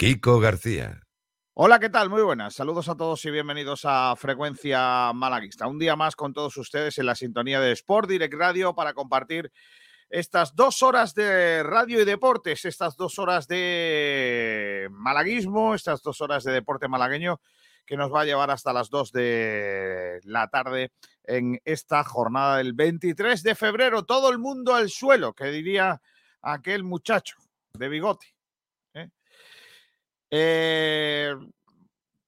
[0.00, 1.02] Kiko García.
[1.52, 2.08] Hola, ¿qué tal?
[2.08, 2.54] Muy buenas.
[2.54, 5.66] Saludos a todos y bienvenidos a Frecuencia Malaguista.
[5.66, 9.52] Un día más con todos ustedes en la sintonía de Sport Direct Radio para compartir
[10.08, 16.44] estas dos horas de radio y deportes, estas dos horas de malaguismo, estas dos horas
[16.44, 17.38] de deporte malagueño
[17.84, 20.92] que nos va a llevar hasta las dos de la tarde
[21.24, 24.06] en esta jornada del 23 de febrero.
[24.06, 26.00] Todo el mundo al suelo, que diría
[26.40, 27.36] aquel muchacho
[27.74, 28.39] de bigote.
[30.30, 31.34] ¿Eh?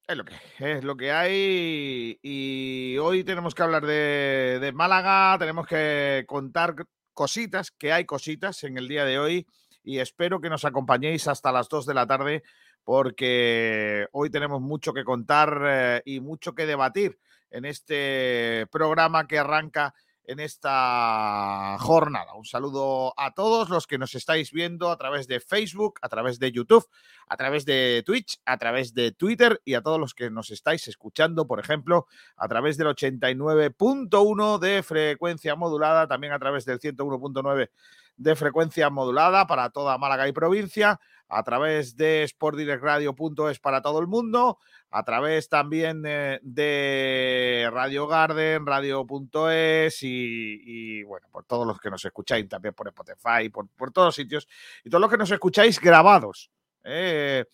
[0.06, 5.38] Es lo que es lo que hay y hoy tenemos que hablar de, de, Málaga,
[5.38, 6.74] tenemos que contar
[7.14, 9.46] cositas, que hay cositas en el día de hoy
[9.84, 12.42] y espero que nos acompañéis hasta las 2 de la tarde
[12.84, 17.18] porque hoy tenemos mucho que contar eh, y mucho que debatir
[17.50, 19.94] en este programa que arranca
[20.24, 22.34] en esta jornada.
[22.34, 26.38] Un saludo a todos los que nos estáis viendo a través de Facebook, a través
[26.38, 26.86] de YouTube,
[27.28, 30.86] a través de Twitch, a través de Twitter y a todos los que nos estáis
[30.88, 32.06] escuchando, por ejemplo,
[32.36, 37.70] a través del 89.1 de frecuencia modulada, también a través del 101.9
[38.16, 41.00] de frecuencia modulada para toda Málaga y provincia,
[41.34, 44.58] a través de sportdirectradio.es para todo el mundo,
[44.90, 52.04] a través también de, de Radio Garden, radio.es y, bueno, por todos los que nos
[52.04, 54.46] escucháis, también por Spotify, por, por todos sitios,
[54.84, 56.50] y todos los que nos escucháis grabados
[56.84, 57.46] eh,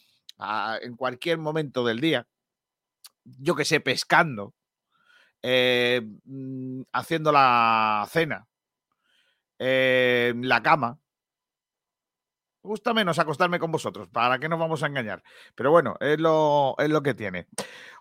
[0.82, 2.26] en cualquier momento del día,
[3.24, 4.54] yo que sé, pescando,
[5.40, 6.02] eh,
[6.92, 8.48] haciendo la cena,
[9.56, 10.98] eh, en la cama.
[12.68, 15.22] Gusta menos acostarme con vosotros, ¿para qué nos vamos a engañar?
[15.54, 17.46] Pero bueno, es lo, es lo que tiene.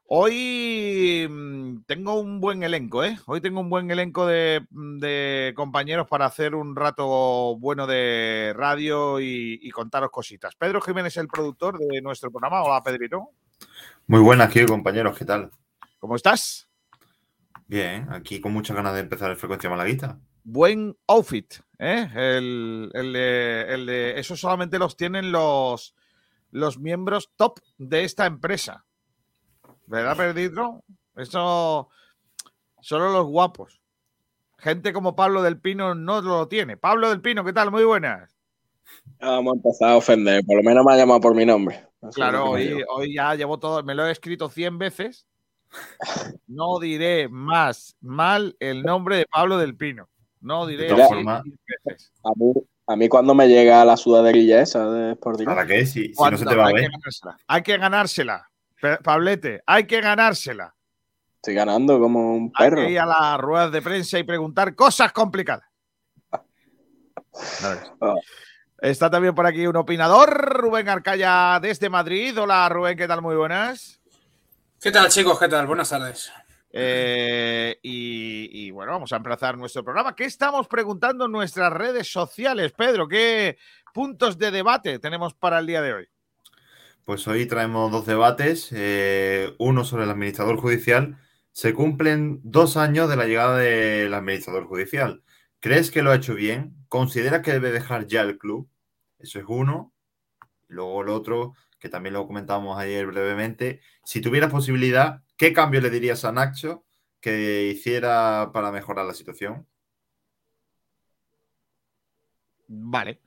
[0.07, 3.17] Hoy mm, tengo un buen elenco, ¿eh?
[3.27, 9.21] Hoy tengo un buen elenco de, de compañeros para hacer un rato bueno de radio
[9.21, 10.53] y, y, contaros cositas.
[10.57, 12.61] Pedro Jiménez el productor de nuestro programa.
[12.61, 13.29] Hola, Pedrito.
[14.07, 15.49] Muy buenas, aquí, compañeros, ¿qué tal?
[15.97, 16.67] ¿Cómo estás?
[17.67, 21.55] Bien, aquí con muchas ganas de empezar el Frecuencia Malaguita buen outfit.
[21.77, 22.09] ¿eh?
[22.15, 25.93] El, el, de, el, de, eso solamente los tienen los,
[26.51, 28.85] los miembros top de esta empresa.
[29.85, 30.83] ¿Verdad, Pedrito?
[31.15, 31.89] Eso
[32.81, 33.81] solo los guapos.
[34.57, 36.77] Gente como Pablo del Pino no lo tiene.
[36.77, 37.69] Pablo del Pino, ¿qué tal?
[37.69, 38.37] Muy buenas.
[39.19, 40.43] Vamos a empezar a ofender.
[40.45, 41.85] Por lo menos me ha llamado por mi nombre.
[42.01, 45.27] Así claro, hoy, hoy, ya llevo todo, me lo he escrito 100 veces.
[46.47, 50.07] No diré más mal el nombre de Pablo del Pino.
[50.41, 50.93] No diré.
[50.93, 52.53] De forma, a, mí,
[52.87, 55.85] a mí cuando me llega la sudaderilla esa de Sport ¿Para qué?
[55.85, 56.89] Si, si no se te va a ver.
[57.47, 58.49] Hay que ganársela.
[59.03, 60.75] Pablete, hay que ganársela.
[61.35, 62.81] Estoy ganando como un perro.
[62.81, 65.67] Hay que ir a las ruedas de prensa y preguntar cosas complicadas.
[67.99, 68.15] Oh.
[68.79, 72.39] Está también por aquí un opinador, Rubén Arcaya desde Madrid.
[72.39, 73.23] Hola Rubén, ¿qué tal?
[73.23, 73.99] Muy buenas.
[74.79, 75.39] ¿Qué tal chicos?
[75.39, 75.65] ¿Qué tal?
[75.65, 76.31] Buenas tardes.
[76.69, 80.15] Eh, y, bueno, vamos a empezar nuestro programa.
[80.15, 83.07] ¿Qué estamos preguntando en nuestras redes sociales, Pedro?
[83.07, 83.57] ¿Qué
[83.93, 86.09] puntos de debate tenemos para el día de hoy?
[87.05, 88.69] Pues hoy traemos dos debates.
[88.71, 91.17] Eh, uno sobre el administrador judicial.
[91.51, 95.23] Se cumplen dos años de la llegada del administrador judicial.
[95.59, 96.75] ¿Crees que lo ha hecho bien?
[96.87, 98.69] ¿Considera que debe dejar ya el club?
[99.19, 99.93] Eso es uno.
[100.67, 103.81] Luego el otro, que también lo comentamos ayer brevemente.
[104.03, 106.83] Si tuvieras posibilidad, ¿Qué cambio le dirías a Nacho
[107.21, 109.67] que hiciera para mejorar la situación?
[112.67, 113.21] Vale.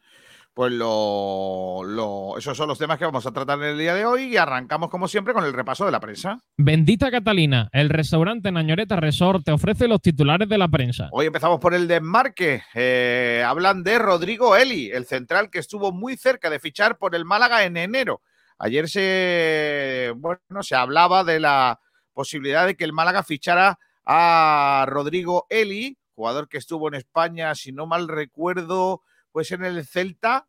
[0.52, 4.04] Pues lo, lo, esos son los temas que vamos a tratar en el día de
[4.04, 6.38] hoy y arrancamos como siempre con el repaso de la prensa.
[6.56, 11.08] Bendita Catalina, el restaurante Nañoreta Resort te ofrece los titulares de la prensa.
[11.12, 12.64] Hoy empezamos por el desmarque.
[12.74, 17.24] Eh, hablan de Rodrigo Eli, el central que estuvo muy cerca de fichar por el
[17.24, 18.20] Málaga en enero.
[18.58, 21.78] Ayer se, bueno, se hablaba de la
[22.20, 27.72] posibilidad de que el Málaga fichara a Rodrigo Eli, jugador que estuvo en España, si
[27.72, 29.02] no mal recuerdo,
[29.32, 30.46] pues en el Celta.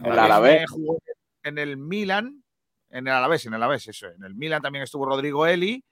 [0.00, 0.66] En el Alavés.
[1.44, 2.42] En el Milan,
[2.90, 4.08] en el Alavés, en el Alavés, eso.
[4.08, 5.84] En el Milan también estuvo Rodrigo Eli.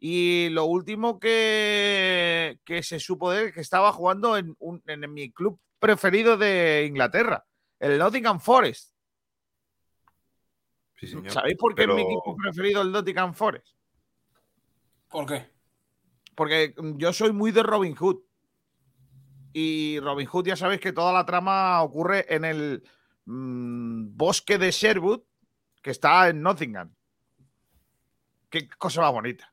[0.00, 5.12] Y lo último que, que se supo de él, que estaba jugando en, un, en
[5.12, 7.44] mi club preferido de Inglaterra,
[7.78, 8.94] el Nottingham Forest.
[10.96, 11.30] Sí, señor.
[11.30, 11.92] ¿Sabéis por qué Pero...
[11.92, 13.77] es mi equipo preferido el Nottingham Forest?
[15.08, 15.50] ¿Por qué?
[16.34, 18.18] Porque yo soy muy de Robin Hood.
[19.52, 22.82] Y Robin Hood ya sabéis que toda la trama ocurre en el
[23.24, 25.20] mmm, bosque de Sherwood,
[25.82, 26.94] que está en Nottingham.
[28.50, 29.52] Qué cosa más bonita.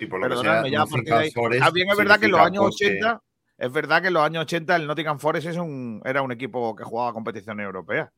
[0.00, 1.30] Y por lo Perdonadme que ya, porque hay-
[1.60, 2.86] también es verdad que en los años bosque.
[2.86, 3.22] 80,
[3.56, 6.74] es verdad que en los años 80 el Nottingham Forest es un, era un equipo
[6.74, 8.12] que jugaba competición europea.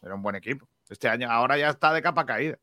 [0.00, 0.68] Era un buen equipo.
[0.88, 2.58] Este año, ahora ya está de capa caída.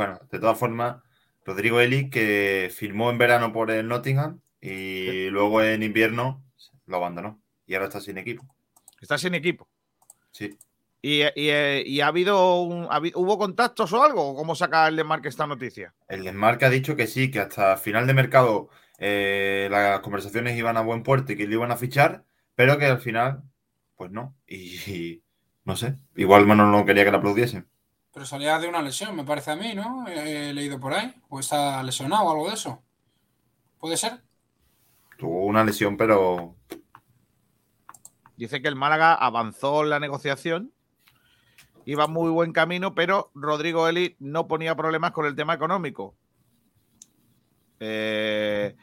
[0.00, 0.96] Bueno, de todas formas,
[1.44, 6.42] Rodrigo Eli, que firmó en verano por el Nottingham y luego en invierno
[6.86, 7.42] lo abandonó.
[7.66, 8.46] Y ahora está sin equipo.
[8.98, 9.68] Está sin equipo.
[10.30, 10.56] Sí.
[11.02, 14.30] ¿Y, y- y ha habido un, ha hubo contactos o algo?
[14.30, 15.92] ¿O ¿Cómo saca el Desmarque esta noticia?
[16.08, 20.78] El Desmarque ha dicho que sí, que hasta final de mercado eh, las conversaciones iban
[20.78, 22.24] a buen puerto y que le iban a fichar,
[22.54, 23.42] pero que al final,
[23.98, 24.34] pues no.
[24.46, 25.22] Y, y
[25.66, 27.68] no sé, igual Manolo no quería que la aplaudiesen.
[28.20, 30.06] Pero salía de una lesión, me parece a mí, ¿no?
[30.06, 31.10] He leído por ahí.
[31.30, 32.82] O está lesionado o algo de eso.
[33.78, 34.20] ¿Puede ser?
[35.16, 36.54] Tuvo una lesión, pero
[38.36, 40.70] Dice que el Málaga avanzó en la negociación,
[41.86, 46.14] iba muy buen camino, pero Rodrigo Eli no ponía problemas con el tema económico.
[47.78, 48.76] Eh,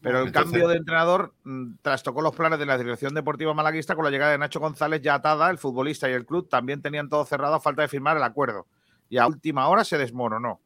[0.00, 3.94] pero el Entonces- cambio de entrenador mm, trastocó los planes de la dirección deportiva malaguista
[3.94, 5.50] con la llegada de Nacho González ya atada.
[5.50, 8.66] El futbolista y el club también tenían todo cerrado a falta de firmar el acuerdo.
[9.08, 10.60] Y a última hora se desmoronó.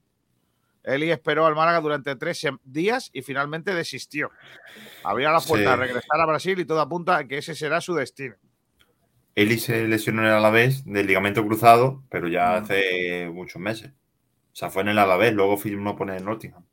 [0.84, 4.30] Eli esperó al Málaga durante tres días y finalmente desistió.
[5.04, 5.72] Abría la puerta Sí.
[5.72, 8.34] a regresar a Brasil y todo apunta a que ese será su destino.
[9.36, 13.92] Eli se lesionó en el Alavés del ligamento cruzado, pero ya hace muchos meses.
[13.92, 16.64] O sea, fue en el Alavés, luego firmó por el Nottingham.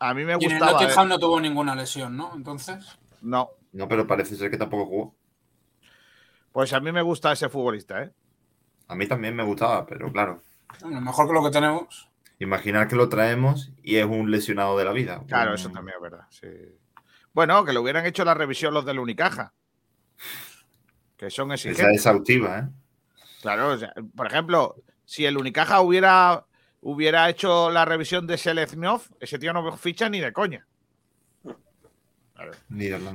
[0.00, 0.72] A mí me Y en el gustaba.
[0.80, 1.08] Nottingham eh.
[1.10, 2.32] no tuvo ninguna lesión, ¿no?
[2.34, 2.98] Entonces.
[3.20, 5.14] No, No, pero parece ser que tampoco jugó.
[6.52, 8.10] pues a mí me gusta ese futbolista, ¿eh?
[8.88, 10.40] A mí también me gustaba, pero claro,
[10.82, 12.08] Bueno, mejor que lo que tenemos.
[12.38, 15.22] imaginar que lo traemos y es un lesionado de la vida.
[15.28, 16.26] Claro, Un- eso también es verdad.
[16.30, 16.46] sí.
[17.32, 19.52] Bueno, que le hubieran hecho la revisión los del Unicaja.
[21.16, 21.86] Que son Esa exigentes.
[21.86, 22.68] es exhaustiva, ¿eh?
[23.42, 26.46] Claro, o sea, por ejemplo, si el Unicaja hubiera,
[26.80, 30.66] hubiera hecho la revisión de Seleznov, ese tío no ficha ni de coña.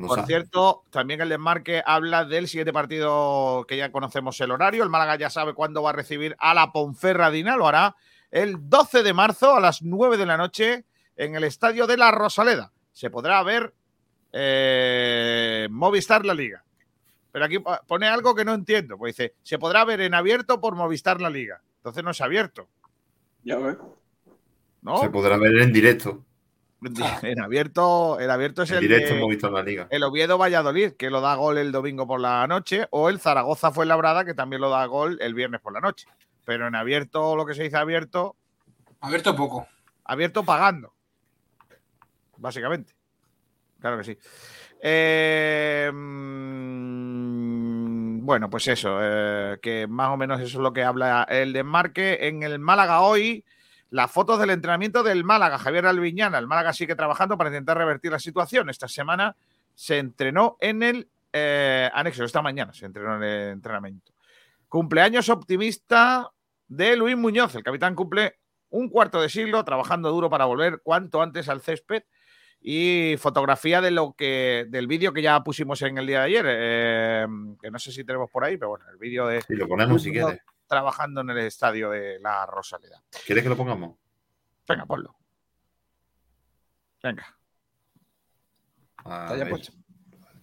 [0.08, 4.84] Por cierto, también el desmarque habla del siguiente partido que ya conocemos el horario.
[4.84, 7.56] El Málaga ya sabe cuándo va a recibir a la Ponferradina.
[7.58, 7.96] Lo hará
[8.32, 10.86] el 12 de marzo a las 9 de la noche
[11.16, 12.72] en el estadio de la Rosaleda.
[12.92, 13.74] Se podrá ver
[14.32, 16.64] eh, Movistar La Liga.
[17.32, 18.98] Pero aquí po- pone algo que no entiendo.
[18.98, 21.62] Pues dice, se podrá ver en abierto por Movistar La Liga.
[21.78, 22.68] Entonces no es abierto,
[23.44, 23.78] Ya ves.
[24.82, 25.00] ¿no?
[25.00, 26.24] Se podrá ver en directo.
[27.24, 29.88] En abierto, el abierto es En el directo de- hemos visto en la liga.
[29.90, 33.72] el Oviedo Valladolid, que lo da gol el domingo por la noche, o el Zaragoza
[33.72, 36.08] Fuenlabrada, que también lo da gol el viernes por la noche.
[36.46, 38.36] Pero en abierto, lo que se dice abierto,
[39.02, 39.68] Abierto poco.
[40.04, 40.94] abierto pagando.
[42.38, 42.94] Básicamente.
[43.80, 44.18] Claro que sí.
[44.82, 45.90] Eh,
[46.96, 51.54] mm, bueno, pues eso, eh, que más o menos eso es lo que habla el
[51.54, 52.28] desmarque.
[52.28, 53.46] En el Málaga hoy,
[53.90, 56.38] las fotos del entrenamiento del Málaga, Javier Alviñana.
[56.38, 58.70] El Málaga sigue trabajando para intentar revertir la situación.
[58.70, 59.36] Esta semana
[59.74, 64.14] se entrenó en el eh, anexo, esta mañana se entrenó en el entrenamiento.
[64.70, 66.32] Cumpleaños optimista
[66.68, 67.56] de Luis Muñoz.
[67.56, 68.40] El capitán cumple
[68.70, 72.04] un cuarto de siglo trabajando duro para volver cuanto antes al césped
[72.62, 76.46] y fotografía de lo que del vídeo que ya pusimos en el día de ayer,
[76.48, 77.28] eh,
[77.62, 80.02] que no sé si tenemos por ahí, pero bueno, el vídeo de Si lo ponemos
[80.02, 80.42] si quieres.
[80.68, 83.04] Trabajando en el estadio de la Rosaleda.
[83.26, 83.98] ¿Quieres que lo pongamos?
[84.68, 85.16] Venga, ponlo.
[87.04, 87.38] Venga,
[88.98, 89.74] está ya puesto.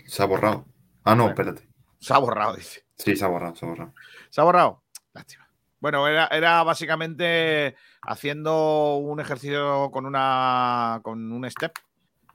[0.06, 0.66] Se ha borrado.
[1.04, 1.68] Ah, no, espérate.
[1.98, 2.84] Se ha borrado, dice.
[2.96, 3.94] Sí, se ha borrado, se ha borrado.
[4.30, 4.82] ¿Se ha borrado?
[5.12, 5.48] Lástima.
[5.80, 11.72] Bueno, era, era básicamente haciendo un ejercicio con una con un step.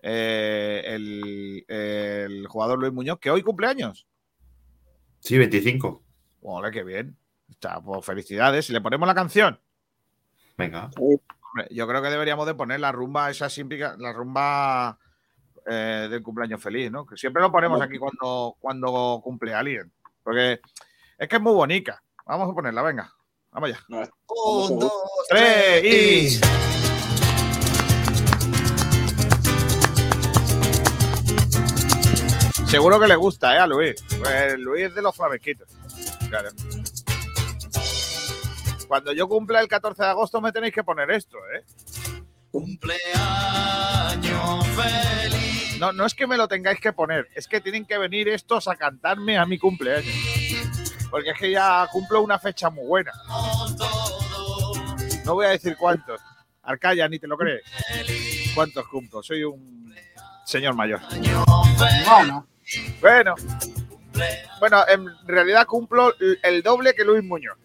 [0.01, 4.05] eh, el, el jugador Luis Muñoz, que hoy cumpleaños.
[5.19, 6.03] Sí, 25.
[6.41, 7.17] Ole, qué bien.
[7.49, 8.69] Está, pues felicidades.
[8.69, 9.59] Y le ponemos la canción.
[10.57, 10.89] Venga.
[10.97, 14.97] Hombre, yo creo que deberíamos de poner la rumba esa símpica, la rumba
[15.65, 17.05] eh, del cumpleaños feliz, ¿no?
[17.05, 19.91] Que siempre lo ponemos aquí cuando, cuando cumple alguien.
[20.23, 20.61] Porque
[21.17, 22.01] es que es muy bonita.
[22.25, 23.13] Vamos a ponerla, venga.
[23.51, 23.79] Vamos ya.
[23.87, 24.91] No, Un, dos,
[25.29, 26.39] tres y.
[32.67, 33.59] Seguro que le gusta, ¿eh?
[33.59, 33.95] A Luis.
[34.19, 35.69] Pues Luis es de los flamenquitos.
[36.29, 36.49] Claro.
[38.87, 41.63] Cuando yo cumpla el 14 de agosto me tenéis que poner esto, ¿eh?
[42.51, 43.07] Cumpleaños
[44.75, 45.77] feliz.
[45.79, 48.67] No, no es que me lo tengáis que poner, es que tienen que venir estos
[48.67, 50.15] a cantarme a mi cumpleaños.
[51.11, 53.11] Porque es que ya cumplo una fecha muy buena.
[55.25, 56.19] No voy a decir cuántos.
[56.63, 57.63] Arcaya, ni te lo crees.
[58.55, 59.21] ¿Cuántos cumplo?
[59.21, 59.93] Soy un
[60.45, 61.01] señor mayor.
[62.09, 62.47] Bueno,
[62.99, 63.35] Bueno.
[64.59, 67.57] Bueno, en realidad cumplo el doble que Luis Muñoz.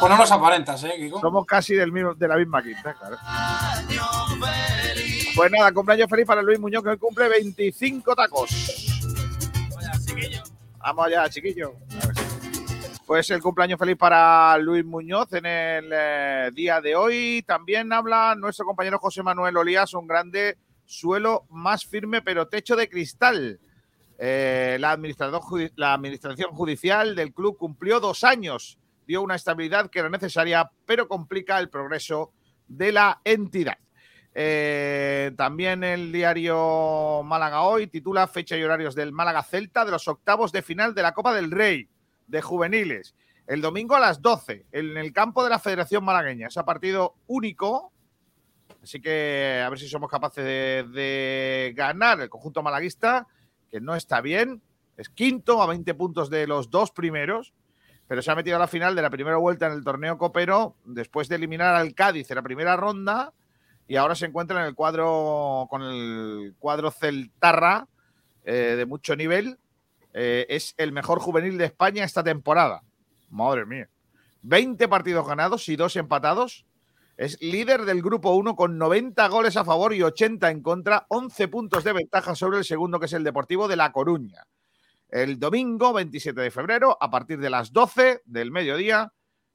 [0.00, 1.10] Pues no nos aparentas, ¿eh?
[1.20, 3.16] Somos casi del mismo, de la misma quinta, claro.
[5.34, 8.50] Pues nada, cumpleaños feliz para Luis Muñoz, que hoy cumple 25 tacos.
[10.78, 11.74] Vamos allá, chiquillo.
[13.06, 17.44] Pues el cumpleaños feliz para Luis Muñoz en el eh, día de hoy.
[17.46, 22.88] También habla nuestro compañero José Manuel Olías, un grande suelo más firme pero techo de
[22.88, 23.58] cristal.
[24.26, 30.70] Eh, la, administración judicial del club cumplió dos años, dio una estabilidad que era necesaria,
[30.86, 32.32] pero complica el progreso
[32.66, 33.76] de la entidad.
[34.32, 40.08] Eh, también el diario Málaga Hoy titula Fecha y horarios del Málaga Celta de los
[40.08, 41.86] octavos de final de la Copa del Rey
[42.26, 43.14] de juveniles.
[43.46, 46.46] El domingo a las 12 en el campo de la Federación Malagueña.
[46.46, 47.92] Es partido único.
[48.82, 53.26] Así que a ver si somos capaces de, de ganar el conjunto malaguista,
[53.74, 54.62] que no está bien.
[54.96, 57.54] Es quinto a 20 puntos de los dos primeros,
[58.06, 60.76] pero se ha metido a la final de la primera vuelta en el torneo copero
[60.84, 63.32] después de eliminar al Cádiz en la primera ronda
[63.88, 67.88] y ahora se encuentra en el cuadro con el cuadro Celtarra
[68.44, 69.58] eh, de mucho nivel.
[70.12, 72.84] Eh, es el mejor juvenil de España esta temporada.
[73.28, 73.88] Madre mía.
[74.42, 76.64] 20 partidos ganados y dos empatados.
[77.16, 81.46] Es líder del grupo 1 con 90 goles a favor y 80 en contra, 11
[81.48, 84.42] puntos de ventaja sobre el segundo que es el Deportivo de La Coruña.
[85.08, 89.12] El domingo 27 de febrero, a partir de las 12 del mediodía,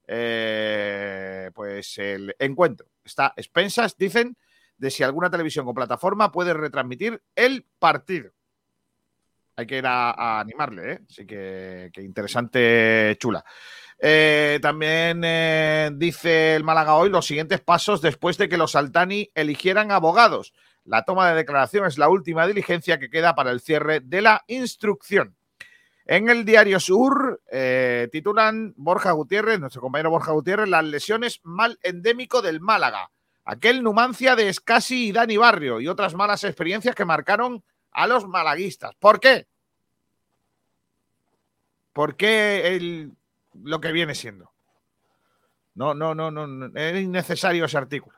[0.07, 2.87] eh, pues el encuentro.
[3.03, 4.37] Está expensas, dicen,
[4.77, 8.31] de si alguna televisión o plataforma puede retransmitir el partido.
[9.57, 10.99] Hay que ir a, animarle, ¿eh?
[11.09, 13.43] Así que interesante, chula.
[14.01, 19.29] Eh, también eh, dice el Málaga hoy los siguientes pasos después de que los Altani
[19.35, 20.53] eligieran abogados.
[20.85, 24.43] La toma de declaración es la última diligencia que queda para el cierre de la
[24.47, 25.35] instrucción.
[26.05, 31.77] En el diario Sur eh, titulan Borja Gutiérrez, nuestro compañero Borja Gutiérrez, las lesiones mal
[31.83, 33.11] endémico del Málaga.
[33.43, 38.27] Aquel Numancia de Escasi y Dani Barrio y otras malas experiencias que marcaron a los
[38.27, 38.95] malaguistas.
[38.95, 39.47] ¿Por qué?
[41.93, 43.11] ¿Por qué el,
[43.53, 44.51] lo que viene siendo?
[45.75, 48.17] No, no, no, no, no, es innecesario ese artículo.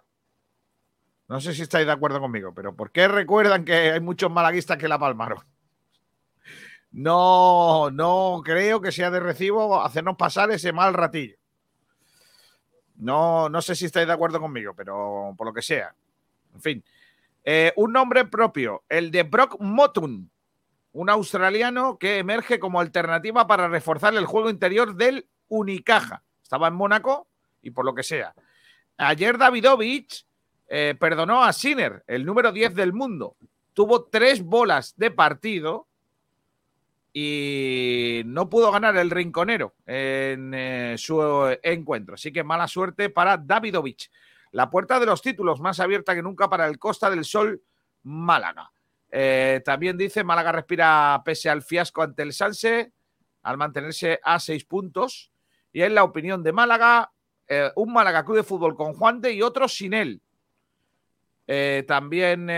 [1.28, 4.78] No sé si estáis de acuerdo conmigo, pero ¿por qué recuerdan que hay muchos malaguistas
[4.78, 5.40] que la palmaron?
[6.92, 11.38] No, no creo que sea de recibo hacernos pasar ese mal ratillo.
[12.98, 15.96] No, no sé si estáis de acuerdo conmigo, pero por lo que sea.
[16.54, 16.84] En fin.
[17.44, 20.30] Eh, un nombre propio, el de Brock Motun,
[20.94, 26.24] un australiano que emerge como alternativa para reforzar el juego interior del Unicaja.
[26.44, 27.28] Estaba en Mónaco
[27.62, 28.34] y por lo que sea.
[28.98, 30.26] Ayer Davidovich
[30.68, 33.36] eh, perdonó a Sinner, el número 10 del mundo.
[33.74, 35.88] Tuvo tres bolas de partido
[37.14, 41.22] y no pudo ganar el rinconero en eh, su
[41.64, 42.16] encuentro.
[42.16, 44.12] Así que mala suerte para Davidovich.
[44.52, 47.62] La puerta de los títulos más abierta que nunca para el Costa del Sol
[48.04, 48.72] Málaga.
[49.12, 52.94] Eh, también dice Málaga respira pese al fiasco ante el Sanse
[53.44, 55.32] al mantenerse a seis puntos.
[55.74, 57.12] Y en la opinión de Málaga,
[57.48, 60.22] eh, un Málaga Club de Fútbol con Juan de y otro sin él.
[61.48, 62.50] Eh, también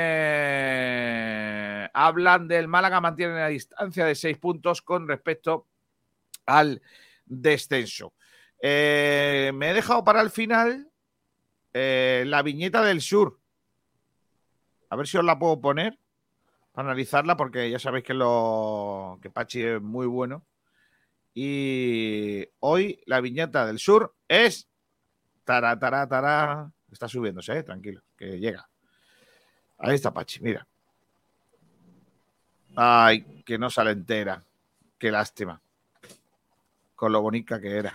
[1.94, 5.68] hablan del Málaga mantiene la distancia de seis puntos con respecto
[6.46, 6.82] al
[7.26, 8.14] descenso.
[8.62, 10.92] Me he dejado para el final
[11.74, 13.40] la viñeta del sur.
[14.90, 15.98] A ver si os la puedo poner
[16.74, 20.44] para analizarla, porque ya sabéis que, lo, que Pachi es muy bueno.
[21.36, 24.68] Y hoy la viñeta del sur es.
[25.44, 26.72] Tara, tara, tara.
[26.92, 28.68] Está subiéndose, eh, tranquilo, que llega.
[29.78, 30.68] Ahí está Pachi, mira.
[32.76, 34.44] Ay, que no sale entera.
[34.98, 35.62] Qué lástima.
[36.96, 37.94] Con lo bonita que era.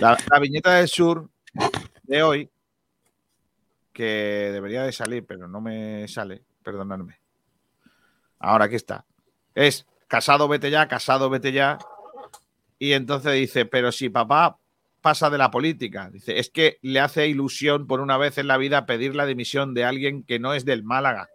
[0.00, 1.28] La viñeta del sur
[2.04, 2.50] de hoy,
[3.98, 7.18] que debería de salir, pero no me sale, perdonadme.
[8.38, 9.04] Ahora aquí está.
[9.56, 11.78] Es casado, vete ya, casado, vete ya.
[12.78, 14.56] Y entonces dice, pero si papá
[15.00, 18.56] pasa de la política, dice, es que le hace ilusión por una vez en la
[18.56, 21.28] vida pedir la dimisión de alguien que no es del Málaga.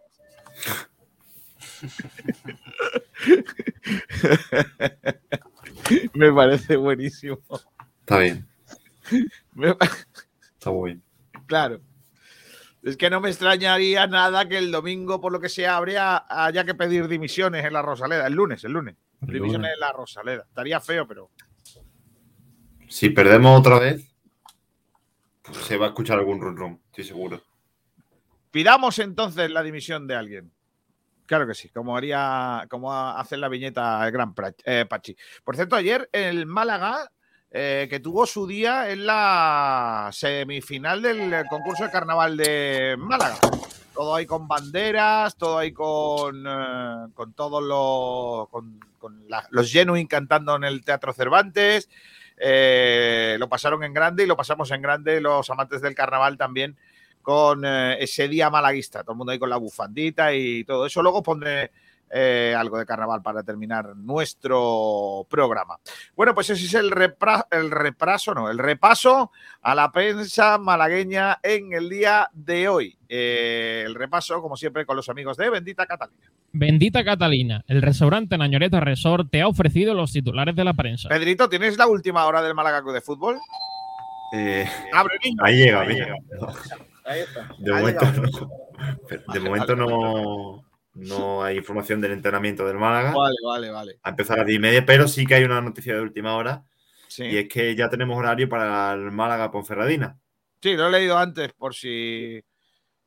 [6.14, 7.38] Me parece buenísimo.
[8.00, 8.46] Está bien,
[9.54, 9.76] Me-
[10.54, 11.02] está muy bien.
[11.46, 11.80] Claro.
[12.84, 16.64] Es que no me extrañaría nada que el domingo, por lo que sea, habría, haya
[16.64, 18.26] que pedir dimisiones en la Rosaleda.
[18.26, 18.94] El lunes, el lunes.
[19.22, 20.44] El Dimisiones en la Rosaleda.
[20.46, 21.30] Estaría feo, pero.
[22.86, 24.14] Si perdemos otra vez,
[25.42, 27.42] pues se va a escuchar algún run run, estoy seguro.
[28.50, 30.52] Pidamos entonces la dimisión de alguien.
[31.24, 34.34] Claro que sí, como haría, como hacer la viñeta el gran
[34.66, 35.16] eh, Pachi.
[35.42, 37.10] Por cierto, ayer el Málaga
[37.56, 43.38] eh, que tuvo su día en la semifinal del concurso de carnaval de Málaga.
[43.94, 48.80] Todo ahí con banderas, todo ahí con, eh, con todos los, con,
[49.50, 51.88] los Genuine cantando en el Teatro Cervantes.
[52.36, 56.76] Eh, lo pasaron en grande y lo pasamos en grande los amantes del carnaval también
[57.22, 59.04] con eh, ese día malaguista.
[59.04, 61.04] Todo el mundo ahí con la bufandita y todo eso.
[61.04, 61.70] Luego pondré
[62.16, 65.78] eh, algo de carnaval para terminar nuestro programa.
[66.14, 71.40] Bueno, pues ese es el, repra- el repaso, no, el repaso a la prensa malagueña
[71.42, 72.96] en el día de hoy.
[73.08, 76.30] Eh, el repaso, como siempre, con los amigos de Bendita Catalina.
[76.52, 81.08] Bendita Catalina, el restaurante Nañoreta Resort te ha ofrecido los titulares de la prensa.
[81.08, 83.38] Pedrito, ¿tienes la última hora del Málaga de Fútbol?
[84.32, 85.42] Eh, Abre, niño.
[85.44, 86.14] ahí llega, ahí llega.
[87.04, 87.48] Ahí está.
[87.58, 88.30] De Ahí momento, llega.
[88.30, 93.12] no, de momento no, no hay información del entrenamiento del Málaga.
[93.12, 93.98] Vale, vale, vale.
[94.02, 96.36] A empezar a las 10 y media, pero sí que hay una noticia de última
[96.36, 96.62] hora
[97.08, 97.24] Sí.
[97.24, 100.18] y es que ya tenemos horario para el Málaga Ponferradina.
[100.62, 102.42] Sí, lo he leído antes por si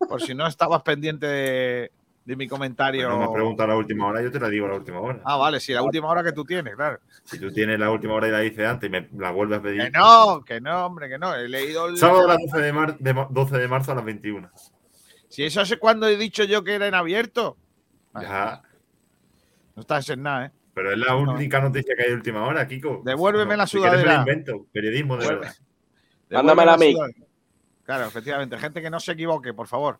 [0.07, 1.91] por si no estabas pendiente de,
[2.23, 3.09] de mi comentario.
[3.09, 5.21] No me has preguntado la última hora, yo te la digo la última hora.
[5.25, 6.99] Ah, vale, sí, la última hora que tú tienes, claro.
[7.23, 9.61] Si tú tienes la última hora y la dices antes y me la vuelves a
[9.63, 9.81] pedir.
[9.81, 11.33] Que no, que no, hombre, que no.
[11.35, 11.97] He leído el...
[11.97, 14.51] Sábado a las 12 de, mar- de ma- 12 de marzo a las 21.
[15.29, 17.57] Si eso es cuando he dicho yo que era en abierto.
[19.75, 20.51] No estás en nada, ¿eh?
[20.73, 23.01] pero es la única noticia que hay de última hora, Kiko.
[23.03, 24.23] Devuélveme la Si quieres me sudadera.
[24.25, 24.65] lo invento.
[24.71, 25.55] Periodismo de Devuelve- verdad.
[26.29, 26.93] Mándamela a mí.
[26.93, 27.07] La.
[27.83, 28.57] Claro, efectivamente.
[28.57, 29.99] Gente que no se equivoque, por favor.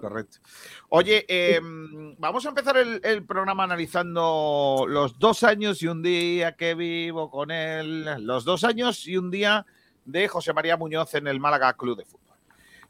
[0.00, 0.38] Correcto.
[0.88, 1.60] Oye, eh,
[2.18, 7.30] vamos a empezar el, el programa analizando los dos años y un día que vivo
[7.30, 9.64] con él, los dos años y un día
[10.04, 12.36] de José María Muñoz en el Málaga Club de Fútbol.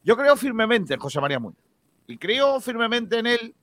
[0.03, 1.59] Yo creo firmemente en José María Muñoz
[2.07, 3.55] y creo firmemente en él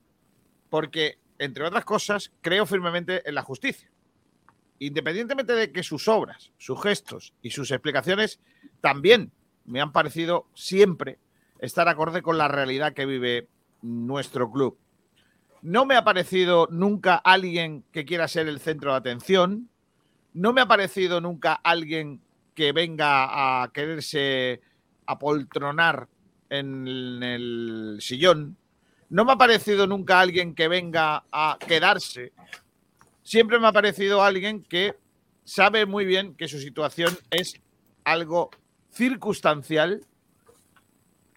[0.69, 3.89] porque, entre otras cosas, creo firmemente en la justicia.
[4.79, 8.39] Independientemente de que sus obras, sus gestos y sus explicaciones
[8.81, 9.31] también
[9.65, 11.19] me han parecido siempre
[11.59, 13.47] estar acorde con la realidad que vive
[13.81, 14.77] nuestro club.
[15.61, 19.69] No me ha parecido nunca alguien que quiera ser el centro de atención.
[20.33, 22.21] No me ha parecido nunca alguien
[22.55, 24.61] que venga a quererse
[25.05, 26.07] apoltronar
[26.49, 28.57] en el sillón.
[29.09, 32.31] No me ha parecido nunca alguien que venga a quedarse.
[33.23, 34.95] Siempre me ha parecido alguien que
[35.43, 37.59] sabe muy bien que su situación es
[38.03, 38.51] algo
[38.91, 40.05] circunstancial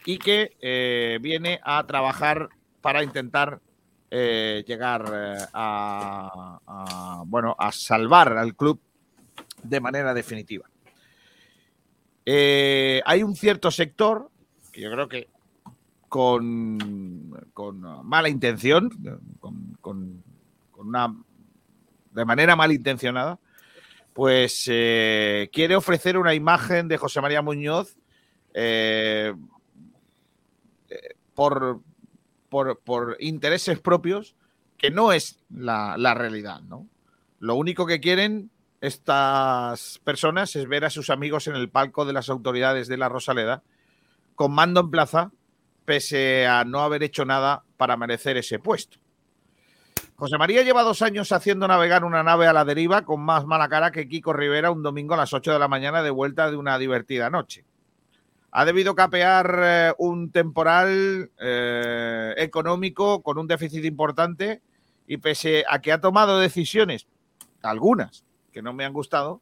[0.04, 2.48] y que eh, viene a trabajar
[2.82, 3.60] para intentar
[4.10, 8.80] eh, llegar eh, a, a, bueno, a salvar al club
[9.62, 10.68] de manera definitiva.
[12.26, 14.30] Hay un cierto sector
[14.70, 15.28] que yo creo que
[16.12, 16.76] con,
[18.04, 18.90] mala intención,
[19.40, 20.22] con,
[20.76, 21.16] una
[22.12, 23.38] de manera malintencionada,
[24.12, 27.96] pues eh, quiere ofrecer una imagen de José María Muñoz
[28.52, 29.32] eh,
[31.34, 31.80] por,
[32.50, 34.36] por, por, intereses propios
[34.76, 36.86] que no es la, la, realidad, ¿no?
[37.38, 38.50] Lo único que quieren
[38.82, 43.08] estas personas es ver a sus amigos en el palco de las autoridades de la
[43.08, 43.62] Rosaleda
[44.34, 45.30] con mando en plaza,
[45.84, 48.98] pese a no haber hecho nada para merecer ese puesto.
[50.16, 53.68] José María lleva dos años haciendo navegar una nave a la deriva con más mala
[53.68, 56.56] cara que Kiko Rivera un domingo a las 8 de la mañana de vuelta de
[56.56, 57.64] una divertida noche
[58.52, 64.60] ha debido capear eh, un temporal eh, económico con un déficit importante
[65.06, 67.06] y pese a que ha tomado decisiones,
[67.62, 69.40] algunas que no me han gustado,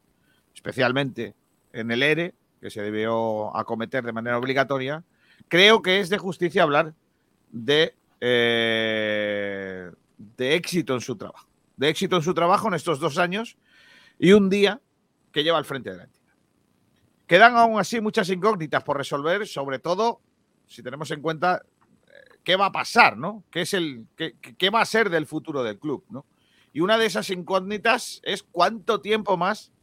[0.55, 1.35] especialmente
[1.73, 5.03] en el ERE, que se debió acometer de manera obligatoria,
[5.51, 6.93] creo que es de justicia hablar
[7.51, 11.45] de, eh, de éxito en su trabajo.
[11.75, 13.57] De éxito en su trabajo en estos dos años
[14.17, 14.79] y un día
[15.33, 16.33] que lleva al frente de la entidad.
[17.27, 20.21] Quedan aún así muchas incógnitas por resolver, sobre todo
[20.67, 21.61] si tenemos en cuenta
[22.45, 23.43] qué va a pasar, ¿no?
[23.51, 26.25] ¿Qué, es el, qué, va a ser del futuro del club, ¿no?
[26.71, 29.73] Y una de esas incógnitas es cuánto tiempo más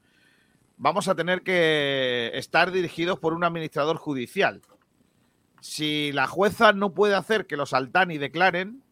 [0.78, 4.62] vamos a tener que estar dirigidos por un administrador judicial.
[5.60, 8.82] Si la jueza no puede hacer que los Altani declaren,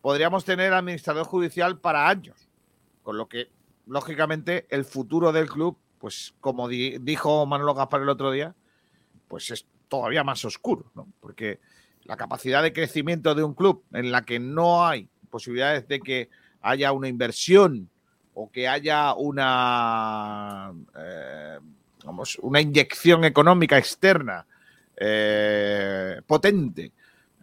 [0.00, 2.48] podríamos tener administrador judicial para años,
[3.02, 3.50] con lo que,
[3.86, 8.54] lógicamente, el futuro del club pues como di dijo Manolo Gaspar el otro día,
[9.26, 11.08] pues es todavía más oscuro, ¿no?
[11.18, 11.60] Porque
[12.02, 16.28] la capacidad de crecimiento de un club en la que no hay posibilidades de que
[16.60, 17.88] haya una inversión
[18.34, 21.58] o que haya una, eh,
[22.04, 24.46] vamos, una inyección económica externa
[24.96, 26.92] eh, potente,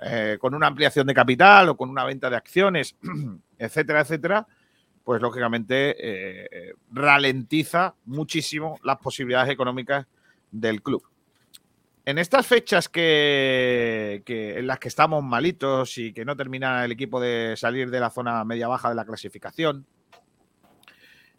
[0.02, 2.96] eh, con una ampliación de capital o con una venta de acciones,
[3.58, 4.48] etcétera, etcétera,
[5.04, 10.08] pues lógicamente eh, ralentiza muchísimo las posibilidades económicas
[10.52, 11.04] del club.
[12.04, 17.20] En estas fechas que, en las que estamos malitos y que no termina el equipo
[17.20, 19.86] de salir de la zona media-baja de la clasificación,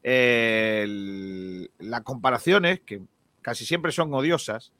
[0.04, 3.02] las comparaciones, que
[3.40, 4.72] casi siempre son odiosas,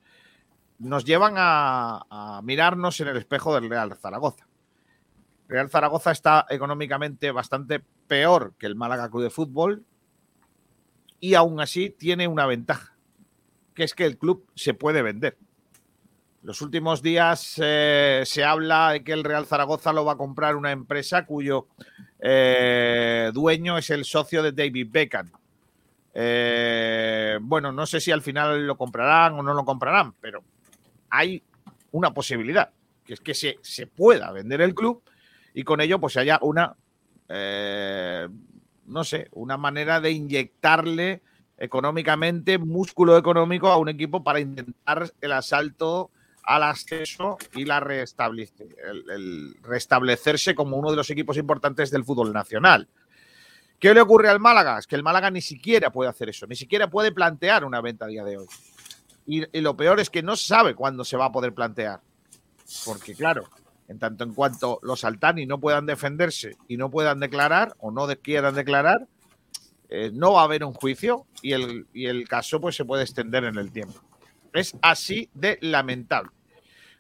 [0.82, 4.46] nos llevan a, mirarnos en el espejo del Real Zaragoza.
[5.48, 9.84] Real Zaragoza está económicamente bastante peor que el Málaga Club de Fútbol
[11.20, 12.96] y aún así tiene una ventaja,
[13.74, 15.36] que es que el club se puede vender.
[16.42, 20.56] Los últimos días eh, se habla de que el Real Zaragoza lo va a comprar
[20.56, 21.68] una empresa cuyo
[22.18, 25.30] eh, dueño es el socio de David Beckham.
[26.14, 30.42] Eh, bueno, no sé si al final lo comprarán o no lo comprarán, pero
[31.12, 31.44] hay
[31.92, 32.70] una posibilidad,
[33.04, 35.02] que es que se, pueda vender el club
[35.54, 36.74] y con ello pues haya una,
[37.28, 38.26] eh,
[38.86, 41.20] no sé, una manera de inyectarle
[41.58, 46.10] económicamente, músculo económico a un equipo para intentar el asalto
[46.44, 52.88] al ascenso y la restablecerse como uno de los equipos importantes del fútbol nacional.
[53.78, 54.78] ¿Qué le ocurre al Málaga?
[54.78, 58.06] Es que el Málaga ni siquiera puede hacer eso, ni siquiera puede plantear una venta
[58.06, 58.46] a día de hoy.
[59.26, 62.00] Y, lo peor es que no sabe cuándo se va a poder plantear.
[62.84, 63.44] Porque, claro,
[63.88, 68.06] en tanto en cuanto los Altani no puedan defenderse y no puedan declarar o no
[68.22, 69.06] quieran declarar,
[69.88, 73.02] eh, no va a haber un juicio y el, y el caso pues se puede
[73.02, 74.00] extender en el tiempo.
[74.52, 76.30] Es así de lamentable.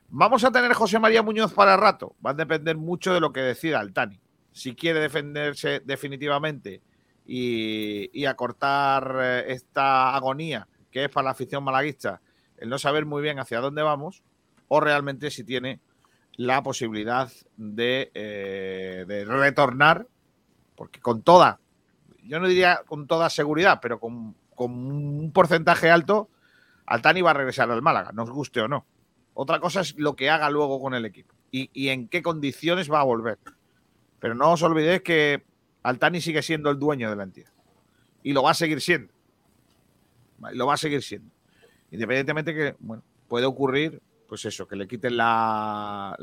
[0.08, 2.14] Vamos a tener José María Muñoz para rato.
[2.24, 4.20] Va a depender mucho de lo que decida Altani.
[4.52, 6.82] Si quiere defenderse definitivamente
[7.26, 12.20] y, y acortar eh, esta agonía que es para la afición malaguista
[12.62, 14.22] el no saber muy bien hacia dónde vamos,
[14.68, 15.80] o realmente si tiene
[16.36, 20.06] la posibilidad de, eh, retornar,
[20.76, 21.58] porque con toda,
[22.22, 26.30] yo no diría con toda seguridad, pero con, con un porcentaje alto,
[26.86, 28.86] Altani va a regresar al Málaga, nos guste o no.
[29.34, 32.90] Otra cosa es lo que haga luego con el equipo y, y en qué condiciones
[32.90, 33.38] va a volver.
[34.20, 35.42] Pero no os olvidéis que
[35.82, 37.50] Altani sigue siendo el dueño de la entidad
[38.22, 39.12] y lo va a seguir siendo.
[40.42, 40.56] ¿Vale?
[40.56, 41.30] Lo va a seguir siendo.
[41.90, 46.16] Independientemente que, bueno, puede ocurrir, pues eso, que le quiten la,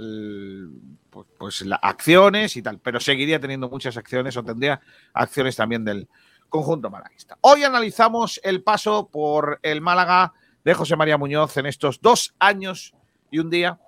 [1.10, 4.82] pues, pues las acciones y tal, pero seguiría teniendo muchas acciones o tendría
[5.14, 6.08] acciones también del
[6.50, 7.38] conjunto malaguista.
[7.42, 12.94] Hoy analizamos el paso por el Málaga de José María Muñoz en estos dos años
[13.32, 13.80] y un día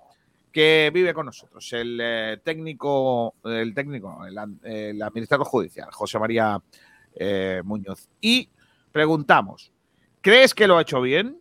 [0.52, 6.62] que vive con nosotros, el eh, técnico, el técnico, an- el administrador judicial, José María
[7.16, 8.08] eh, Muñoz.
[8.20, 8.50] Y
[8.92, 9.72] preguntamos,
[10.22, 11.40] ¿crees que lo ha hecho bien?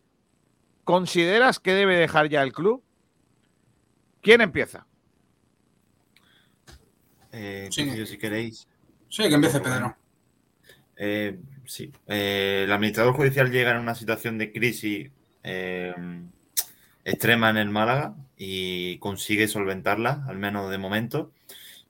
[0.84, 2.82] ¿Consideras que debe dejar ya el club?
[4.22, 4.86] ¿Quién empieza?
[7.32, 8.06] Eh, Sí.
[8.06, 8.66] si queréis.
[9.08, 9.96] Sí, que empiece Pedro.
[10.96, 15.10] Eh, sí, Eh, el administrador judicial llega en una situación de crisis
[15.42, 15.94] eh,
[17.04, 21.32] extrema en el Málaga y consigue solventarla, al menos de momento,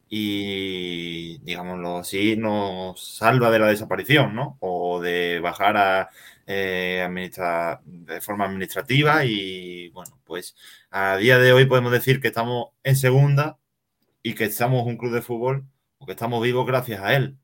[0.08, 4.56] y digámoslo así, nos salva de la desaparición, ¿no?
[4.60, 6.10] O de bajar a,
[6.52, 10.56] eh, administra- de forma administrativa y, bueno, pues
[10.90, 13.58] a día de hoy podemos decir que estamos en segunda
[14.22, 15.66] y que estamos un club de fútbol
[15.98, 17.38] o que estamos vivos gracias a él.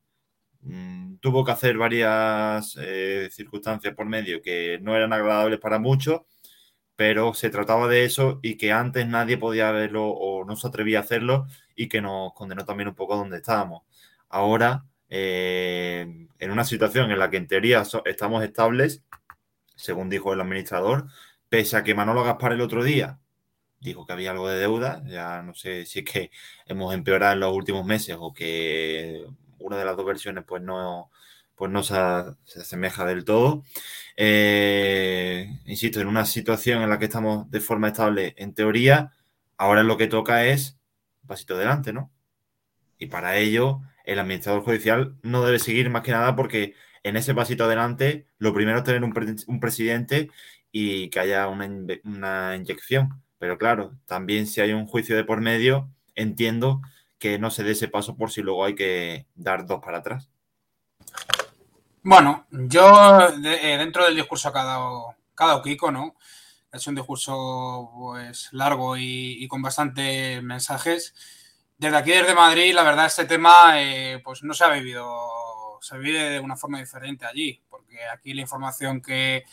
[0.63, 6.23] Mm, tuvo que hacer varias eh, circunstancias por medio que no eran agradables para muchos,
[6.97, 10.99] pero se trataba de eso y que antes nadie podía verlo o no se atrevía
[11.01, 13.83] a hacerlo y que nos condenó también un poco donde estábamos.
[14.29, 19.03] Ahora, en una situación en la que en teoría estamos estables,
[19.75, 21.07] según dijo el administrador,
[21.49, 23.19] pese a que Manolo Gaspar el otro día
[23.81, 26.31] dijo que había algo de deuda, ya no sé si es que
[26.67, 29.25] hemos empeorado en los últimos meses o que
[29.59, 31.11] una de las dos versiones pues no,
[31.55, 33.65] pues no se asemeja del todo.
[34.17, 39.13] Eh, insisto, en una situación en la que estamos de forma estable en teoría,
[39.57, 40.79] ahora lo que toca es
[41.23, 42.11] un pasito adelante, ¿no?
[42.99, 47.35] Y para ello, el administrador judicial no debe seguir más que nada porque en ese
[47.35, 50.31] pasito adelante, lo primero es tener un, pre- un presidente
[50.73, 53.23] y que haya una, inyección.
[53.39, 56.81] Pero claro, también si hay un juicio de por medio, entiendo
[57.19, 60.31] que no se dé ese paso por si luego hay que dar dos para atrás.
[62.03, 66.17] Bueno, yo eh, dentro del discurso que ha dado, Kiko, ¿no?
[66.73, 71.15] Hecho un discurso pues largo y, y con bastantes mensajes.
[71.79, 75.99] Desde aquí, desde Madrid, la verdad, este tema eh, pues no se ha vivido, se
[75.99, 79.45] vive de una forma diferente allí, porque aquí la información que,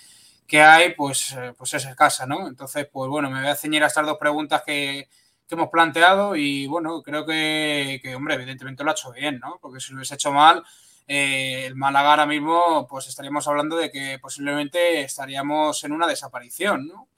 [0.48, 2.48] que hay pues, eh, pues es escasa, ¿no?
[2.48, 5.10] Entonces, pues bueno, me voy a ceñir a estas dos preguntas que,
[5.48, 9.60] que hemos planteado y bueno, creo que, que, hombre, evidentemente lo ha hecho bien, ¿no?
[9.62, 10.64] Porque si lo hubiese hecho mal,
[11.08, 16.88] eh, el Málaga ahora mismo pues estaríamos hablando de que posiblemente estaríamos en una desaparición,
[16.88, 17.10] ¿no?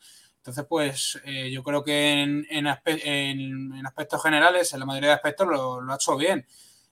[0.46, 5.92] Entonces, pues eh, yo creo que en, aspectos generales, en la mayoría de aspectos, lo,
[5.92, 6.46] ha hecho bien.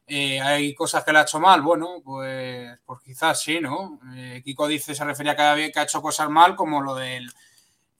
[0.08, 4.00] Eh, hay cosas que le ha hecho mal, bueno, pues, pues quizás sí, ¿no?
[4.44, 7.32] Kiko dice, se refería a que, que ha hecho cosas mal, como lo del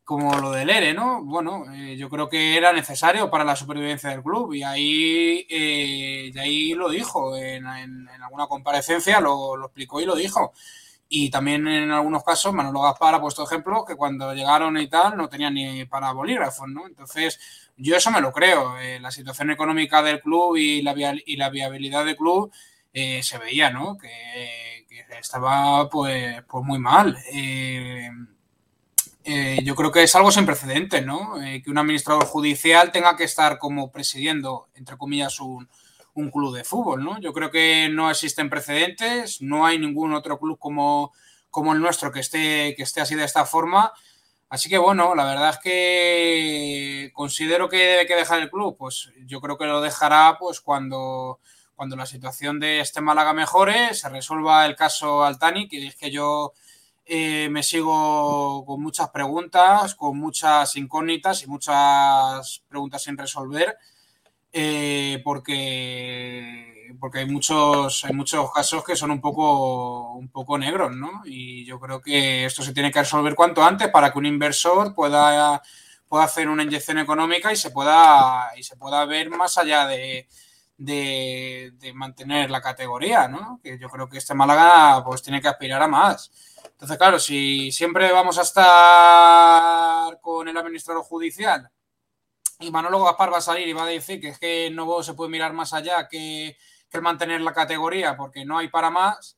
[0.04, 1.24] como lo del ERE, ¿no?
[1.24, 6.32] Bueno, eh, yo creo que era necesario para la supervivencia del club y ahí, eh,
[6.40, 10.54] ahí lo dijo, en, alguna comparecencia lo, explicó y lo dijo.
[11.16, 15.16] Y también en algunos casos Manolo Gaspar ha puesto ejemplo que cuando llegaron y tal
[15.16, 16.88] no tenían ni para bolígrafos, ¿no?
[16.88, 17.40] Entonces,
[17.78, 18.80] yo eso me lo creo.
[18.80, 20.96] Eh, la situación económica del club y la,
[21.26, 22.52] y la viabilidad del club
[22.92, 23.98] se veía, ¿no?
[23.98, 24.86] Que,
[25.20, 27.18] estaba pues, pues muy mal.
[29.26, 31.42] Eh, yo creo que es algo sin precedentes, ¿no?
[31.42, 35.70] Eh, que un administrador judicial tenga que estar como presidiendo, entre comillas, un,
[36.14, 37.20] club de fútbol, ¿no?
[37.20, 41.14] Yo creo que no existen precedentes, no hay ningún otro club como,
[41.50, 43.92] como el nuestro que esté, que esté así de esta forma.
[44.50, 48.78] Así que bueno, la verdad es que considero que debe que dejar el club.
[48.78, 51.40] Pues yo creo que lo dejará pues cuando,
[51.76, 56.12] cuando la situación de este Málaga mejore, se resuelva el caso Altani, que es que
[56.12, 56.54] yo
[57.06, 63.78] eh, me sigo con muchas preguntas, con muchas incógnitas y muchas preguntas sin resolver,
[64.56, 70.96] eh, porque, porque hay, muchos, hay muchos casos que son un poco, un poco negros,
[70.96, 71.24] ¿no?
[71.26, 74.94] Y yo creo que esto se tiene que resolver cuanto antes para que un inversor
[74.94, 75.60] pueda,
[76.08, 80.28] pueda hacer una inyección económica y se pueda, y se pueda ver más allá de,
[80.78, 83.60] de, de mantener la categoría, ¿no?
[83.64, 86.32] Que yo creo que este Málaga pues tiene que aspirar a más.
[86.64, 91.72] Entonces, claro, si siempre vamos a estar con el administrador judicial
[92.64, 95.14] y Manolo Gaspar va a salir y va a decir que es que no se
[95.14, 96.58] puede mirar más allá que,
[96.92, 99.36] el mantener la categoría porque no hay para más,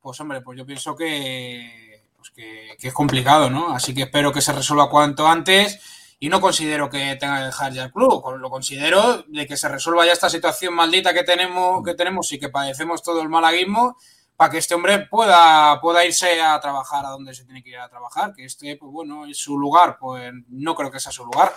[0.00, 3.72] pues hombre, pues yo pienso que, pues que, es complicado, ¿no?
[3.72, 5.80] Así que espero que se resuelva cuanto antes
[6.18, 9.68] y no considero que tenga que dejar ya el club, lo considero de que se
[9.68, 13.96] resuelva ya esta situación maldita que tenemos, que tenemos y que padecemos todo el malaguismo
[14.38, 17.78] para que este hombre pueda, pueda irse a trabajar a donde se tiene que ir
[17.78, 21.24] a trabajar, que este, pues bueno, es su lugar, pues no creo que sea su
[21.24, 21.52] lugar.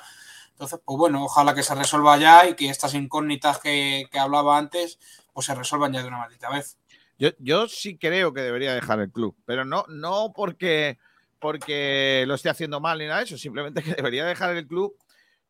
[0.61, 4.99] Entonces, pues bueno, ojalá que se resuelva ya y que estas incógnitas que, hablaba antes,
[5.33, 6.77] pues se resuelvan ya de una maldita vez.
[7.17, 10.99] Yo, yo, sí creo que debería dejar el club, pero no, no porque,
[11.39, 14.93] porque lo esté haciendo mal ni nada de eso, simplemente que debería dejar el club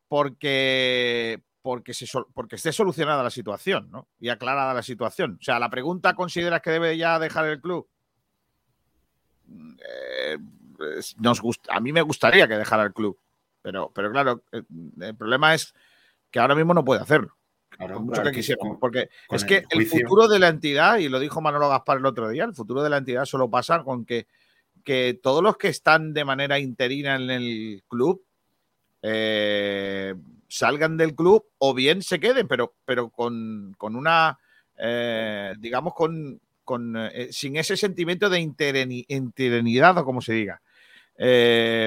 [0.08, 4.08] porque, porque, se, porque esté solucionada la situación ¿no?
[4.17, 5.39] y aclarada la situación.
[5.41, 7.86] O sea, la pregunta, ¿consideras que debe ya dejar el club?
[9.47, 10.38] Mm, eh,
[11.17, 13.19] nos a mí me gustaría que dejara el club,
[13.62, 14.63] pero, pero claro, eh,
[15.02, 15.74] el, problema es
[16.30, 17.36] que ahora mismo no puede hacerlo.
[18.00, 21.69] mucho que quisiera, porque es que el, futuro de la entidad, y lo dijo Manolo
[21.69, 24.28] Gaspar el otro día, el futuro de la entidad solo pasa con que,
[24.84, 28.24] que todos los que están de manera interina en el club
[29.02, 30.13] eh,
[30.47, 34.38] salgan del club o bien se queden, pero, pero con, una,
[34.78, 36.39] eh, digamos, con,
[37.13, 40.62] eh, sin ese sentimiento de interinidad o como se diga.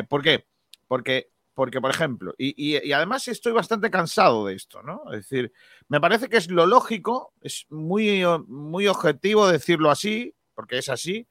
[0.08, 0.46] ¿Por qué?
[0.88, 5.04] Porque, porque por ejemplo, y, además estoy bastante cansado de esto, ¿no?
[5.12, 5.52] Es decir,
[5.88, 11.28] me parece que es lo lógico, es muy, muy objetivo decirlo así, porque es así,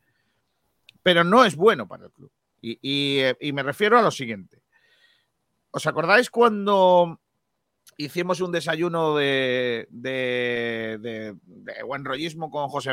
[1.02, 2.32] pero no es bueno para el club.
[2.62, 3.22] Y,
[3.54, 4.62] me refiero a lo siguiente.
[5.72, 7.20] ¿Os acordáis cuando
[7.98, 11.36] hicimos un desayuno de, de,
[11.86, 12.92] buen rollismo con José,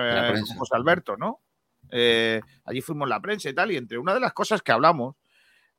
[0.59, 1.41] José Alberto, ¿no?
[1.93, 5.15] Eh, allí fuimos la prensa y tal, y entre una de las cosas que hablamos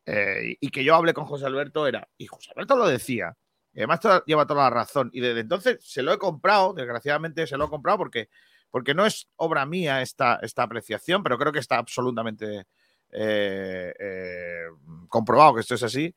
[0.06, 3.36] eh, y que yo hablé con José Alberto era, y José Alberto lo decía,
[3.74, 7.58] y además lleva toda la razón, y desde entonces se lo he comprado, desgraciadamente se
[7.58, 8.30] lo he comprado porque,
[8.70, 12.66] porque no es obra mía esta, esta apreciación, pero creo que está absolutamente
[13.12, 14.66] eh,
[15.08, 16.16] comprobado que esto es así.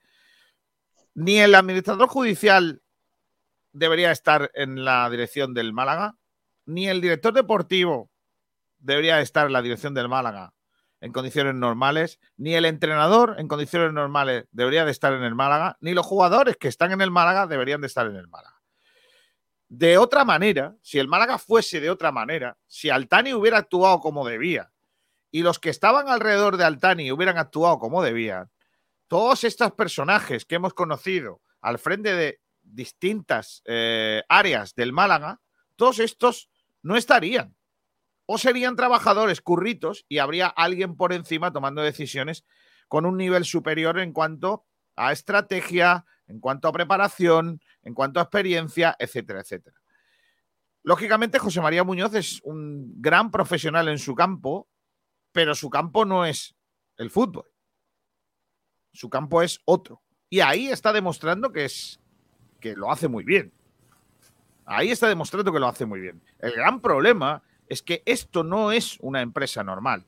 [1.15, 2.83] Ni el administrador judicial
[3.73, 6.17] debería estar en la dirección del Málaga,
[6.67, 8.11] ni el director deportivo
[8.79, 10.55] debería estar en la dirección del Málaga
[11.05, 15.77] en condiciones normales, ni el entrenador en condiciones normales debería de estar en el Málaga,
[15.81, 18.63] ni los jugadores que están en el Málaga deberían de estar en el Málaga.
[19.69, 24.27] De otra manera, si el Málaga fuese de otra manera, si Altani hubiera actuado como
[24.27, 24.73] debía
[25.31, 28.51] y los que estaban alrededor de Altani hubieran actuado como debían,
[29.07, 35.43] todos estos personajes que hemos conocido al frente de distintas eh, áreas del Málaga,
[35.77, 36.49] todos estos
[36.81, 37.55] no estarían.
[38.27, 42.45] O serían trabajadores curritos y habría alguien por encima tomando decisiones
[42.89, 44.65] con un nivel superior en cuanto
[44.97, 49.77] a estrategia, en cuanto a preparación, en cuanto a experiencia, etcétera, etcétera.
[50.83, 54.69] Lógicamente, José María Muñoz es un gran profesional en su campo,
[55.33, 56.55] pero su campo no es
[56.99, 57.47] el fútbol.
[58.93, 60.03] Su campo es otro.
[60.29, 62.01] Y ahí está demostrando que es
[62.61, 63.53] que lo hace muy bien.
[64.67, 66.23] Ahí está demostrando que lo hace muy bien.
[66.39, 70.05] El gran problema es que esto no es una empresa normal.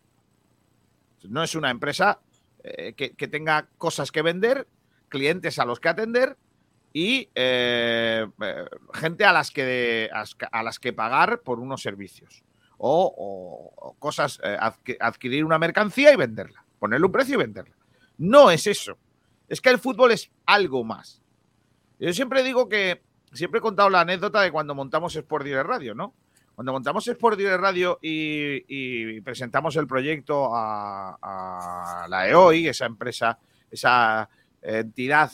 [1.28, 2.20] No es una empresa
[2.62, 4.68] eh, que, tenga cosas que vender,
[5.08, 6.36] clientes a los que atender
[6.92, 8.64] y eh, eh,
[8.94, 12.44] gente a las, que, a las que pagar por unos servicios.
[12.78, 17.74] O, cosas, adqui- adquirir una mercancía y venderla, ponerle un precio y venderla.
[18.18, 18.98] No es eso.
[19.48, 21.22] Es que el fútbol es algo más.
[21.98, 25.94] Yo siempre digo que, siempre he contado la anécdota de cuando montamos Sport Direct Radio,
[25.94, 26.14] ¿no?
[26.56, 33.38] Cuando montamos Sport Direct Radio y, presentamos el proyecto a, la EOI, esa empresa,
[33.70, 34.26] esa
[34.62, 35.30] entidad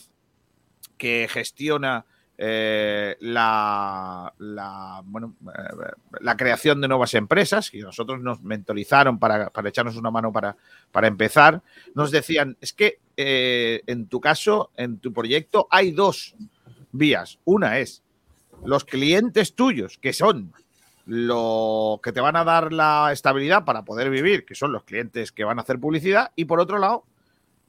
[0.99, 2.05] que gestiona
[2.37, 9.53] eh, la, la, bueno, eh, la creación de nuevas empresas, y nosotros nos mentorizaron para,
[9.65, 10.57] echarnos una mano para,
[10.91, 11.63] para empezar,
[11.95, 16.35] nos decían, es que eh, en tu caso, en tu proyecto, hay dos
[16.91, 17.39] vías.
[17.45, 18.03] Una es
[18.65, 20.53] los clientes tuyos, que son
[21.07, 25.33] lo que te van a dar la estabilidad para poder vivir, que son los clientes
[25.33, 27.05] que van a hacer publicidad, y por otro lado,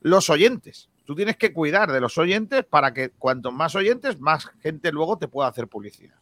[0.02, 0.90] los oyentes.
[1.06, 5.18] Tú tienes que cuidar de los oyentes para que cuanto más oyentes, más gente luego
[5.18, 6.16] te pueda hacer publicidad.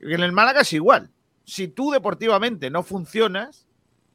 [0.00, 1.10] En el Málaga es igual.
[1.44, 3.65] Si tú deportivamente no funcionas,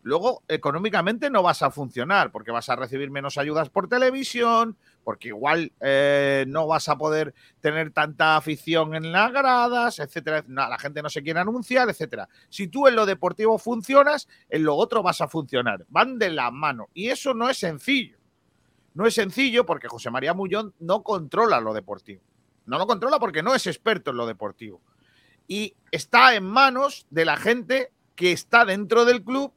[0.04, 5.30] luego económicamente no vas a funcionar porque vas a recibir menos ayudas por televisión, porque
[5.30, 10.44] igual eh, no vas a poder tener tanta afición en las gradas, etcétera.
[10.48, 12.30] La gente no se quiere anunciar, etcétera.
[12.50, 15.86] Si tú en lo deportivo funcionas, en lo otro vas a funcionar.
[15.90, 16.90] Van de la mano.
[16.94, 18.18] Y eso no es sencillo.
[18.94, 22.22] No es sencillo porque José María Mullón no controla lo deportivo.
[22.66, 24.82] No lo controla porque no es experto en lo deportivo.
[25.48, 29.54] Y está en manos de la gente que está dentro del club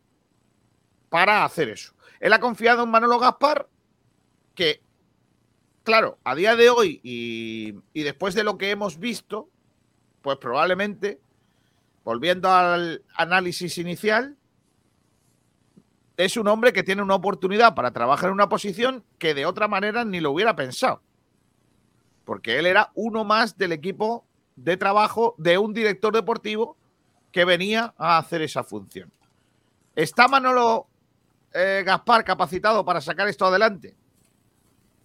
[1.14, 1.94] para hacer eso.
[2.18, 3.68] Él ha confiado en Manolo Gaspar,
[4.52, 4.82] que,
[5.84, 9.48] claro, a día de hoy y, después de lo que hemos visto,
[10.22, 11.20] pues probablemente,
[12.02, 14.36] volviendo al análisis inicial,
[16.16, 19.68] es un hombre que tiene una oportunidad para trabajar en una posición que de otra
[19.68, 21.00] manera ni lo hubiera pensado.
[22.24, 26.76] Porque él era uno más del equipo de trabajo de un director deportivo
[27.30, 29.12] que venía a hacer esa función.
[29.94, 30.88] ¿Está Manolo
[31.54, 33.96] eh, Gaspar capacitado para sacar esto adelante?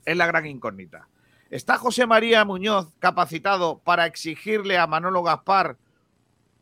[0.03, 1.07] Es la gran incógnita.
[1.51, 5.77] ¿Está José María Muñoz capacitado para exigirle a Manolo Gaspar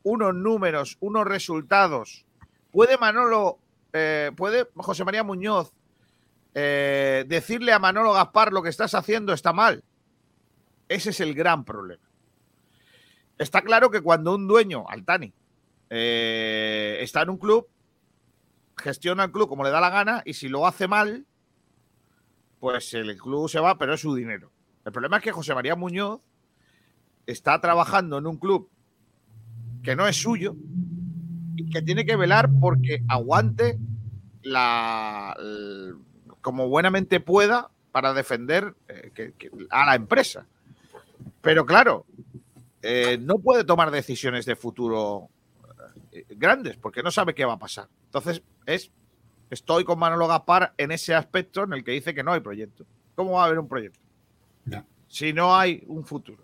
[0.04, 2.26] unos números, unos resultados?
[2.72, 3.60] ¿Puede Manolo
[3.94, 5.74] eh, ¿puede José María Muñoz
[6.54, 9.84] eh, decirle a Manolo Gaspar lo que estás haciendo está mal?
[10.90, 12.04] Ese es el gran problema.
[13.38, 15.32] Está claro que cuando un dueño, Altani,
[15.90, 17.68] está en un club,
[18.78, 21.26] gestiona el club como le da la gana y si lo hace mal,
[22.60, 24.52] pues el club se va, pero es su dinero.
[24.86, 26.22] El problema es que José María Muñoz
[27.26, 28.70] está trabajando en un club
[29.84, 30.56] que no es suyo,
[31.58, 33.80] y que tiene que velar porque aguante
[34.44, 35.36] la,
[36.42, 39.34] como buenamente pueda para defender eh,
[39.72, 40.46] a la empresa.
[41.42, 42.06] Pero claro,
[42.82, 45.30] eh, no puede tomar decisiones de futuro
[46.30, 47.88] grandes porque no sabe qué va a pasar.
[48.06, 48.92] Entonces, es
[49.50, 52.86] estoy con Manolo Gaspar en ese aspecto en el que dice que no hay proyecto.
[53.16, 54.00] ¿Cómo va a haber un proyecto?
[55.08, 56.44] Si no hay un futuro.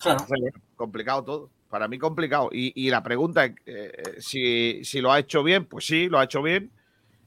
[0.00, 0.20] Claro.
[0.20, 1.50] Entonces, bueno, complicado todo.
[1.68, 2.48] Para mí complicado.
[2.52, 6.20] Y, y la pregunta es eh, si, si lo ha hecho bien, pues sí, lo
[6.20, 6.70] ha hecho bien.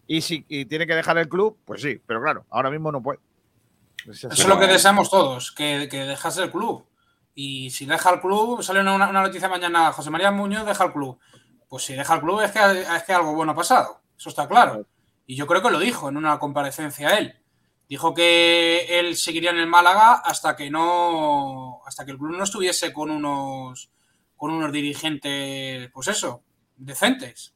[0.08, 2.00] Y si y tiene que dejar el club, pues sí.
[2.06, 3.20] Pero claro, ahora mismo no puede.
[4.08, 6.86] Es Eso es lo que deseamos todos, que, que dejase el club.
[7.36, 10.94] Y si deja el club, sale una, una noticia mañana, José María Muñoz deja el
[10.94, 11.20] club.
[11.68, 14.48] Pues si deja el club es que, es que algo bueno ha pasado, eso está
[14.48, 14.86] claro.
[15.26, 17.40] Y yo creo que lo dijo en una comparecencia él.
[17.90, 22.44] Dijo que él seguiría en el Málaga hasta que no, hasta que el club no
[22.44, 23.92] estuviese con unos,
[24.36, 26.44] con unos dirigentes, pues eso,
[26.78, 27.56] decentes.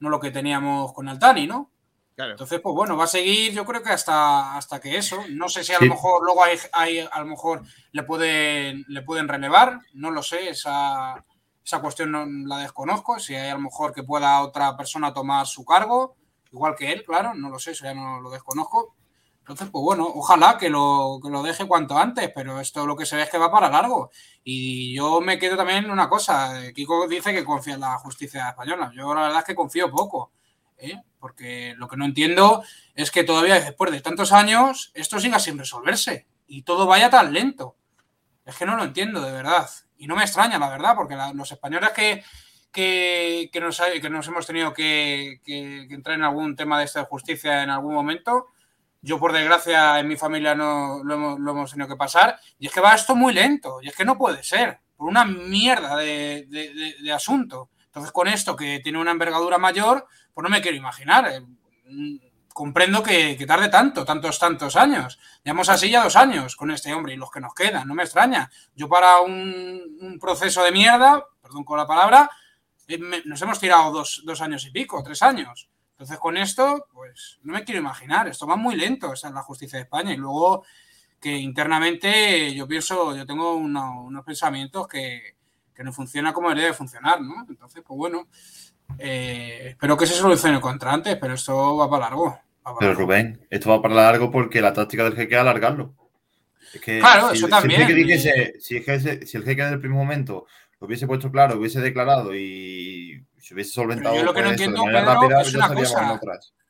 [0.00, 1.70] No lo que teníamos con Altani, ¿no?
[2.16, 2.32] Claro.
[2.32, 5.18] Entonces, pues bueno, va a seguir, yo creo que hasta, hasta que eso.
[5.30, 5.86] No sé si a Sí.
[5.86, 10.22] lo mejor luego hay, hay- a lo mejor le pueden, le pueden relevar, no lo
[10.22, 11.24] sé, esa,
[11.64, 13.18] esa cuestión no la desconozco.
[13.18, 16.14] Si hay a lo mejor que pueda otra persona tomar su cargo,
[16.52, 18.94] igual que él, claro, no lo sé, eso ya no lo desconozco.
[19.40, 23.04] Entonces, pues bueno, ojalá que lo, que lo deje cuanto antes, pero esto lo que
[23.06, 24.10] se ve es que va para largo.
[24.44, 26.64] Y yo me quedo también en una cosa.
[26.64, 28.90] eh, Kiko dice que confía en la justicia española.
[28.94, 30.30] Yo la verdad es que confío poco.
[30.78, 31.00] ¿eh?
[31.24, 32.62] Porque lo que no entiendo
[32.94, 37.32] es que todavía después de tantos años esto siga sin resolverse y todo vaya tan
[37.32, 37.76] lento.
[38.44, 39.66] Es que no lo entiendo, de verdad.
[39.96, 42.22] Y no me extraña, la verdad, porque la- los españoles que,
[42.70, 47.04] que, nos, que nos hemos tenido que, que- que entrar en algún tema de esta
[47.06, 48.48] justicia en algún momento,
[49.00, 52.66] yo por desgracia en mi familia no lo hemos, lo hemos tenido que pasar, y
[52.66, 55.96] es que va esto muy lento, y es que no puede ser, por una mierda
[55.96, 57.70] de asunto.
[57.94, 61.28] Entonces con esto que tiene una envergadura mayor, pues no me quiero imaginar.
[61.28, 61.42] eh,
[62.52, 65.18] Comprendo que, tarde tanto, tantos, tantos años.
[65.42, 68.04] Llevamos así ya dos años con este hombre y los que nos quedan, no me
[68.04, 68.48] extraña.
[68.76, 72.30] Yo para un, proceso de mierda, perdón con la palabra,
[72.86, 75.68] eh, nos hemos tirado dos, dos años y pico, tres años.
[75.90, 79.42] Entonces con esto, pues no me quiero imaginar, esto va muy lento, esa es la
[79.42, 80.12] justicia de España.
[80.12, 80.64] Y luego
[81.20, 85.33] que internamente yo pienso, yo tengo unos pensamientos que,
[85.74, 87.44] que no funciona como debería de funcionar, ¿no?
[87.48, 88.28] Entonces, pues bueno,
[88.98, 92.26] eh, espero que se solucione cuanto antes, pero esto va para largo.
[92.30, 93.02] va para Pero largo.
[93.02, 95.94] Rubén, esto va para largo porque la táctica del jeque es alargarlo.
[96.72, 97.86] Es que Claro, si, eso si también, eh.
[97.94, 98.80] dijese- si,
[99.26, 100.46] si el jeque desde el primer momento
[100.80, 104.60] lo hubiese puesto claro, hubiese declarado y se hubiese solventado yo lo que no pues,
[104.60, 106.20] entiendo, Pedro, rápida, es una cosa.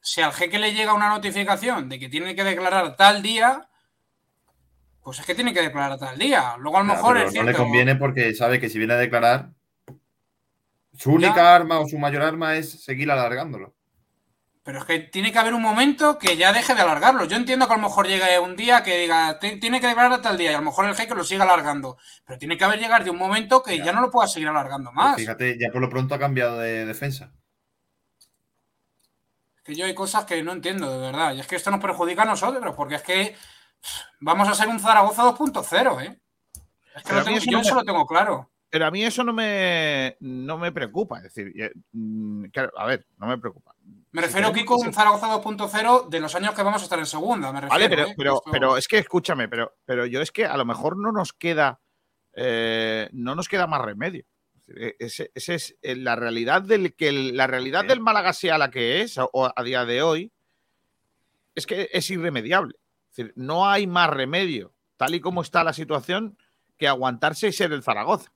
[0.00, 3.68] si al jeque le llega una notificación de que tiene que declarar tal día,
[5.04, 6.56] pues es que tiene que declarar tal día.
[6.58, 8.94] Luego a lo Ya, mejor pero es no le conviene porque sabe que si viene
[8.94, 9.50] a declarar,
[10.96, 11.54] su única Ya.
[11.54, 13.74] arma o su mayor arma es seguir alargándolo.
[14.62, 17.26] Pero es que tiene que haber un momento que ya deje de alargarlo.
[17.26, 20.22] Yo entiendo que a lo mejor llegue un día que diga, "Ti- tiene que declarar
[20.22, 21.98] tal día, y a lo mejor el jeque lo siga alargando.
[22.24, 23.92] Pero tiene que haber llegar de un momento que ya, Ya.
[23.92, 25.16] no lo pueda seguir alargando Pues más.
[25.16, 27.30] fíjate, ya por lo pronto ha cambiado de defensa.
[29.64, 31.34] Que yo hay cosas que no entiendo, de verdad.
[31.34, 33.36] Y es que esto nos perjudica a nosotros, porque es que
[34.20, 36.18] vamos a ser un Zaragoza 2.0, ¿eh?
[36.96, 38.50] Es que lo tengo- yo no me- eso lo tengo claro.
[38.70, 41.18] Pero a mí eso no me, no me preocupa.
[41.18, 43.72] Es decir, eh, mm, claro, a ver, no me preocupa.
[44.10, 46.84] Me Si refiero, queremos Kiko, a un Zaragoza 2.0 de los años que vamos a
[46.84, 47.52] estar en segunda.
[47.52, 48.14] Me refiero, Vale, pero, ¿eh?
[48.16, 51.12] pero, Esto- pero es que escúchame, pero, pero yo es que a lo mejor no
[51.12, 51.78] nos queda,
[52.32, 54.24] eh, no nos queda más remedio.
[54.98, 59.18] Ese es eh, la realidad del que la realidad del Málaga sea la que es
[59.18, 60.32] o a día de hoy
[61.54, 62.74] es que es irremediable.
[63.14, 66.36] Es decir, no hay más remedio, tal y como está la situación,
[66.76, 68.32] que aguantarse y ser el Zaragoza.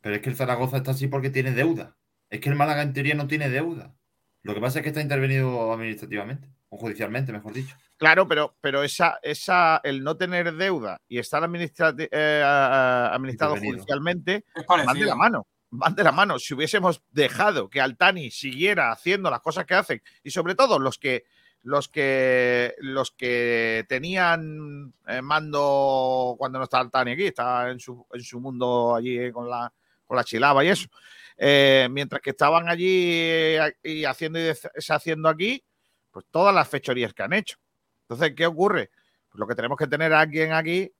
[0.00, 1.94] Pero es que el Zaragoza está así porque tiene deuda.
[2.30, 3.94] Es que el Málaga en teoría no tiene deuda.
[4.40, 7.76] Lo que pasa es que está intervenido administrativamente, o judicialmente, mejor dicho.
[7.98, 14.98] Claro, pero, pero esa, esa, el no tener deuda y estar eh, administrado judicialmente van
[14.98, 15.46] de la mano.
[15.68, 16.38] Van de la mano.
[16.38, 20.98] Si hubiésemos dejado que Altani siguiera haciendo las cosas que hacen, y sobre todo los
[20.98, 21.24] que
[21.64, 28.06] los que los que tenían eh, mando cuando no está Altani aquí, está en su,
[28.12, 29.72] en su mundo allí con la
[30.04, 30.88] con la chilaba y eso.
[31.36, 35.64] Eh, mientras que estaban allí eh, y haciendo y deshaciendo aquí,
[36.10, 37.56] pues todas las fechorías que han hecho.
[38.02, 38.90] Entonces, ¿qué ocurre?
[39.30, 40.92] Pues lo que tenemos que tener a alguien aquí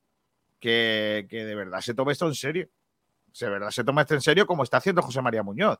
[0.59, 2.71] que, que de verdad se tome esto en serio.
[3.39, 5.79] De verdad se tome esto en serio como está haciendo José María Muñoz.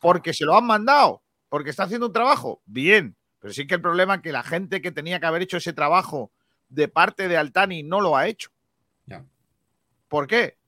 [0.00, 3.16] Porque se lo han mandado, porque está haciendo un trabajo, bien.
[3.40, 5.72] Pero sí que el problema es que la gente que tenía que haber hecho ese
[5.72, 6.32] trabajo
[6.68, 8.50] de parte de Altani no lo ha hecho.
[9.06, 9.24] Ya.
[10.08, 10.58] ¿Por qué?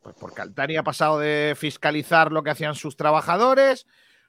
[0.00, 3.86] Pues porque Altani ha pasado de fiscalizar lo que hacían sus trabajadores,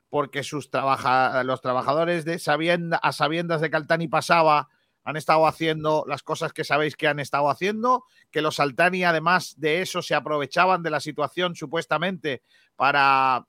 [0.09, 4.69] porque sus trabaja los trabajadores de sabienda, a sabiendas de que Altani pasaba
[5.03, 9.53] han estado haciendo las cosas que sabéis que han estado haciendo, que los Altani además
[9.57, 12.41] de eso se aprovechaban de la situación supuestamente
[12.75, 13.45] para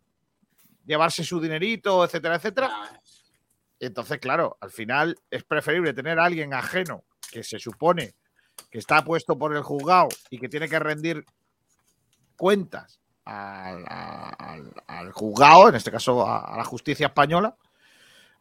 [0.84, 3.00] llevarse su dinerito, etcétera, etcétera.
[3.80, 8.14] Entonces, claro, al final es preferible tener a alguien ajeno que se supone
[8.70, 11.24] que está puesto por el juzgado y que tiene que rendir
[12.36, 17.56] cuentas al, al- al juzgado, en este caso a, a la justicia española,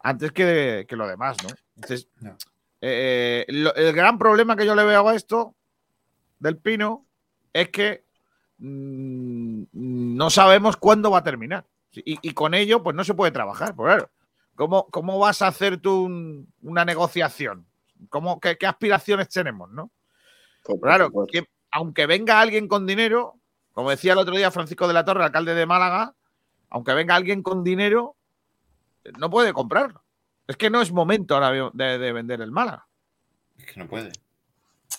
[0.04, 1.50] antes que, que lo demás, ¿no?
[1.76, 2.08] Entonces,
[2.82, 5.56] eh, lo- el gran problema que yo le veo a esto
[6.40, 7.06] del Pino
[7.52, 8.06] es que
[8.60, 11.66] mm, no sabemos cuándo va a terminar.
[11.92, 13.74] Y, y con ello, pues no se puede trabajar.
[13.76, 14.12] Pues claro,
[14.56, 17.66] ¿cómo, cómo vas a hacer tú un- una negociación?
[18.10, 19.92] ¿Cómo, qué, qué aspiraciones tenemos, no?
[20.64, 23.36] Pues, Claro, que aunque venga alguien con dinero,
[23.74, 26.16] como decía el otro día Francisco de la Torre, alcalde de Málaga,
[26.70, 28.16] aunque venga alguien con dinero,
[29.20, 30.04] no puede comprarlo.
[30.48, 32.88] Es que no es momento ahora de, de vender el Málaga.
[33.58, 34.12] Es que no puede.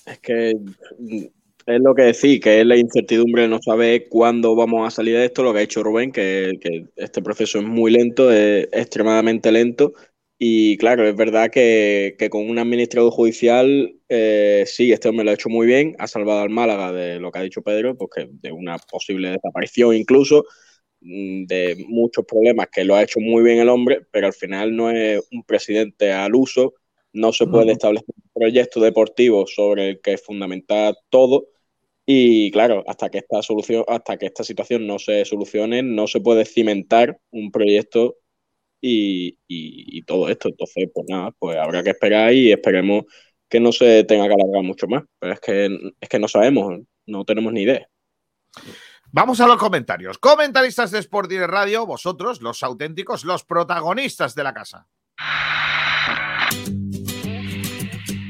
[0.06, 0.54] Es que
[1.66, 5.16] es lo que decís, que es la incertidumbre de no saber cuándo vamos a salir
[5.16, 8.68] de esto, lo que ha hecho Rubén, que, que este proceso es muy lento, es
[8.72, 9.92] extremadamente lento.
[10.38, 15.30] Y claro, es verdad que, que con un administrador judicial, eh, sí, este hombre lo
[15.30, 18.10] ha hecho muy bien, ha salvado al Málaga de lo que ha dicho Pedro, pues
[18.14, 20.44] que de una posible desaparición incluso,
[21.00, 24.76] mm, de muchos problemas que lo ha hecho muy bien el hombre, pero al final
[24.76, 26.74] no es un presidente al uso,
[27.12, 31.48] no se puede establecer un proyecto deportivo sobre el que fundamentar todo
[32.08, 36.20] Y claro, hasta que esta solución, hasta que esta situación no se solucione, no se
[36.20, 38.16] puede cimentar un proyecto
[38.80, 40.48] y, y- y todo esto.
[40.48, 43.04] Entonces, pues nada, pues habrá que esperar y esperemos
[43.48, 45.02] que no se tenga que alargar mucho más.
[45.18, 47.88] Pero es que, es que no sabemos, no tenemos ni idea.
[49.10, 50.18] Vamos a los comentarios.
[50.18, 54.86] Comentaristas de Sport Direct Radio, vosotros, los auténticos, los protagonistas de la casa.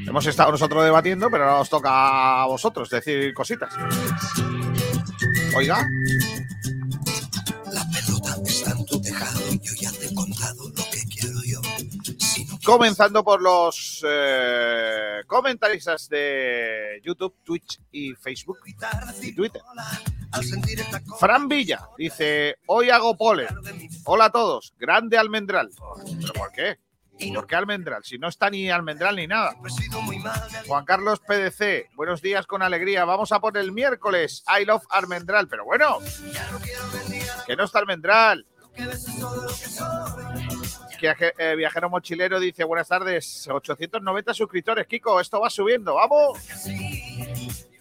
[0.07, 3.75] Hemos estado nosotros debatiendo, pero ahora os toca a vosotros decir cositas.
[5.57, 5.87] Oiga,
[7.73, 11.61] La pelota está en tu tejado yo ya te he contado lo que quiero yo.
[12.19, 18.59] Si no comenzando por los eh, comentaristas de YouTube, Twitch y Facebook
[19.23, 19.63] y Twitter.
[21.19, 23.49] Fran Villa dice: Hoy hago polen.
[24.05, 25.71] Hola a todos, grande almendral.
[26.21, 26.79] ¿Pero por qué?
[27.35, 28.05] ¿Por qué almendral?
[28.05, 29.55] Si no está ni almendral ni nada.
[30.67, 33.05] Juan Carlos PDC, buenos días con alegría.
[33.05, 34.45] Vamos a por el miércoles.
[34.61, 35.49] I love Almendral.
[35.49, 35.99] Pero bueno,
[37.47, 38.47] que no está Almendral.
[41.01, 44.87] Viaje- eh, viajero mochilero dice: Buenas tardes, 890 suscriptores.
[44.87, 45.95] Kiko, esto va subiendo.
[45.95, 46.39] ¡Vamos!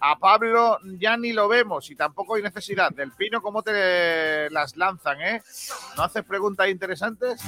[0.08, 2.91] A Pablo ya ni lo vemos y tampoco hay necesidad.
[2.91, 5.41] Del Pino, ¿cómo te las lanzan, eh?
[5.97, 7.41] ¿No haces preguntas interesantes?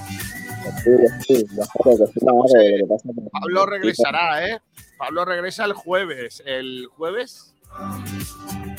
[3.31, 4.59] Pablo regresará, ¿eh?
[4.97, 6.41] Pablo regresa el jueves.
[6.47, 7.53] ¿El jueves?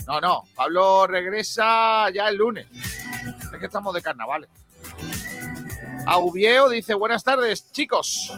[0.09, 0.43] No, no.
[0.57, 2.67] Pablo regresa ya el lunes.
[2.73, 4.51] Es que estamos de carnavales.
[6.11, 8.33] Aubieo dice buenas tardes, chicos.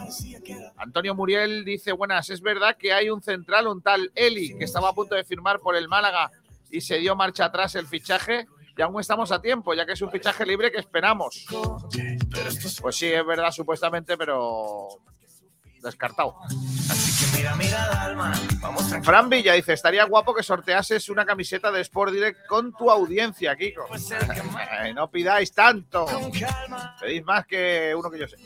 [0.75, 2.29] Antonio Muriel dice buenas.
[2.29, 5.61] Es verdad que hay un central, un tal Eli, que estaba a punto de firmar
[5.61, 6.29] por el Málaga
[6.69, 8.45] y se dio marcha atrás el fichaje.
[8.77, 11.45] Y aún estamos a tiempo, ya que es un fichaje libre que esperamos.
[12.81, 14.89] Pues sí, es verdad, supuestamente, pero
[15.81, 16.35] descartado.
[17.35, 18.33] Mira, mira, Dalma.
[18.61, 19.05] Vamos tranquilos.
[19.05, 23.55] Fran Villa dice, estaría guapo que sorteases una camiseta de Sport Direct con tu audiencia,
[23.55, 23.85] Kiko.
[24.71, 26.05] Ay, no pidáis tanto.
[26.99, 28.37] Pedís más que uno que yo sé.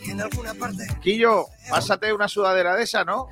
[1.02, 3.28] Quillo, pásate una sudadera de esa, ¿no?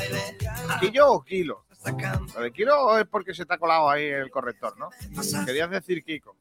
[0.00, 0.48] este.
[0.80, 1.66] ¿Quillo o Kilo?
[1.86, 4.90] Sacando Lo de Kilo es porque se te ha colado ahí el corrector, ¿no?
[5.44, 6.36] Querías decir Kiko.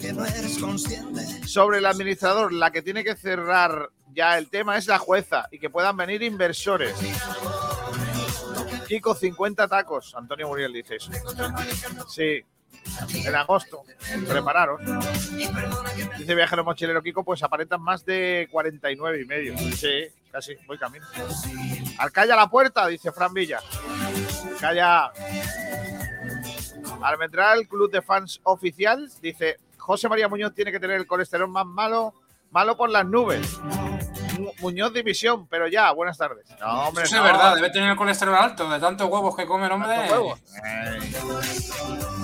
[0.00, 1.22] que no eres consciente.
[1.44, 5.58] Sobre el administrador, la que tiene que cerrar ya el tema es la jueza y
[5.58, 6.94] que puedan venir inversores.
[8.86, 10.14] Kiko, 50 tacos.
[10.14, 11.10] Antonio Muriel dice eso.
[12.08, 12.44] Sí,
[13.24, 13.82] en agosto.
[14.28, 14.80] Prepararos.
[16.16, 19.58] Dice viajero mochilero Kiko, pues aparentan más de 49 y medio.
[19.74, 21.04] Sí, casi, voy camino.
[21.98, 23.60] Alcalla la puerta, dice Fran Villa.
[24.60, 25.12] Calla.
[27.02, 31.66] Almendral, club de fans oficial, dice José María Muñoz tiene que tener el colesterol más
[31.66, 32.14] malo,
[32.50, 33.58] malo por las nubes.
[34.38, 36.46] Mu- Muñoz División, pero ya, buenas tardes.
[36.60, 37.26] No, hombre, Eso no.
[37.26, 39.90] es verdad, debe tener el colesterol alto de tantos huevos que come el hombre.
[40.10, 40.40] Huevos.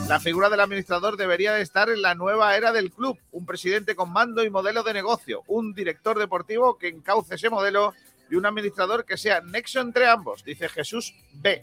[0.08, 3.18] La figura del administrador debería de estar en la nueva era del club.
[3.30, 5.42] Un presidente con mando y modelo de negocio.
[5.46, 7.94] Un director deportivo que encauce ese modelo
[8.32, 11.60] y un administrador que sea nexo entre ambos, dice Jesús B.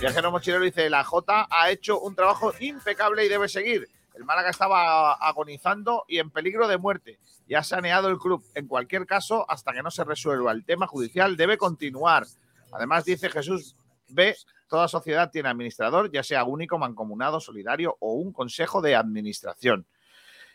[0.00, 3.86] Viajero Mochilero dice, la J ha hecho un trabajo impecable y debe seguir.
[4.14, 7.18] El Málaga estaba agonizando y en peligro de muerte.
[7.46, 8.42] Y ha saneado el club.
[8.54, 12.24] En cualquier caso, hasta que no se resuelva el tema judicial, debe continuar.
[12.72, 13.76] Además, dice Jesús
[14.08, 14.34] B,
[14.68, 19.84] toda sociedad tiene administrador, ya sea único, mancomunado, solidario o un consejo de administración.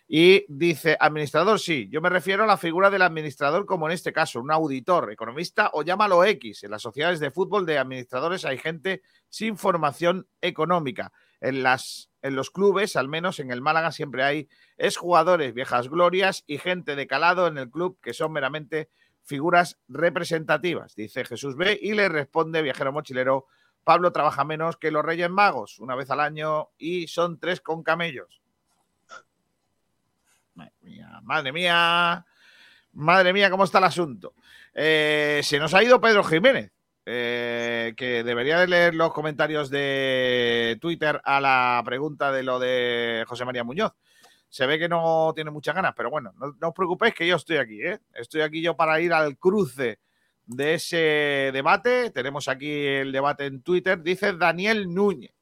[0.09, 4.13] Y dice, administrador, sí, yo me refiero a la figura del administrador como en este
[4.13, 6.63] caso, un auditor, economista o llámalo X.
[6.63, 11.11] En las sociedades de fútbol de administradores hay gente sin formación económica.
[11.41, 14.47] En, las, en los clubes, al menos en el Málaga, siempre hay
[14.77, 18.89] exjugadores, viejas glorias y gente de calado en el club que son meramente
[19.23, 21.77] figuras representativas, dice Jesús B.
[21.81, 23.47] Y le responde viajero mochilero,
[23.83, 27.83] Pablo trabaja menos que los Reyes Magos, una vez al año y son tres con
[27.83, 28.41] camellos.
[31.23, 32.25] Madre mía,
[32.93, 34.33] madre mía, cómo está el asunto.
[34.73, 36.71] Eh, se nos ha ido Pedro Jiménez,
[37.05, 43.23] eh, que debería de leer los comentarios de Twitter a la pregunta de lo de
[43.27, 43.93] José María Muñoz.
[44.49, 47.35] Se ve que no tiene muchas ganas, pero bueno, no, no os preocupéis que yo
[47.35, 47.99] estoy aquí, ¿eh?
[48.13, 49.99] Estoy aquí yo para ir al cruce
[50.45, 52.11] de ese debate.
[52.11, 54.01] Tenemos aquí el debate en Twitter.
[54.01, 55.33] Dice Daniel Núñez.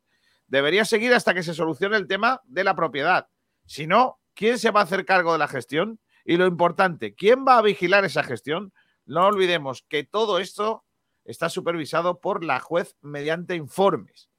[0.47, 3.27] Debería seguir hasta que se solucione el tema de la propiedad.
[3.65, 5.99] Si no, ¿quién se va a hacer cargo de la gestión?
[6.23, 8.73] Y lo importante, ¿quién va a vigilar esa gestión?
[9.05, 10.83] No olvidemos que todo esto
[11.23, 14.29] está supervisado por la juez mediante informes.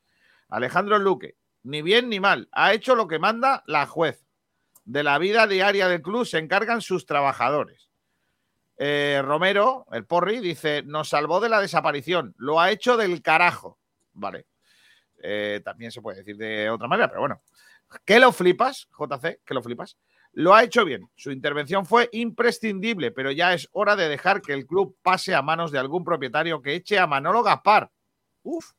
[0.48, 4.24] Alejandro Luque, ni bien ni mal, ha hecho lo que manda la juez.
[4.84, 7.90] De la vida diaria del club se encargan sus trabajadores.
[8.78, 13.78] Eh, Romero, el Porri, dice, nos salvó de la desaparición, lo ha hecho del carajo.
[14.12, 14.46] Vale.
[15.22, 17.42] eh, también se puede decir de otra manera, pero bueno.
[18.04, 19.96] Que lo flipas, JC, que lo flipas.
[20.32, 21.08] Lo ha hecho bien.
[21.14, 25.42] Su intervención fue imprescindible, pero ya es hora de dejar que el club pase a
[25.42, 27.90] manos de algún propietario que eche a Manolo Gaspar.
[28.42, 28.72] Uf.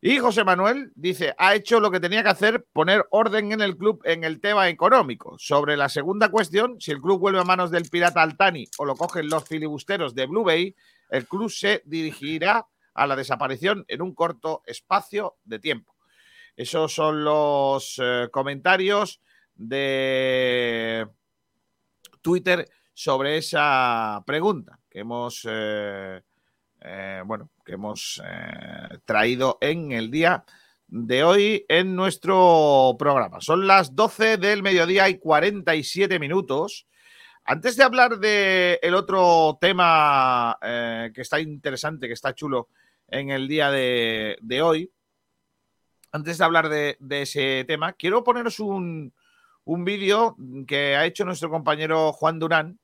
[0.00, 3.76] Y José Manuel dice, ha hecho lo que tenía que hacer, poner orden en el
[3.76, 5.36] club en el tema económico.
[5.38, 8.96] Sobre la segunda cuestión, si el club vuelve a manos del pirata Altani o lo
[8.96, 10.74] cogen los filibusteros de Blue Bay,
[11.08, 15.93] el club se dirigirá a la desaparición en un corto espacio de tiempo.
[16.56, 19.20] Esos son los eh, comentarios
[19.56, 21.06] de
[22.20, 26.22] Twitter sobre esa pregunta que hemos, eh,
[26.80, 28.22] eh, bueno, que hemos
[29.04, 30.44] traído en el día
[30.86, 33.40] de hoy en nuestro programa.
[33.40, 36.86] Son las 12 del mediodía y 47 minutos.
[37.44, 42.68] Antes de hablar del el otro tema que está interesante, que está chulo
[43.08, 44.92] en el día de hoy,
[46.14, 49.12] antes de hablar de, ese tema, quiero poneros un,
[49.64, 50.36] un vídeo
[50.68, 52.78] que ha hecho nuestro compañero Juan Durán,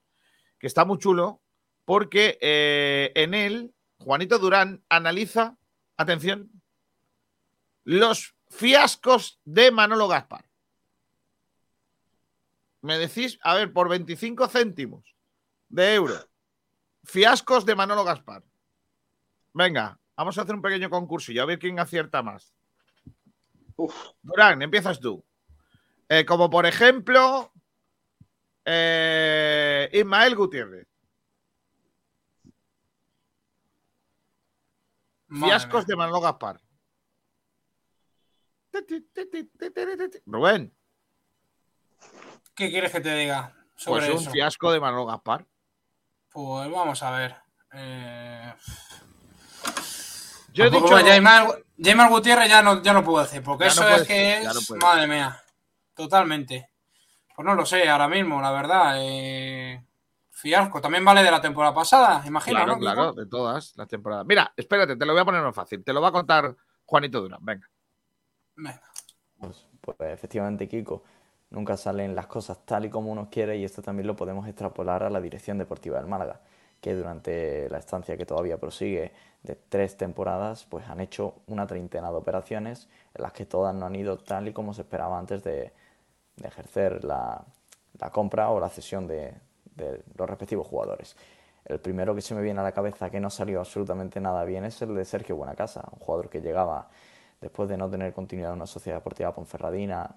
[0.58, 1.40] que está muy chulo,
[1.84, 5.56] porque eh, en él, Juanito Durán analiza,
[5.96, 6.50] atención,
[7.84, 10.44] los fiascos de Manolo Gaspar.
[12.80, 15.14] Me decís, a ver, por 25 céntimos
[15.68, 16.16] de euro,
[17.04, 18.42] fiascos de Manolo Gaspar.
[19.52, 22.56] Venga, vamos a hacer un pequeño concurso y a ver quién acierta más.
[23.82, 23.94] Uf.
[24.22, 25.24] Durán, empiezas tú.
[26.08, 27.52] Eh, como por ejemplo,
[28.64, 30.86] eh, Ismael Gutiérrez.
[35.28, 35.86] Madre Fiascos mía.
[35.88, 36.60] de Manolo Gaspar.
[40.26, 40.74] Rubén,
[42.54, 44.30] ¿Qué quieres que te diga sobre pues un eso?
[44.30, 45.46] fiasco de Manolo Gaspar.
[46.28, 47.36] Pues vamos a ver.
[47.72, 48.54] Eh,
[50.60, 50.96] Yo he dicho.
[51.82, 54.70] Jaimar, Gutiérrez ya no, ya no puedo decir, porque Ya no eso es que es.
[54.70, 55.40] no madre mía.
[55.94, 56.70] Totalmente.
[57.34, 58.94] Pues no lo sé ahora mismo, la verdad.
[58.98, 59.84] eh,
[60.30, 60.80] fiasco.
[60.80, 62.78] También vale de la temporada pasada, imagino, Claro, ¿no?
[62.78, 64.24] claro, de todas las temporadas.
[64.26, 65.84] Mira, espérate, te lo voy a poner más fácil.
[65.84, 66.54] Te lo va a contar
[66.84, 67.44] Juanito Durán.
[67.44, 67.68] Venga.
[68.56, 68.82] Venga.
[69.38, 71.02] Pues, pues efectivamente, Kiko,
[71.50, 75.02] nunca salen las cosas tal y como uno quiere y esto también lo podemos extrapolar
[75.02, 76.40] a la dirección deportiva del Málaga,
[76.80, 79.12] que durante la estancia que todavía prosigue
[79.42, 83.86] de tres temporadas, pues han hecho una treintena de operaciones en las que todas no
[83.86, 85.72] han ido tal y como se esperaba antes de,
[86.36, 87.44] de ejercer la,
[87.98, 89.34] la compra o la cesión de,
[89.76, 91.16] de los respectivos jugadores.
[91.64, 94.64] El primero que se me viene a la cabeza que no salió absolutamente nada bien
[94.64, 96.88] es el de Sergio Buenacasa, un jugador que llegaba
[97.40, 100.16] después de no tener continuidad en una sociedad deportiva ponferradina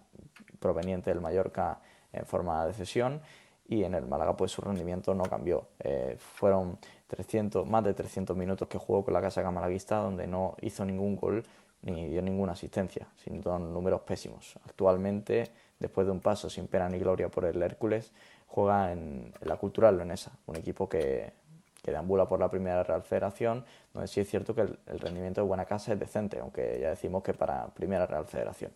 [0.60, 1.80] proveniente del Mallorca
[2.12, 3.22] en forma de cesión
[3.68, 5.68] y en el Málaga pues su rendimiento no cambió.
[5.80, 10.56] Eh, fueron 300, más de 300 minutos que jugó con la Casa Malaguista donde no
[10.62, 11.44] hizo ningún gol
[11.82, 14.58] ni dio ninguna asistencia, sino números pésimos.
[14.66, 18.14] Actualmente, después de un paso sin pena ni gloria por el Hércules,
[18.48, 21.34] juega en, en la Cultural Leonesa, un equipo que,
[21.82, 25.42] que deambula por la primera Real Federación, donde sí es cierto que el, el rendimiento
[25.42, 28.72] de Buena Casa es decente, aunque ya decimos que para primera Real Federación.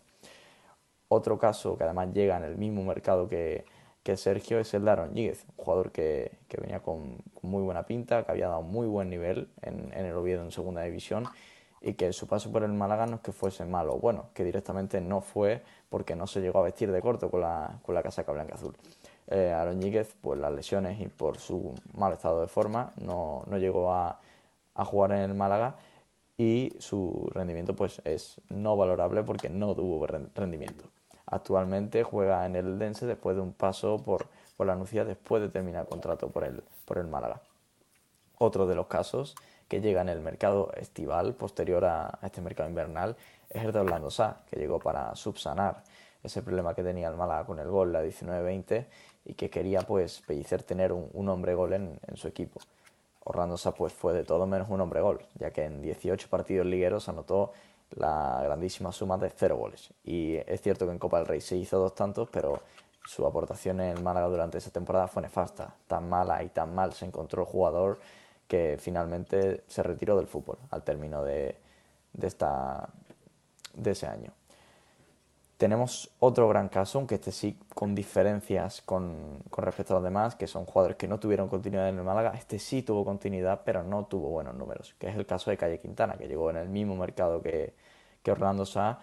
[1.08, 3.64] Otro caso que además llega en el mismo mercado que,
[4.08, 6.32] que Sergio es el de Aaron Ñíguez, un jugador que,
[6.62, 10.52] venía con, muy buena pinta, que había dado muy buen nivel en, el Oviedo en
[10.54, 11.26] segunda división
[11.82, 15.02] y que su paso por el Málaga no es que fuese malo bueno, que directamente
[15.02, 18.32] no fue porque no se llegó a vestir de corto con la, con la casaca
[18.32, 18.78] blanca azul.
[19.28, 23.58] Eh, Aaron Ñíguez, pues las lesiones y por su mal estado de forma, no, no
[23.58, 24.22] llegó a,
[24.74, 25.76] a jugar en el Málaga
[26.38, 30.86] y su rendimiento pues es no valorable porque no tuvo ren- rendimiento.
[31.28, 35.50] Actualmente juega en el Dense después de un paso por, por la Nucía después de
[35.50, 37.42] terminar contrato por el, por el Málaga.
[38.38, 39.36] Otro de los casos
[39.68, 43.18] que llega en el mercado estival posterior a, a este mercado invernal
[43.50, 45.84] es el de Orlando Sá, que llegó para subsanar
[46.24, 48.86] ese problema que tenía el Málaga con el gol, la 19-20,
[49.26, 52.62] y que quería pues Pellicer tener un, un hombre gol en, en su equipo.
[53.26, 56.66] Orlando Sá pues fue de todo menos un hombre gol, ya que en 18 partidos
[56.66, 57.52] ligueros anotó
[57.92, 59.94] la grandísima suma de cero goles.
[60.04, 62.62] Y es cierto que en Copa del Rey se hizo dos tantos, pero
[63.06, 65.76] su aportación en el Málaga durante esa temporada fue nefasta.
[65.88, 68.00] Tan mala y tan mal se encontró el jugador
[68.48, 71.58] que finalmente se retiró del fútbol al término de,
[72.14, 72.90] de, esta,
[73.74, 74.32] de ese año.
[75.58, 80.36] Tenemos otro gran caso, aunque este sí con diferencias con, con, respecto a los demás,
[80.36, 82.34] que son jugadores que no tuvieron continuidad en el Málaga.
[82.38, 85.80] Este sí tuvo continuidad, pero no tuvo buenos números, que es el caso de Calle
[85.80, 87.74] Quintana, que llegó en el mismo mercado que,
[88.22, 89.00] que Orlando Sá.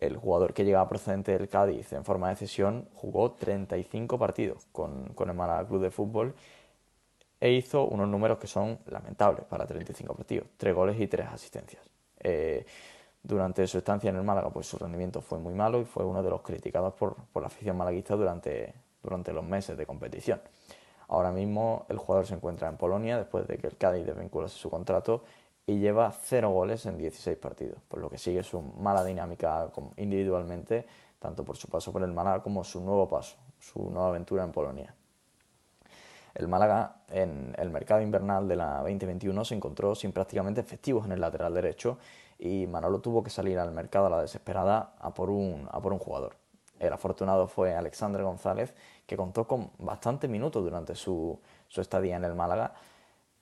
[0.00, 5.08] El jugador que llegaba procedente del Cádiz en forma de cesión jugó 35 partidos con,
[5.14, 6.34] con el Málaga Club de Fútbol
[7.40, 11.82] e hizo unos números que son lamentables para 35 partidos, 3 goles y 3 asistencias.
[12.20, 12.64] Eh,
[13.26, 16.22] Durante su estancia en el Málaga, pues su rendimiento fue muy malo y fue uno
[16.22, 18.72] de los criticados por, por la afición malaguista durante,
[19.02, 20.40] durante los meses de competición.
[21.08, 24.70] Ahora mismo el jugador se encuentra en Polonia después de que el Cádiz desvinculase su
[24.70, 25.24] contrato
[25.66, 30.86] y lleva cero goles en 16 partidos, por lo que sigue su mala dinámica individualmente,
[31.18, 34.52] tanto por su paso por el Málaga como su nuevo paso, su nueva aventura en
[34.52, 34.94] Polonia.
[36.36, 41.12] El Málaga en el mercado invernal de la 2021 se encontró sin prácticamente efectivos en
[41.12, 41.96] el lateral derecho
[42.38, 45.66] y Manolo tuvo que salir al mercado a la desesperada a por un,
[45.98, 46.36] jugador.
[46.78, 48.74] El afortunado fue Alexandre González,
[49.06, 52.74] que contó con bastantes minutos durante su, su estadía en el Málaga.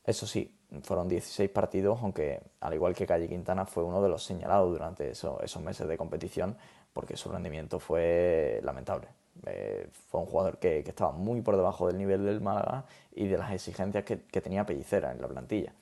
[0.05, 4.23] Eso sí, fueron 16 partidos, aunque al igual que Calle Quintana fue uno de los
[4.23, 6.57] señalados durante esos meses de competición,
[6.93, 9.09] porque su rendimiento fue lamentable.
[9.47, 13.39] Eh, fue un jugador que, estaba muy por debajo del nivel del Málaga y de
[13.39, 15.73] las exigencias que, tenía Pellicera en la plantilla.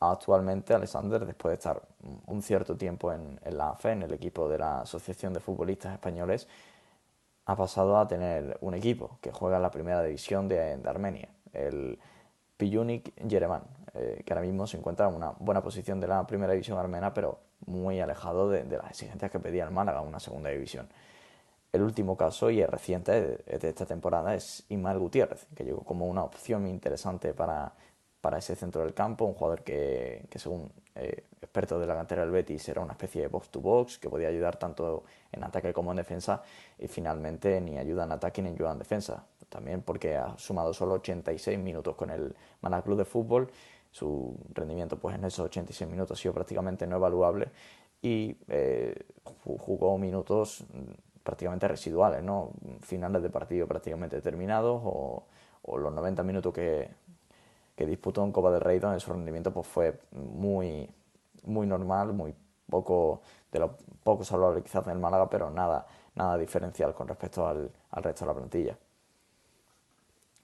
[0.00, 1.82] Actualmente Alexander, después de estar
[2.26, 6.46] un cierto tiempo en, la AFE, en el equipo de la Asociación de Futbolistas Españoles,
[7.46, 11.98] ha pasado a tener un equipo que juega en la primera división de, Armenia, el
[12.56, 13.62] Piyunik Yerevan,
[13.94, 17.14] eh, que ahora mismo se encuentra en una buena posición de la primera división armena,
[17.14, 20.88] pero muy alejado de las exigencias que pedía el Málaga, una segunda división.
[21.74, 26.06] El último caso y el reciente de esta temporada es Ismael Gutiérrez, que llegó como
[26.06, 27.74] una opción interesante para,
[28.20, 32.22] para ese centro del campo, un jugador que, que según eh, expertos de la cantera
[32.22, 35.02] del Betis era una especie de box-to-box que podía ayudar tanto
[35.32, 36.44] en ataque como en defensa
[36.78, 39.26] y finalmente ni ayuda en ataque ni ayuda en defensa.
[39.48, 43.50] También porque ha sumado solo 86 minutos con el Málaga Club de Fútbol,
[43.90, 47.48] su rendimiento pues en esos 86 minutos ha sido prácticamente no evaluable
[48.00, 48.94] y eh,
[49.24, 50.64] jugó minutos
[51.24, 52.50] prácticamente residuales, ¿no?
[52.82, 55.24] Finales de partido prácticamente terminados o,
[55.66, 56.90] los 90 minutos que,
[57.74, 60.88] que, disputó en Copa del Rey donde su rendimiento pues, fue muy,
[61.44, 62.34] muy normal, muy
[62.68, 67.48] poco de lo poco salvable quizás en el Málaga, pero nada, nada diferencial con respecto
[67.48, 68.78] al, al resto de la plantilla.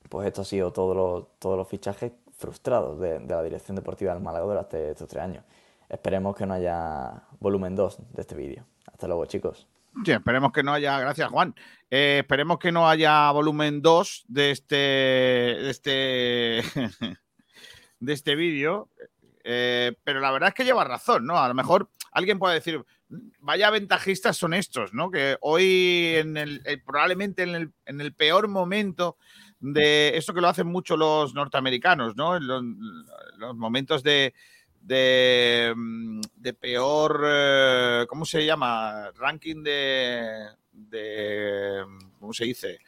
[0.08, 4.14] Pues esto ha sido todos los, todos los fichajes frustrados de, de, la dirección deportiva
[4.14, 5.44] del Málaga durante estos tres años.
[5.88, 8.64] Esperemos que no haya volumen 2 de este vídeo.
[8.86, 9.66] Hasta luego, chicos.
[10.04, 11.54] Sí, esperemos que no haya, gracias Juan,
[11.90, 16.62] eh, esperemos que no haya volumen 2 de este, de este,
[18.00, 18.88] de este vídeo,
[19.44, 21.38] eh, pero la verdad es que lleva razón, ¿no?
[21.38, 22.84] A lo mejor alguien puede decir,
[23.40, 25.10] vaya ventajistas son estos, ¿no?
[25.10, 29.16] Que hoy, en el, probablemente en el, en el, peor momento
[29.58, 32.36] de esto que lo hacen mucho los norteamericanos, ¿no?
[32.36, 34.34] En los momentos de,
[34.80, 39.10] de, mm, de peor, eh, ¿cómo se llama?
[39.12, 41.84] Ranking de, de,
[42.18, 42.78] ¿cómo se dice?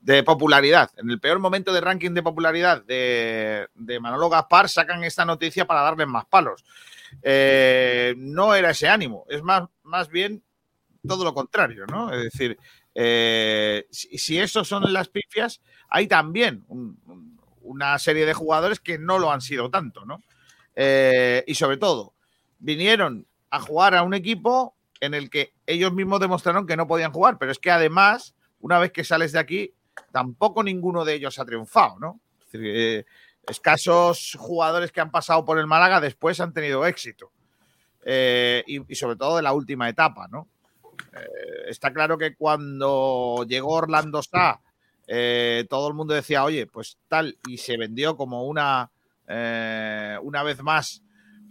[0.00, 0.90] De popularidad.
[0.96, 5.66] En el peor momento de ranking de popularidad de, de Manolo Gaspar sacan esta noticia
[5.66, 6.64] para darle más palos.
[7.22, 10.42] Eh, no era ese ánimo, es más, más bien
[11.06, 12.12] todo lo contrario, ¿no?
[12.12, 12.58] Es decir,
[12.94, 16.64] eh, si, si son las pifias, hay también
[17.62, 20.22] una serie de jugadores que no lo han sido tanto, ¿no?
[20.82, 22.14] Eh, y sobre todo,
[22.58, 27.12] vinieron a jugar a un equipo en el que ellos mismos demostraron que no podían
[27.12, 29.74] jugar, pero es que además, una vez que sales de aquí,
[30.10, 32.20] tampoco ninguno de ellos ha triunfado, ¿no?
[32.54, 33.04] Eh,
[33.46, 37.30] escasos jugadores que han pasado por el Málaga después han tenido éxito.
[38.06, 40.48] Eh, y, sobre todo de la última etapa, ¿no?
[41.66, 44.60] está claro que cuando llegó Orlando Sá,
[45.68, 48.90] todo el mundo decía, oye, pues tal, y se vendió como una
[49.32, 51.02] eh, una vez más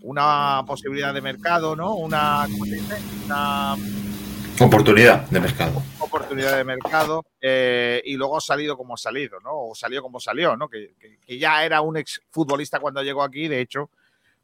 [0.01, 1.95] una posibilidad de mercado, ¿no?
[1.95, 2.45] Una,
[4.59, 5.83] oportunidad de mercado.
[5.99, 9.69] Oportunidad de mercado eh, y luego ha salido como ha salido, ¿no?
[9.69, 10.69] O salió como salió, ¿no?
[10.69, 10.93] Que,
[11.27, 13.89] ya era un ex futbolista cuando llegó aquí, de hecho,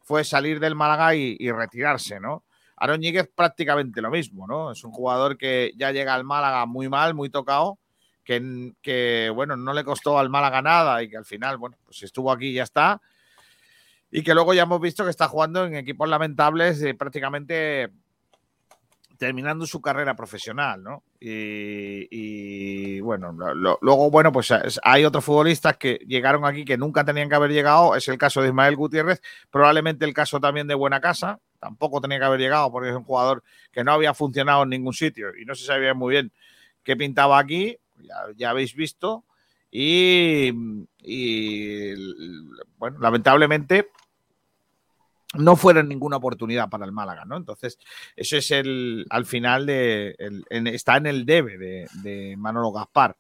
[0.02, 2.44] fue salir del Málaga y, retirarse, ¿no?
[2.78, 4.72] Aaron Ñíguez prácticamente lo mismo, ¿no?
[4.72, 7.80] Es un jugador que ya llega al Málaga muy mal, muy tocado,
[8.24, 12.04] que, que, bueno, no le costó al Málaga nada y que al final, bueno, pues
[12.04, 13.02] estuvo aquí y ya está
[14.12, 17.92] y que luego ya hemos visto que está jugando en equipos lamentables eh, prácticamente
[19.18, 21.04] terminando su carrera profesional, ¿no?
[21.20, 24.54] Y, bueno, luego, bueno, pues
[24.84, 28.42] hay otros futbolistas que llegaron aquí que nunca tenían que haber llegado, es el caso
[28.42, 32.72] de Ismael Gutiérrez, probablemente el caso también de Buena Casa, tampoco tenía que haber llegado
[32.72, 35.94] porque es un jugador que no había funcionado en ningún sitio y no se sabía
[35.94, 36.32] muy bien
[36.84, 37.78] qué pintaba aquí,
[38.36, 39.24] ya habéis visto,
[39.72, 40.52] y,
[42.78, 43.90] bueno, lamentablemente
[45.38, 47.38] no fueron ninguna oportunidad para el Málaga, ¿no?
[47.38, 47.78] Entonces,
[48.16, 50.16] eso es el, al final, de,
[50.50, 53.18] está en el debe de, Manolo Gaspar.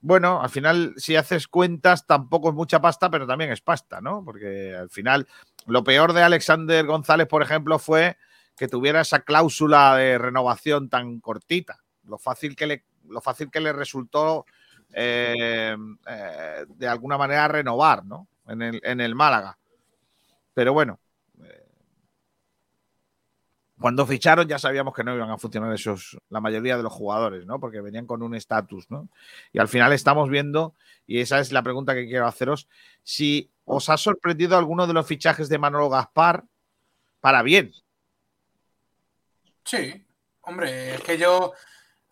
[0.00, 4.22] Bueno, al final, si haces cuentas, tampoco es mucha pasta, pero también es pasta, ¿no?
[4.24, 5.26] Porque al final,
[5.66, 8.16] lo peor de Alexander González, por ejemplo, fue
[8.56, 11.80] que tuviera esa cláusula de renovación tan cortita.
[12.04, 14.46] Lo fácil que lo fácil que le resultó
[14.94, 15.76] eh,
[16.06, 18.28] eh, de alguna manera renovar ¿no?
[18.46, 19.58] en, el, en el Málaga.
[20.54, 21.00] Pero bueno,
[21.42, 21.66] eh,
[23.78, 27.44] cuando ficharon ya sabíamos que no iban a funcionar esos, la mayoría de los jugadores,
[27.44, 27.58] ¿no?
[27.58, 29.08] Porque venían con un estatus, ¿no?
[29.52, 30.74] Y al final estamos viendo,
[31.06, 32.68] y esa es la pregunta que quiero haceros,
[33.02, 36.44] si os ha sorprendido alguno de los fichajes de Manolo Gaspar
[37.20, 37.72] para bien.
[39.64, 40.06] Sí,
[40.42, 41.52] hombre, es que yo,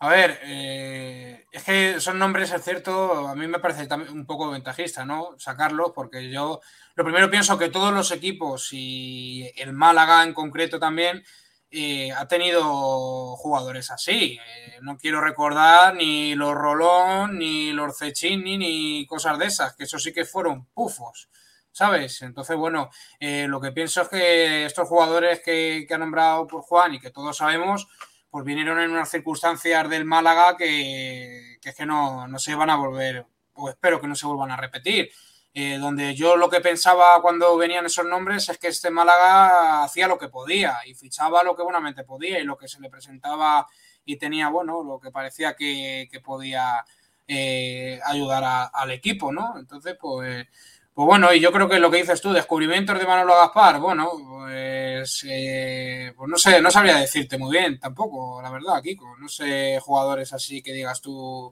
[0.03, 4.51] a ver, eh, es que son nombres, es cierto, a mí me parece un poco
[4.51, 5.37] ventajista, ¿no?
[5.39, 6.61] Sacarlos, porque yo
[6.97, 11.23] lo primero pienso que todos los equipos y el Málaga en concreto también
[11.71, 14.41] eh, ha tenido jugadores así.
[14.45, 19.85] Eh, no quiero recordar ni los Rolón, ni los Cecchini, ni cosas de esas, que
[19.85, 21.29] eso sí que fueron pufos.
[21.71, 22.23] ¿Sabes?
[22.23, 22.91] Entonces, bueno,
[23.21, 27.11] lo que pienso es que estos jugadores que, que ha nombrado por Juan y que
[27.11, 27.87] todos sabemos,
[28.33, 32.71] pues vinieron en unas circunstancias del Málaga que, que es que no, no se van
[32.71, 35.11] a volver, o espero que no se vuelvan a repetir.
[35.55, 40.09] Eh, donde yo lo que pensaba cuando venían esos nombres es que este Málaga hacía
[40.09, 43.67] lo que podía y fichaba lo que buenamente podía y lo que se le presentaba
[44.07, 46.83] y tenía, bueno, lo que parecía que, podía
[47.29, 49.59] eh, ayudar al equipo, ¿no?
[49.59, 50.47] Entonces, pues,
[50.95, 54.11] pues bueno, y yo creo que lo que dices tú, descubrimientos de Manolo Gaspar, bueno,
[54.29, 59.17] pues, eh, pues no sé, no sabría decirte muy bien tampoco, la verdad, Kiko.
[59.19, 61.51] No sé jugadores así que digas tú,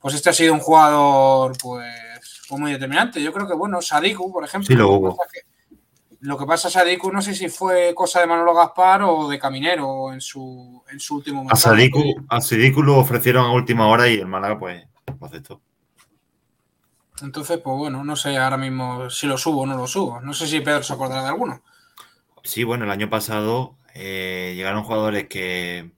[0.00, 3.20] pues este ha sido un jugador, pues, pues muy determinante.
[3.20, 4.68] Yo creo que, bueno, Sadiku, por ejemplo.
[4.68, 5.18] Sí, lo que hubo.
[6.20, 10.12] Lo que pasa, Sadiku, no sé si fue cosa de Manolo Gaspar o de Caminero
[10.12, 11.76] en su, en su último A mensaje.
[11.76, 14.84] Sadiku, a Sadiku lo ofrecieron a última hora y el Málaga pues
[15.20, 15.60] lo aceptó.
[17.22, 20.20] Entonces, pues bueno, no sé ahora mismo si lo subo o no lo subo.
[20.20, 21.62] No sé si Pedro se acordará de alguno.
[22.44, 25.90] Sí, bueno, el año pasado eh, llegaron jugadores que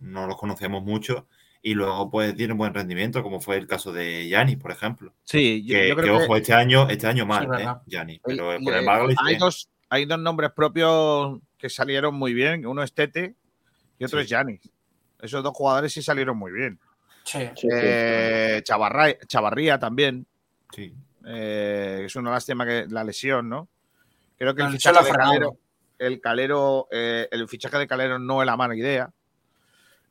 [0.00, 1.26] no los conocíamos mucho
[1.62, 5.14] y luego pues dieron buen rendimiento, como fue el caso de Yanni, por ejemplo.
[5.22, 7.82] Sí, yo, Que, yo que, creo que ojo, este año, este año Sí, mal, verdad.
[7.86, 8.20] ¿eh?
[8.22, 8.88] Pero por el
[9.24, 12.66] hay, dos, hay dos nombres propios que salieron muy bien.
[12.66, 13.34] Uno es Tete
[13.98, 14.24] y otro Sí.
[14.24, 14.60] es Yanis.
[15.22, 16.78] Esos dos jugadores sí salieron muy bien.
[17.22, 17.38] Sí.
[17.56, 17.68] Sí, sí.
[17.72, 18.62] Eh,
[19.26, 20.26] Chavarría también.
[20.72, 20.94] Sí.
[21.26, 23.68] eh, es una lástima que la lesión, ¿no?
[24.38, 25.50] Creo que el fichaje de
[25.98, 29.12] el Calero, eh, el fichaje de Calero no es la mala idea.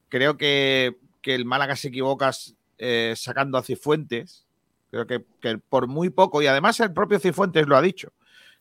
[0.10, 2.32] Creo que, que el Málaga se equivoca
[2.78, 4.48] eh, sacando a Cifuentes.
[4.92, 8.14] Creo que, que por muy poco, y además el propio Cifuentes lo ha dicho,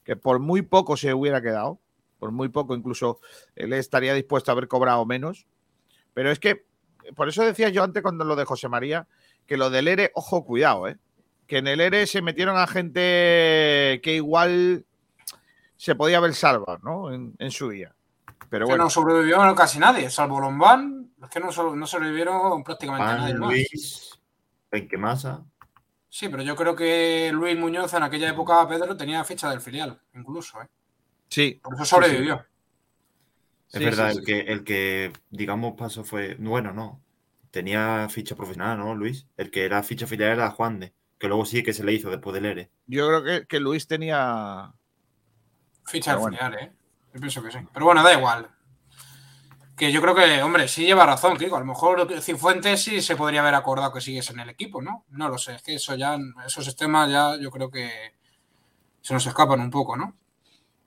[0.03, 1.79] que por muy poco se hubiera quedado,
[2.19, 3.21] por muy poco, incluso
[3.55, 5.47] él estaría dispuesto a haber cobrado menos.
[6.15, 6.65] Pero es que,
[7.15, 9.07] por eso decía yo antes cuando lo de José María,
[9.47, 10.97] que lo del ERE, ojo, cuidado, ¿eh?
[11.53, 14.87] Que en el ERE se metieron a gente que igual
[15.77, 17.13] se podía haber salvado, ¿no?
[17.13, 17.95] En, en su día.
[18.49, 21.13] Pero Que bueno, no sobrevivió casi nadie, salvo Lombán.
[21.23, 23.51] Es que no, no sobrevivieron prácticamente Pan, nadie más.
[23.51, 24.19] Luis,
[24.71, 25.45] Benquemasa.
[26.09, 30.01] Sí, pero yo creo que Luis Muñoz en aquella época, Pedro, tenía ficha del filial,
[30.15, 30.59] incluso.
[30.63, 30.69] ¿eh?
[31.29, 31.61] sí.
[31.63, 32.47] Por eso sobrevivió.
[33.73, 36.35] Es Sí, verdad, sí, el, Que, el que, digamos, pasó fue.
[36.39, 37.03] Bueno, no.
[37.51, 39.27] Tenía ficha profesional, ¿no, Luis?
[39.37, 42.11] El que era ficha filial era Juan de, que luego sí que se le hizo
[42.11, 42.69] después del ERE.
[42.89, 44.73] Yo creo que, que Luis tenía.
[45.85, 46.37] Ficha bueno.
[46.37, 46.73] filial, ¿eh?
[47.15, 47.59] Yo pienso que sí.
[47.73, 48.51] Pero bueno, da igual.
[49.77, 51.55] Que yo creo que, hombre, sí lleva razón, Kiko.
[51.55, 55.05] A lo mejor Cifuentes sí se podría haber acordado que sigues en el equipo, ¿no?
[55.11, 55.55] No lo sé.
[55.55, 57.89] Es que eso ya, esos sistemas ya yo creo que
[59.01, 60.17] se nos escapan un poco, ¿no?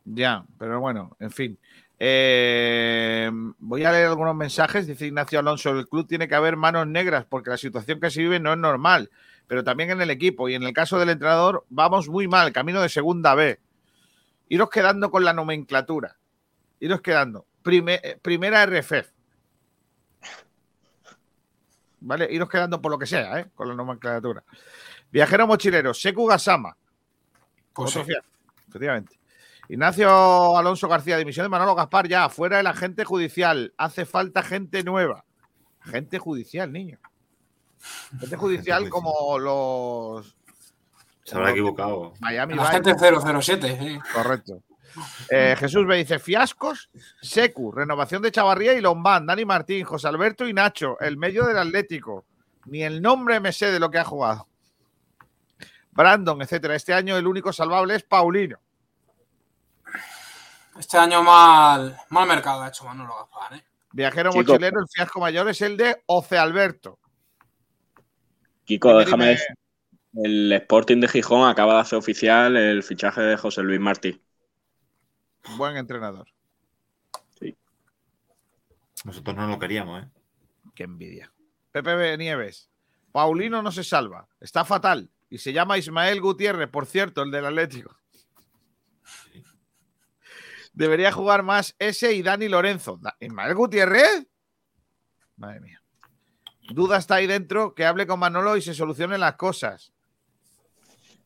[0.04, 1.58] Ya, pero bueno, en fin.
[1.98, 4.86] Eh, voy a leer algunos mensajes.
[4.86, 8.20] Dice Ignacio Alonso: el club tiene que haber manos negras porque la situación que se
[8.20, 9.10] vive no es normal,
[9.48, 10.50] pero también en el equipo.
[10.50, 13.60] Y en el caso del entrenador, vamos muy mal, camino de segunda B.
[14.50, 16.18] Iros quedando con la nomenclatura.
[16.80, 17.48] Iros quedando.
[17.66, 19.12] Eh, primera RFF.
[22.02, 22.28] ¿Vale?
[22.32, 23.48] Iros quedando por lo que sea, ¿eh?
[23.56, 24.44] Con la nomenclatura.
[25.12, 26.78] Viajero mochilero, Seku Gasama.
[28.06, 28.22] Fiel,
[28.68, 29.20] efectivamente.
[29.68, 33.74] Ignacio Alonso García, dimisión de Manolo Gaspar, ya, fuera el agente judicial.
[33.78, 35.26] Hace falta gente nueva.
[35.80, 37.00] Agente judicial, niño.
[38.18, 38.90] Agente judicial judicial.
[38.90, 40.36] como los
[41.24, 42.14] Se habrá equivocado.
[42.20, 44.00] Miami La gente 007, sí.
[44.14, 44.62] Correcto.
[45.30, 46.90] Eh, Jesús me dice: fiascos,
[47.22, 51.58] Secu, renovación de Chavarría y Lombán, Dani Martín, José Alberto y Nacho, el medio del
[51.58, 52.26] Atlético.
[52.66, 54.48] Ni el nombre me sé de lo que ha jugado.
[55.92, 56.76] Brandon, etcétera.
[56.76, 58.60] Este año el único salvable es Paulino.
[60.78, 63.64] Este año mal, mal mercado ha hecho Manolo Gaspar, ¿eh?
[63.94, 64.52] Viajero Chico.
[64.52, 67.00] mochilero, el fiasco mayor es el de Oce Alberto.
[68.66, 69.34] Kiko, Dime, déjame dime.
[69.36, 69.56] decir.
[70.24, 74.22] El Sporting de Gijón acaba de hacer oficial el fichaje de José Luis Martí.
[75.58, 76.28] Buen entrenador.
[79.04, 80.10] Nosotros no lo queríamos, ¿eh?
[80.74, 81.32] Qué envidia.
[81.72, 82.72] Pepe Nieves.
[83.12, 84.28] Paulino no se salva.
[84.40, 85.12] Está fatal.
[85.30, 87.96] Y se llama Ismael Gutiérrez, por cierto, el del Atlético.
[90.74, 93.00] Debería jugar más ese y Dani Lorenzo.
[93.20, 94.28] ¿Ismael Gutiérrez?
[95.38, 95.82] Madre mía.
[96.70, 99.94] Duda está ahí dentro, que hable con Manolo y se solucionen las cosas.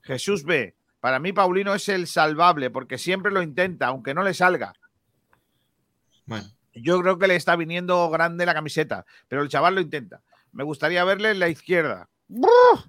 [0.02, 0.76] Jesús B.
[1.00, 4.74] Para mí, Paulino es el salvable, porque siempre lo intenta, aunque no le salga.
[6.26, 10.22] Bueno, Yo creo que le está viniendo grande la camiseta, pero el chaval lo intenta.
[10.52, 12.10] Me gustaría verle en la izquierda.
[12.28, 12.84] ¡Buah!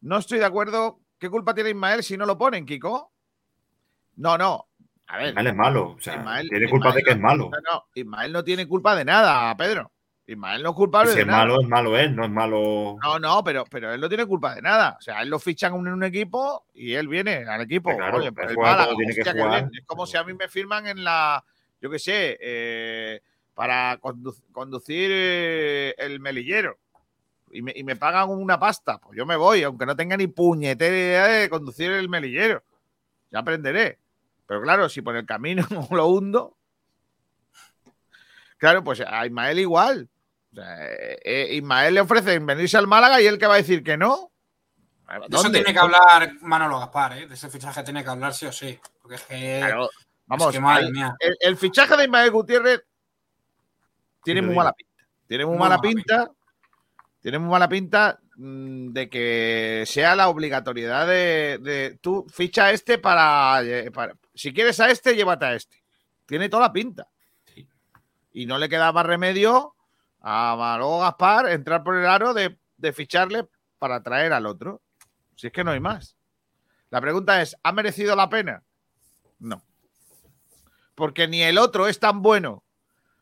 [0.00, 1.00] No estoy de acuerdo.
[1.18, 3.12] ¿Qué culpa tiene Ismael si no lo ponen, Kiko?
[4.16, 4.66] No, no.
[5.08, 5.28] A ver.
[5.28, 5.90] Ismael es malo.
[5.96, 7.50] O sea, Ismael- tiene culpa de que es malo.
[7.50, 9.90] No, no, Ismael no tiene culpa de nada, Pedro.
[10.28, 11.38] Ismael no es culpable Si de es nada.
[11.44, 12.96] malo, es malo él, no es malo.
[13.02, 14.96] No, no, pero, pero él no tiene culpa de nada.
[14.98, 17.84] O sea, él lo fichan en un equipo y él viene al equipo.
[17.90, 19.70] Pues claro, Oye, por él Málaga, como tiene que jugar.
[19.72, 21.44] Es como si a mí me firman en la,
[21.80, 23.20] yo qué sé, eh,
[23.54, 26.76] para condu- conducir eh, el melillero
[27.52, 28.98] y me, y me pagan una pasta.
[28.98, 32.64] Pues yo me voy, aunque no tenga ni puñetera idea de conducir el melillero.
[33.30, 33.98] Ya aprenderé.
[34.48, 36.56] Pero claro, si por el camino lo hundo,
[38.58, 40.08] claro, pues a Ismael igual.
[40.56, 43.96] Eh, eh, Ismael le ofrece venirse al Málaga y él que va a decir que
[43.96, 44.30] no.
[45.28, 47.26] De eso tiene que hablar Manolo Gaspar, ¿eh?
[47.28, 48.78] De ese fichaje tiene que hablar sí o sí.
[49.00, 49.60] Porque es que.
[49.64, 49.88] Claro,
[50.26, 51.14] vamos, es que madre ahí- mía.
[51.20, 52.82] el, el fichaje de Ismael Gutiérrez
[54.24, 54.92] tiene muy mala pinta.
[55.28, 56.30] Tiene muy, Muy mala mala pinta.
[57.20, 62.98] Tiene muy mala pinta de que sea la obligatoriedad de, de- tú ficha a este
[62.98, 65.76] para, eh, para- si quieres a este, llévate a este.
[66.26, 67.06] Tiene toda la pinta.
[67.54, 67.68] Sí.
[68.32, 69.75] Y no le queda más remedio
[70.20, 73.46] a Manolo Gaspar entrar por el aro de, de ficharle
[73.78, 74.80] para traer al otro.
[75.34, 76.16] Si es que no hay más.
[76.90, 78.62] La pregunta es, ¿ha merecido la pena?
[79.38, 79.62] No.
[80.94, 82.62] Porque ni el otro es tan bueno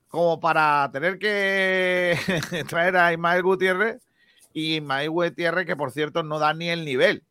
[0.08, 2.16] como para tener que
[2.68, 4.00] traer a Ismael Gutiérrez
[4.52, 7.24] y Ismael Gutiérrez, que por cierto no da ni el nivel.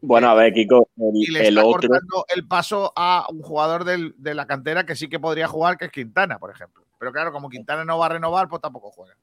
[0.00, 3.42] Bueno, a ver, Kiko, Y el, le el está otro, cortando el paso a un
[3.42, 6.84] jugador del- de la cantera que sí que podría jugar, que es Quintana, por ejemplo.
[6.98, 9.16] Pero claro, como Quintana no va a renovar, pues tampoco juega.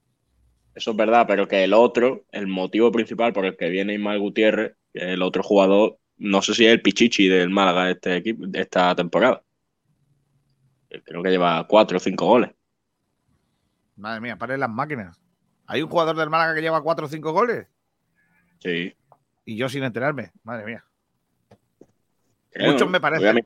[0.74, 4.20] eso es verdad, pero que el otro, el motivo principal por el que viene Ismael
[4.20, 7.92] Gutiérrez, que es el otro jugador, no sé si es el Pichichi del Málaga de
[7.92, 9.42] este equipo, de esta temporada.
[11.04, 12.52] Creo que lleva cuatro o cinco goles.
[13.98, 15.20] Madre mía, paren las máquinas.
[15.68, 17.68] Hay un jugador del Málaga que lleva cuatro o cinco goles
[18.60, 18.96] Sí.
[19.46, 20.32] y yo sin enterarme.
[20.44, 20.86] Madre mía.
[22.52, 23.46] Creo, Muchos me parecen.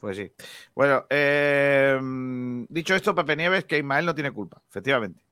[0.00, 0.32] Pues sí.
[0.74, 1.98] Bueno, eh,
[2.68, 5.22] dicho esto, Pepe Nieves, que Ismael no tiene culpa, efectivamente.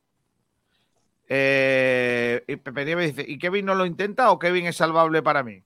[1.30, 5.42] Eh, y Pepe Nieves dice, ¿y Kevin no lo intenta o Kevin es salvable para
[5.42, 5.62] mí?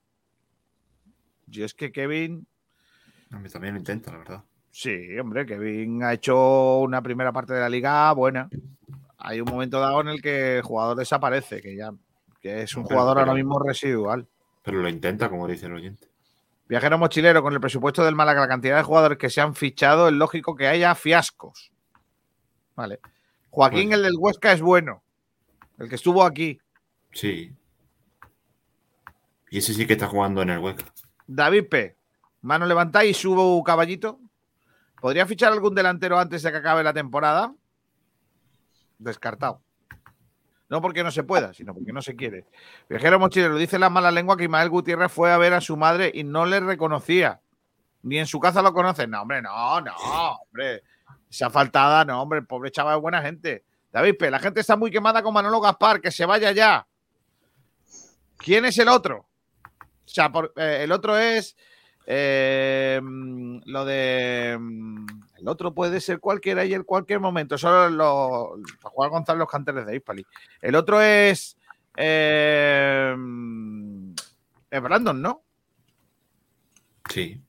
[1.47, 2.47] Yo es que Kevin,
[3.31, 4.45] A mí también lo intenta, la verdad.
[4.71, 8.49] sí, hombre, Kevin ha hecho una primera parte de la liga buena.
[9.19, 11.93] Hay un momento dado en el que el jugador desaparece, que ya
[12.41, 14.27] que es un Pero- jugador ahora mismo residual.
[14.65, 16.09] Pero lo intenta, como dice el oyente.
[16.73, 20.09] Viajero mochilero, con el presupuesto del Málaga, la cantidad de jugadores que se han fichado,
[20.09, 21.71] es lógico que haya fiascos.
[22.75, 22.99] Vale.
[23.51, 23.97] Joaquín, Bueno.
[23.97, 25.03] el del Huesca, es bueno.
[25.77, 26.59] El que estuvo aquí.
[27.13, 27.55] Sí.
[29.51, 30.91] Y ese sí que está jugando en el Huesca.
[31.27, 31.99] David P.
[32.41, 34.19] Mano levantada y subo caballito.
[34.99, 37.55] ¿Podría fichar algún delantero antes de que acabe la temporada?
[38.97, 39.61] Descartado.
[40.73, 42.47] No porque no se pueda, sino porque no se quiere.
[42.89, 46.11] Viajero mochilero dice la mala lengua que Ismael Gutiérrez fue a ver a su madre
[46.15, 47.43] y no le reconocía.
[48.05, 49.11] Ni en su casa lo conocen.
[49.11, 50.83] No, hombre, no, no, hombre.
[51.31, 53.65] Esa faltada, no, hombre, el pobre chaval es buena gente.
[53.93, 56.87] David P., la gente está muy quemada con Manolo Gaspar, que se vaya ya.
[58.39, 59.27] ¿Quién es el otro?
[59.69, 61.55] O sea, por- eh, el otro es
[62.07, 64.59] eh, mm, lo de.
[65.43, 67.59] El otro puede ser cualquiera y en cualquier momento.
[67.59, 68.55] Solo lo.
[68.81, 70.25] Para jugar Gonzalo los canteres de Hispali.
[70.61, 71.57] El otro es.
[71.97, 73.15] Eh,
[74.71, 75.43] es Brandon, ¿no?
[77.11, 77.43] Sí.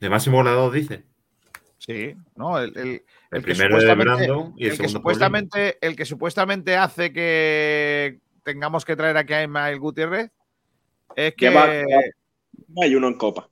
[0.00, 1.04] De máximo goleador dice.
[1.78, 2.58] Sí, ¿no?
[2.60, 3.02] El, el- El,
[3.32, 7.12] el que primero de Brandon y el, el que segundo supuestamente, el que supuestamente hace
[7.12, 10.30] que tengamos que traer aquí a Ismael Gutiérrez
[11.16, 11.48] es que.
[11.48, 11.82] Lleva-
[12.82, 13.48] Hay uno en Copa.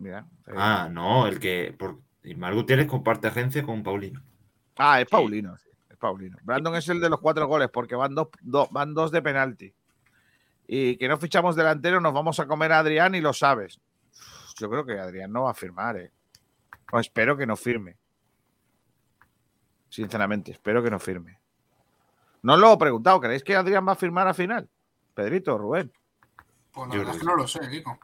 [0.00, 0.52] Mira, eh.
[0.56, 1.72] Ah, no, el que.
[1.78, 2.00] Por...
[2.24, 4.20] Ismael Gutiérrez comparte agencia con Paulino.
[4.76, 5.56] Ah, es Paulino.
[5.56, 6.36] sí, es Paulino.
[6.42, 9.72] Brandon es el de los cuatro goles porque van dos, do- van dos de penalti.
[10.66, 13.80] Y que no fichamos delantero, nos vamos a comer a Adrián y lo sabes.
[14.58, 16.12] Yo creo que Adrián no va a firmar, ¿eh?
[16.92, 17.96] O espero que no firme.
[19.88, 21.38] Sinceramente, espero que no firme.
[22.42, 23.20] No os lo he preguntado.
[23.20, 24.68] ¿Creéis que Adrián va a firmar al final?
[25.14, 25.92] Pedrito, Rubén.
[26.72, 27.98] Pues la Yo verdad es que que no lo sé, Kiko.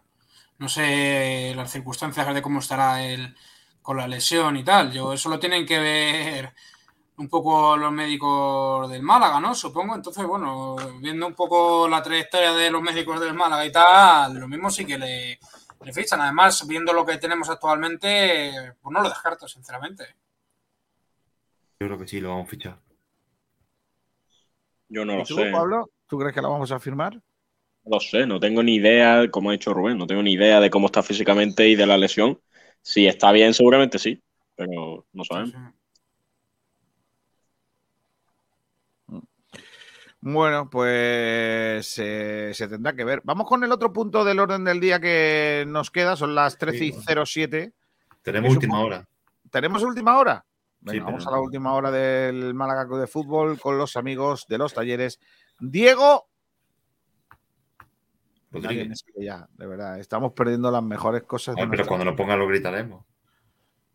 [0.59, 3.35] No sé las circunstancias de cómo estará el
[3.83, 4.91] con la lesión y tal.
[4.93, 6.55] Yo eso lo tienen que ver
[7.19, 9.55] un poco los médicos del Málaga, ¿no?
[9.55, 9.95] Supongo.
[9.95, 14.49] Entonces, bueno, viendo un poco la trayectoria de los médicos del Málaga y tal, lo
[14.49, 15.39] mismo sí que le,
[15.83, 16.21] le fichan.
[16.21, 20.17] Además, viendo lo que tenemos actualmente, pues no lo descarto, sinceramente.
[21.79, 22.79] Yo creo que sí, lo vamos a fichar.
[24.89, 25.51] Yo no ¿Y lo tú, sé.
[25.51, 25.91] Pablo?
[26.07, 27.21] ¿Tú crees que la vamos a firmar?
[27.87, 30.59] No lo sé, no tengo ni idea, como ha dicho Rubén, no tengo ni idea
[30.61, 32.41] de cómo está físicamente y de la lesión.
[32.83, 34.21] Si está bien, seguramente sí,
[34.57, 35.55] pero no sabemos.
[40.21, 43.21] Bueno, pues eh, se tendrá que ver.
[43.23, 46.85] Vamos con el otro punto del orden del día que nos queda, son las 13
[46.87, 47.73] y Sí, 07.
[48.23, 49.09] Tenemos última poco- hora.
[49.51, 50.45] ¿Tenemos última hora?
[50.81, 53.97] Venga, Sí, vamos pero- a la última hora del Málaga Club de Fútbol con los
[53.97, 55.21] amigos de los talleres.
[55.61, 56.27] Diego.
[58.63, 59.05] Rodríguez.
[59.17, 59.99] ya, de verdad.
[59.99, 61.57] Estamos perdiendo las mejores cosas.
[61.57, 63.05] de pero cuando nos pongan lo gritaremos.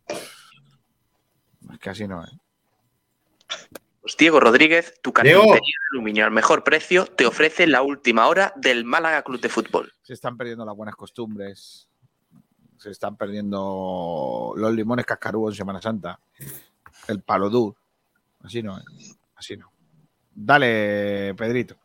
[0.08, 2.30] Es que así no, ¿eh?
[4.02, 8.52] Pues Diego Rodríguez, tu carpintería de aluminio al mejor precio, te ofrece la última hora
[8.56, 9.94] del Málaga Club de Fútbol.
[10.02, 11.88] Se están perdiendo las buenas costumbres.
[12.78, 16.20] Se están perdiendo los limones cascarúos en Semana Santa.
[17.08, 17.76] El palo dur.
[18.40, 18.84] Así no, ¿eh?
[19.36, 19.72] Así no.
[20.34, 21.76] Dale, Pedrito.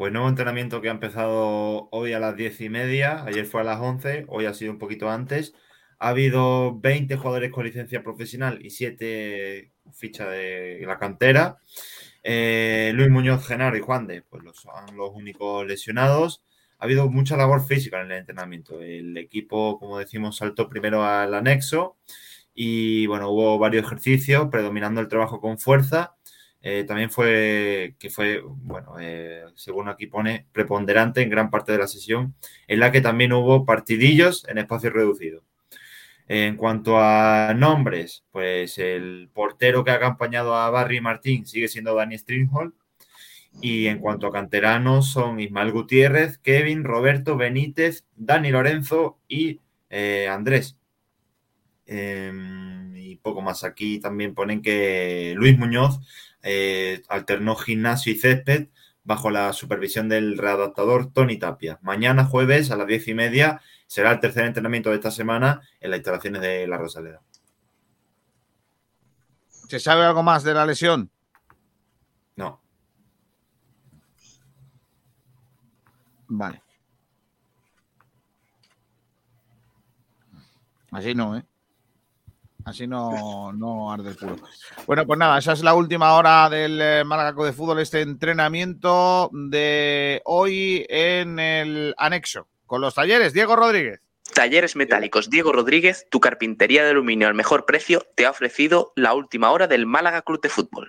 [0.00, 3.64] Pues nuevo entrenamiento que ha empezado hoy a las diez y media, ayer fue a
[3.64, 5.52] las 11, hoy ha sido un poquito antes.
[5.98, 11.58] Ha habido 20 jugadores con licencia profesional y 7 fichas de la cantera.
[12.22, 16.42] Eh, Luis Muñoz, Genaro y Juan de, pues los, son los únicos lesionados.
[16.78, 18.80] Ha habido mucha labor física en el entrenamiento.
[18.80, 21.98] El equipo, como decimos, saltó primero al anexo
[22.54, 26.16] y bueno, hubo varios ejercicios predominando el trabajo con fuerza.
[26.62, 31.78] Eh, también fue, que fue, bueno, eh, según aquí pone, preponderante en gran parte de
[31.78, 32.34] la sesión,
[32.68, 35.42] en la que también hubo partidillos en espacio reducido.
[36.28, 41.94] En cuanto a nombres, pues el portero que ha acompañado a Barry Martín sigue siendo
[41.94, 42.72] Dani Stringhold.
[43.60, 50.28] Y en cuanto a canteranos, son Ismael Gutiérrez, Kevin, Roberto, Benítez, Dani Lorenzo y eh,
[50.30, 50.76] Andrés.
[51.86, 53.64] Em, y poco más.
[53.64, 56.00] Aquí también ponen que Luis Muñoz
[56.42, 58.68] eh, alternó gimnasio y césped
[59.04, 61.78] bajo la supervisión del readaptador Tony Tapia.
[61.82, 65.90] Mañana jueves a las diez y media será el tercer entrenamiento de esta semana en
[65.90, 67.22] las instalaciones de la Rosaleda.
[69.68, 71.10] ¿Se sabe algo más de la lesión?
[72.36, 72.60] No,
[76.30, 76.62] Vale.
[80.92, 81.44] Así no, ¿eh?
[82.64, 84.36] Así no, no arde el culo.
[84.86, 89.30] Bueno, pues nada, esa es la última hora del eh, Málaga de Fútbol, este entrenamiento
[89.32, 93.32] de hoy en el anexo con los talleres.
[93.32, 94.00] Diego Rodríguez.
[94.34, 99.12] Talleres Metálicos Diego Rodríguez, tu carpintería de aluminio al mejor precio, te ha ofrecido la
[99.12, 100.88] última hora del Málaga Club de Fútbol.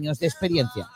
[0.01, 0.89] de experiencia.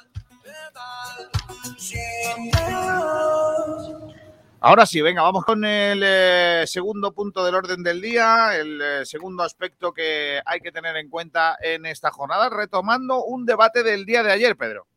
[4.60, 9.06] Ahora sí, venga, vamos con el eh, segundo punto del orden del día, el eh,
[9.06, 14.06] segundo aspecto que hay que tener en cuenta en esta jornada, retomando un debate del
[14.06, 14.88] día de ayer, Pedro.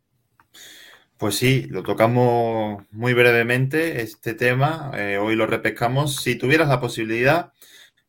[1.18, 4.92] Pues sí, lo tocamos muy brevemente este tema.
[4.94, 6.16] eh, hoy lo repescamos.
[6.22, 7.52] Si tuvieras la posibilidad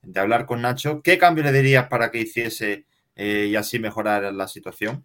[0.02, 2.86] de hablar con Nacho, ¿qué cambio le dirías para que hiciese
[3.16, 5.04] eh, y así mejorar la situación?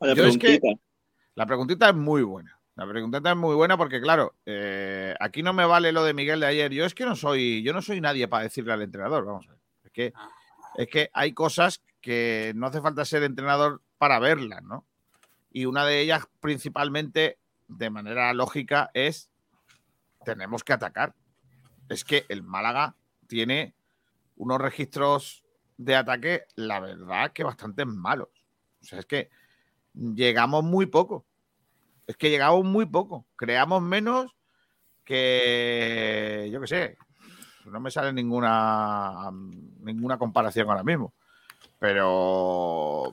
[0.00, 0.82] Vaya Yo es que- preguntita.
[1.34, 2.58] La preguntita es muy buena.
[2.76, 6.40] La preguntita es muy buena porque, claro, eh, aquí no me vale lo de Miguel
[6.40, 6.72] de ayer.
[6.72, 9.50] Yo es que no soy, yo no soy nadie para decirle al entrenador, vamos a
[9.52, 9.60] ver.
[9.84, 10.12] Es que,
[10.76, 14.84] es que hay cosas que no hace falta ser entrenador para verlas, ¿no?
[15.52, 17.38] Y una de ellas, principalmente,
[17.68, 19.30] de manera lógica, es
[20.24, 21.14] tenemos que atacar.
[21.88, 22.96] Es que el Málaga
[23.28, 23.74] tiene
[24.36, 25.44] unos registros
[25.76, 28.28] de ataque, la verdad, que bastante malos.
[28.82, 29.30] O sea, es que
[29.94, 31.24] llegamos muy poco.
[32.06, 33.24] Es que llegamos muy poco.
[33.36, 34.34] Creamos menos
[35.04, 36.98] que, yo qué sé,
[37.66, 39.30] no me sale ninguna,
[39.80, 41.12] ninguna comparación ahora mismo.
[41.78, 43.12] Pero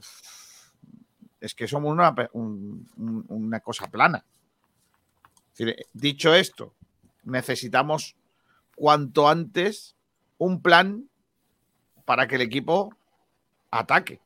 [1.39, 4.23] es que somos una, un- un- una cosa plana.
[5.93, 6.73] Dicho esto,
[7.23, 8.15] necesitamos
[8.75, 9.95] cuanto antes
[10.37, 11.07] un plan
[12.05, 12.95] para que el equipo
[13.69, 14.19] ataque.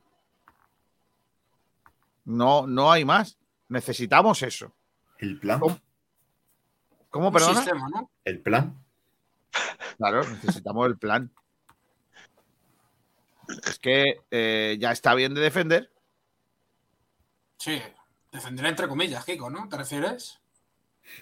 [2.26, 3.38] No, no hay más.
[3.69, 4.73] Necesitamos eso.
[5.19, 5.60] ¿El plan?
[5.60, 5.80] ¿Cómo,
[7.10, 7.56] ¿Cómo perdona?
[7.61, 8.11] sistema, ¿no?
[8.23, 8.77] ¿El plan?
[9.97, 11.31] Claro, necesitamos el plan.
[13.65, 15.91] Es que eh, ya está bien de defender.
[17.57, 17.81] Sí,
[18.31, 19.69] defender entre comillas, Kiko, ¿no?
[19.69, 20.39] ¿Te refieres?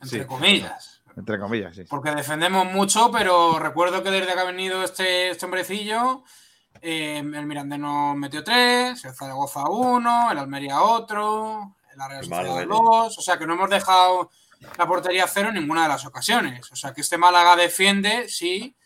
[0.00, 0.26] Entre Sí.
[0.26, 1.02] comillas.
[1.16, 1.84] Entre comillas, sí.
[1.88, 6.24] Porque defendemos mucho, pero recuerdo que desde que ha venido este, este hombrecillo,
[6.86, 12.66] eh, el Mirandeno metió tres, el Zaragoza uno, el Almería otro, el Real Sociedad Málaga,
[12.66, 13.18] dos.
[13.18, 14.30] O sea que no hemos dejado
[14.76, 16.70] la portería cero en ninguna de las ocasiones.
[16.70, 18.76] O sea que este Málaga defiende, sí,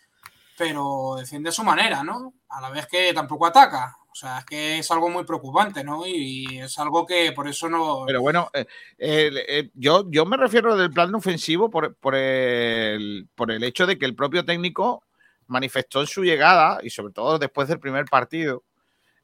[0.57, 2.35] pero defiende a su manera, ¿no?
[2.47, 3.97] A la vez que tampoco ataca.
[4.09, 6.07] O sea, es que es algo muy preocupante, ¿no?
[6.07, 8.05] Y, es algo que por eso no.
[8.07, 8.65] Pero bueno, eh,
[8.97, 13.99] eh, yo, yo me refiero del plan ofensivo por, por el, por el hecho de
[13.99, 15.03] que el propio técnico
[15.49, 18.63] manifestó en su llegada, y sobre todo después del primer partido,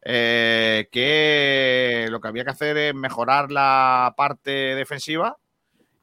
[0.07, 5.37] eh, que lo que había que hacer es mejorar la parte defensiva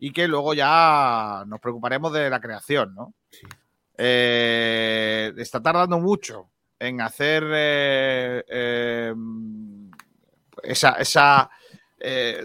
[0.01, 3.15] y que luego ya nos preocuparemos de la creación, ¿no?
[3.31, 3.47] Sí.
[3.97, 6.49] Eh, está tardando mucho
[6.81, 9.15] en hacer eh,
[10.65, 11.51] esa, esa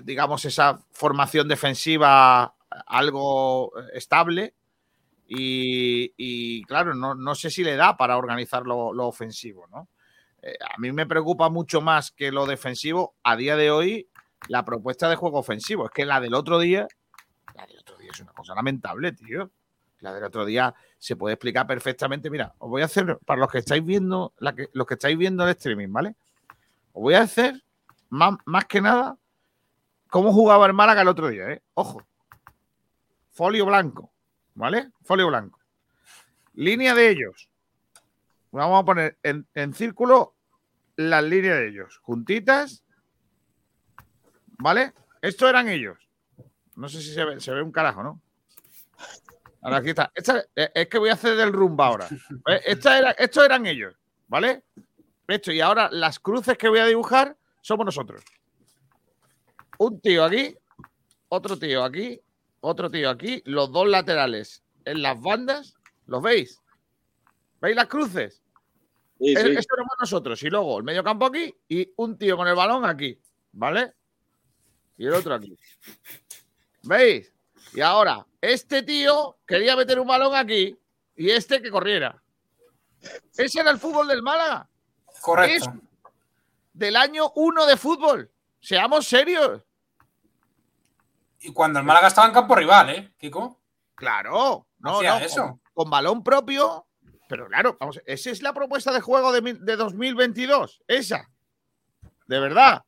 [0.04, 2.54] digamos, esa formación defensiva
[2.86, 4.54] algo estable.
[5.30, 9.90] Y, claro, no, no, sé si le da para organizar lo, lo ofensivo, ¿no?
[10.42, 14.10] Eh, a mí me preocupa mucho más que lo defensivo a día de hoy
[14.48, 15.86] la propuesta de juego ofensivo.
[15.86, 16.88] Es que la del otro día,
[17.56, 19.52] la del otro día es una cosa lamentable, tío.
[20.00, 22.30] La del otro día se puede explicar perfectamente.
[22.30, 25.44] Mira, os voy a hacer, para los que estáis viendo, que, los que estáis viendo
[25.44, 26.16] el streaming, ¿vale?
[26.94, 27.64] Os voy a hacer
[28.10, 29.18] más, más que nada
[30.10, 31.64] cómo jugaba el Málaga el otro día, ¿eh?
[31.74, 32.06] Ojo.
[33.32, 34.12] Folio blanco,
[34.58, 34.90] ¿vale?
[35.04, 35.60] Folio blanco.
[36.56, 37.50] Línea de ellos.
[38.52, 40.34] Vamos a poner en, en círculo
[40.96, 42.00] las líneas de ellos.
[42.00, 42.84] Juntitas.
[44.58, 44.94] ¿Vale?
[45.22, 45.98] Estos eran ellos.
[46.76, 48.20] No sé si se ve, se ve un carajo, ¿no?
[49.62, 50.12] Ahora aquí está.
[50.16, 52.08] Esta, es que voy a hacer del rumba ahora.
[52.66, 53.96] Esta era, estos eran ellos,
[54.28, 54.64] ¿vale?
[55.28, 58.24] Esto, y ahora las cruces que voy a dibujar somos nosotros.
[59.78, 60.56] Un tío aquí,
[61.30, 62.20] otro tío aquí,
[62.62, 65.76] otro tío aquí, los dos laterales en las bandas,
[66.06, 66.62] ¿los veis?
[67.62, 68.42] ¿Veis las cruces?
[69.20, 69.50] Sí, Es- sí.
[69.52, 70.42] Eso éramos nosotros.
[70.44, 73.20] Y luego el medio campo aquí y un tío con el balón aquí,
[73.52, 73.94] ¿vale?
[74.98, 75.58] Y el otro aquí.
[76.84, 77.34] ¿Veis?
[77.74, 80.78] Y ahora, este tío quería meter un balón aquí
[81.16, 82.22] y este que corriera.
[83.36, 84.70] Ese era el fútbol del Málaga.
[85.22, 85.70] Correcto.
[85.70, 85.70] Es
[86.74, 88.32] del año 1 de fútbol.
[88.60, 89.62] Seamos serios.
[91.40, 93.60] Y cuando el Málaga estaba en campo rival, ¿eh, Kiko?
[93.96, 94.68] Claro.
[94.80, 95.42] No, no, eso.
[95.42, 96.86] Con, con balón propio.
[97.28, 100.82] Pero claro, vamos, esa es la propuesta de juego de, mil- de 2022.
[100.88, 101.30] Esa.
[102.26, 102.84] De verdad.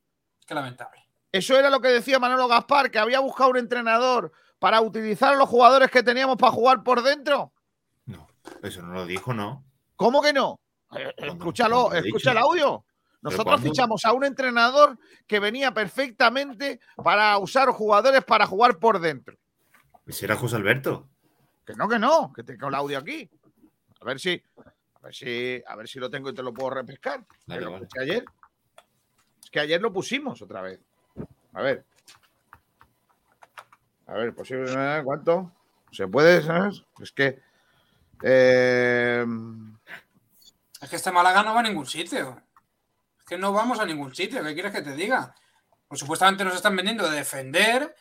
[0.46, 1.00] Qué lamentable.
[1.32, 5.38] Eso era lo que decía Manolo Gaspar, que había buscado un entrenador para utilizar a
[5.38, 7.54] los jugadores que teníamos para jugar por dentro.
[8.06, 8.28] No,
[8.64, 9.64] eso no lo dijo, ¿no?
[9.96, 10.60] ¿Cómo que no?
[10.96, 11.14] Eh.
[11.18, 12.86] Escúchalo, ¿Cuándo lo he escucha el audio.
[13.22, 14.98] Nosotros fichamos a un entrenador
[15.28, 19.38] que venía perfectamente para usar jugadores para jugar por dentro.
[20.06, 21.08] Ese era José Alberto.
[21.66, 23.30] Que no, que no, que tengo el audio aquí.
[24.02, 24.42] A ver si,
[24.96, 27.26] a ver si, a ver si lo tengo y te lo puedo repescar.
[27.46, 27.84] Vale, Que lo vale.
[27.86, 28.26] escuché ayer.
[29.44, 30.80] Es que ayer lo pusimos otra vez.
[31.54, 31.86] A ver.
[34.08, 34.72] A ver, posible.
[35.04, 35.52] ¿Cuánto?
[35.92, 36.42] ¿Se puede?
[36.42, 36.84] ¿sabes?
[37.02, 37.40] Es que.
[38.24, 39.26] eh,
[40.82, 42.42] Es que este Málaga no va a ningún sitio.
[43.30, 44.44] Que no vamos a ningún sitio.
[44.44, 45.36] ¿Qué quieres que te diga?
[45.88, 47.96] Pues supuestamente nos están vendiendo de defender.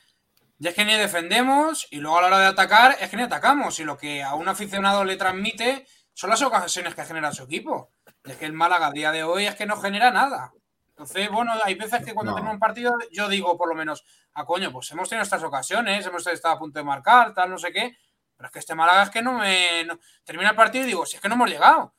[0.59, 1.87] Y es que ni defendemos.
[1.91, 3.79] Y luego a la hora de atacar, es que ni atacamos.
[3.79, 7.93] Y lo que a un aficionado le transmite son las ocasiones que genera su equipo.
[8.25, 10.53] Y es que el Málaga a día de hoy es que no genera nada.
[10.89, 12.37] Entonces, bueno, hay veces que cuando No.
[12.37, 16.05] tenemos un partido, yo digo por lo menos, a coño, pues hemos tenido estas ocasiones,
[16.05, 17.97] hemos estado a punto de marcar, tal, no sé qué.
[18.37, 19.85] Pero es que este Málaga es que no me.
[19.85, 21.95] no- termina el partido y digo, si es que no hemos llegado.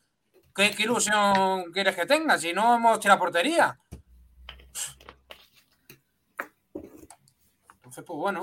[0.60, 3.80] ¿Qué, qué ilusión quieres que tenga si no hemos tirado portería?
[7.76, 8.42] Entonces, pues bueno.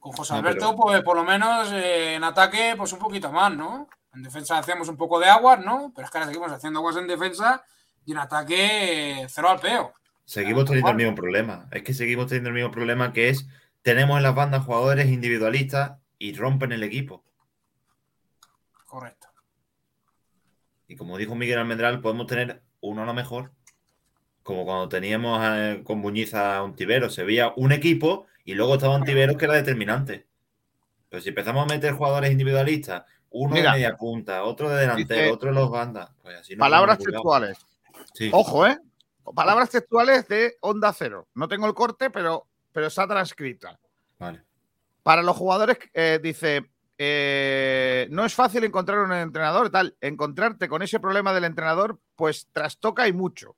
[0.00, 3.30] Con José No, Alberto, pero- pues por lo menos eh, en ataque, pues un poquito
[3.30, 3.90] más, ¿no?
[4.14, 5.92] En defensa hacemos un poco de aguas, ¿no?
[5.94, 7.62] Pero es que ahora seguimos haciendo aguas en defensa
[8.06, 9.92] y en ataque eh, cero al peo.
[10.24, 11.68] Seguimos teniendo el mismo problema.
[11.72, 13.46] Es que seguimos teniendo el mismo problema que es,
[13.82, 17.22] tenemos en las bandas jugadores individualistas y rompen el equipo.
[18.86, 19.28] Correcto.
[20.92, 23.50] Y como dijo Miguel Almendral, podemos tener uno a lo mejor,
[24.42, 27.14] como cuando teníamos eh, con Buñiz a Ontiveros.
[27.14, 30.26] Se veía un equipo y luego estaba Ontiveros que era determinante.
[31.08, 33.70] Pero si empezamos a meter jugadores individualistas, uno Mira.
[33.72, 36.98] de media punta, otro de delantero, Dice- otro de los bandas, pues así no Palabras
[36.98, 37.56] textuales.
[38.12, 38.28] Sí.
[38.30, 38.76] Ojo, ¿eh?
[39.34, 41.26] Palabras textuales de Onda Cero.
[41.34, 43.80] No tengo el corte, pero, pero está transcrita.
[44.18, 44.42] Vale.
[45.02, 46.70] Para los jugadores, eh, dice,
[47.04, 49.96] eh, no es fácil encontrar un entrenador, tal.
[50.00, 53.56] Encontrarte con ese problema del entrenador, pues trastoca y mucho.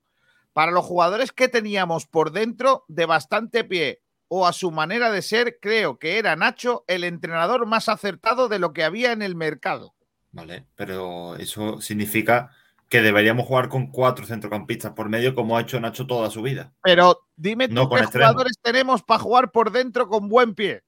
[0.51, 5.21] Para los jugadores que teníamos por dentro de bastante pie o a su manera de
[5.21, 9.35] ser, creo que era Nacho el entrenador más acertado de lo que había en el
[9.35, 9.93] mercado.
[10.31, 12.49] Vale, pero eso significa
[12.89, 16.73] que deberíamos jugar con cuatro centrocampistas por medio, como ha hecho Nacho toda su vida.
[16.81, 20.81] Pero dime No qué jugadores tenemos para jugar por dentro con buen pie.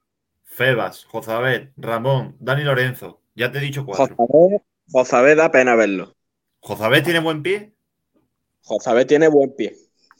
[0.62, 3.22] Febas, Jozabet, Ramón, Dani Lorenzo.
[3.36, 4.16] Ya te he dicho cuatro.
[4.16, 6.16] Jozabé, Jozabé da pena verlo.
[6.62, 7.76] ¿Jozabet tiene buen pie?
[8.64, 9.76] Jozabé tiene buen pie.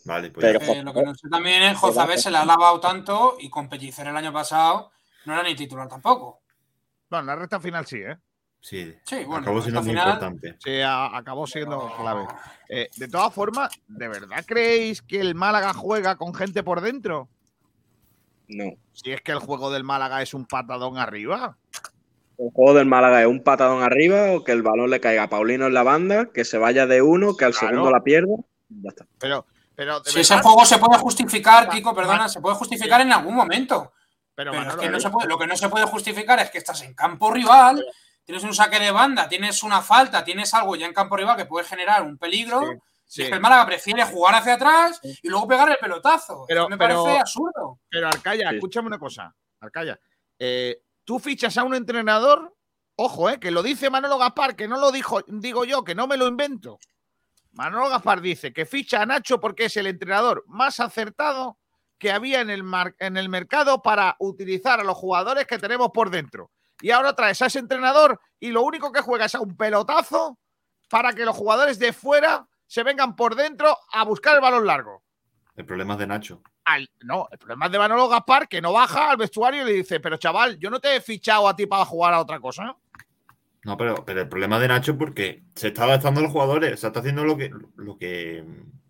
[0.06, 0.60] Vale, pues Pero.
[0.74, 3.68] Eh, lo que no sé también es Jozabé se le ha lavado tanto y con
[3.68, 4.92] Pellicer el año pasado
[5.26, 6.44] no era ni titular tampoco.
[7.10, 8.16] Bueno, en la recta final sí, ¿eh?
[8.62, 10.56] Sí, Sí, bueno, acabó siendo muy final- importante.
[10.64, 12.28] Sí, a- acabó siendo clave.
[12.70, 17.28] Eh, de todas formas, ¿de verdad creéis que el Málaga juega con gente por dentro?
[18.48, 18.66] No.
[18.94, 21.58] Si es que el juego del Málaga es un patadón arriba.
[22.38, 25.30] El juego del Málaga es un patadón arriba o que el balón le caiga a
[25.30, 27.68] Paulino en la banda, que se vaya de uno, que al Claro.
[27.70, 28.36] segundo la pierda.
[28.70, 29.06] Ya está.
[29.20, 29.46] Pero,
[29.76, 33.92] pero Si ese juego se puede justificar, Kiko, perdona, se puede justificar en algún momento.
[34.36, 36.60] pero, Pero es que no se puede- lo que no se puede justificar es que
[36.60, 37.84] estás en campo rival,
[38.24, 41.46] tienes un saque de banda, tienes una falta, tienes algo ya en campo rival que
[41.46, 42.60] puede generar un peligro.
[42.62, 42.78] Sí,
[43.08, 43.24] sí.
[43.24, 46.46] es que el Málaga prefiere jugar hacia atrás y luego pegar el pelotazo.
[46.48, 47.80] Pero- Eso me pero- parece absurdo.
[47.90, 48.56] Pero Arcaya, Sí.
[48.58, 49.34] escúchame una cosa.
[49.60, 50.00] Arcaya,
[50.38, 52.54] eh, tú fichas a un entrenador,
[52.96, 56.06] ojo, eh, que lo dice Manolo Gaspar, que no lo dijo, digo yo, que no
[56.08, 56.78] me lo invento.
[57.54, 61.58] Manolo Gaspar dice que ficha a Nacho porque es el entrenador más acertado
[61.98, 65.90] que había en el, mar- en el mercado para utilizar a los jugadores que tenemos
[65.92, 66.52] por dentro.
[66.80, 70.38] Y ahora traes a ese entrenador y lo único que juega es a un pelotazo
[70.90, 75.02] para que los jugadores de fuera se vengan por dentro a buscar el balón largo.
[75.56, 76.42] El problema es de Nacho.
[76.66, 79.74] Al- no, el problema es de Manolo Gaspar que no baja al vestuario y le
[79.74, 82.76] dice, pero chaval, yo no te he fichado a ti para jugar a otra cosa.
[83.64, 86.80] No, pero, pero el problema de Nacho es porque se está adaptando a los jugadores,
[86.80, 88.46] se está haciendo lo que, lo que,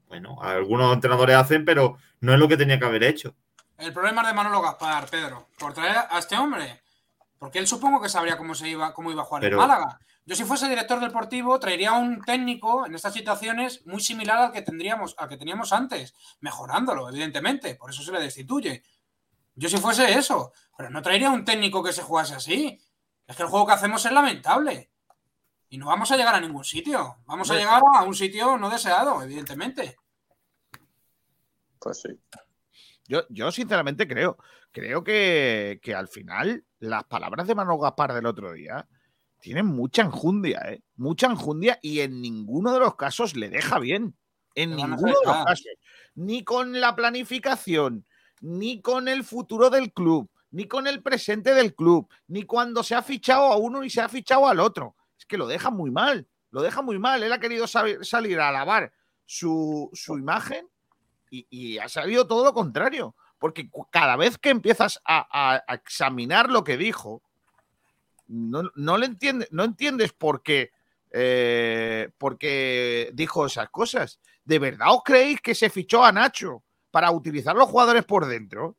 [0.07, 3.35] bueno, algunos entrenadores hacen, pero no es lo que tenía que haber hecho.
[3.77, 6.81] El problema es de Manolo Gaspar, Pedro, por traer a este hombre.
[7.39, 9.99] Porque él supongo que sabría cómo se iba, cómo iba a jugar Pero- en Málaga.
[10.27, 14.61] Yo, si fuese director deportivo, traería un técnico en estas situaciones muy similar al que
[14.61, 17.75] tendríamos, al que teníamos antes, mejorándolo, evidentemente.
[17.75, 18.83] Por eso se le destituye.
[19.55, 22.77] Yo si fuese eso, pero no traería un técnico que se jugase así.
[23.25, 24.91] Es que el juego que hacemos es lamentable.
[25.69, 27.19] Y no vamos a llegar a ningún sitio.
[27.25, 29.95] Vamos a llegar a un sitio no deseado, evidentemente.
[31.79, 32.19] Pues sí.
[33.07, 34.37] Yo, yo sinceramente creo,
[34.73, 38.85] creo que, que al final las palabras de Manolo Gaspar del otro día
[39.47, 40.81] tienen mucha enjundia, ¿eh?
[40.97, 44.13] Mucha enjundia y en ninguno de los casos le deja bien.
[44.55, 45.65] En ninguno de los casos.
[46.15, 48.05] Ni con la planificación,
[48.41, 52.93] ni con el futuro del club, ni con el presente del club, ni cuando se
[52.93, 54.97] ha fichado a uno y se ha fichado al otro.
[55.17, 57.23] Es que lo deja muy mal, lo deja muy mal.
[57.23, 58.91] Él ha querido saber- salir a alabar
[59.25, 60.67] su, su imagen
[61.29, 63.15] y, y ha salido todo lo contrario.
[63.39, 67.21] Porque cada vez que empiezas a, a- a examinar lo que dijo,
[68.27, 70.71] no, no le entiende, no entiendes por qué,
[71.11, 74.19] eh, por qué dijo esas cosas.
[74.43, 78.75] ¿De verdad os creéis que se fichó a Nacho para utilizar los jugadores por dentro?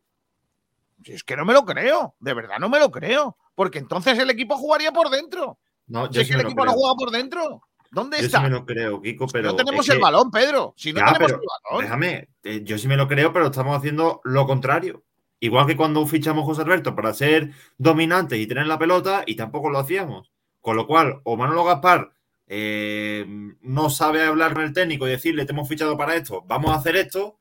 [1.05, 3.37] Si es que no me lo creo, de verdad no me lo creo.
[3.55, 5.59] Porque entonces el equipo jugaría por dentro.
[5.87, 7.63] No, Si es que el equipo no juega por dentro.
[7.91, 8.41] ¿Dónde Yo sí está?
[8.41, 9.49] me lo creo, Kiko, pero.
[9.51, 10.75] no tenemos es el balón, Pedro.
[10.77, 11.83] Si no Ya, tenemos el balón.
[11.85, 15.05] Déjame, eh, yo sí me lo creo, pero estamos haciendo lo contrario.
[15.41, 19.37] Igual que cuando fichamos a José Alberto para ser dominantes y tener la pelota, y
[19.37, 20.33] tampoco lo hacíamos.
[20.61, 22.13] Con lo cual, o Manolo Gaspar
[22.47, 23.25] eh,
[23.61, 26.75] no sabe hablar con el técnico y decirle, te hemos fichado para esto, vamos a
[26.75, 27.39] hacer esto,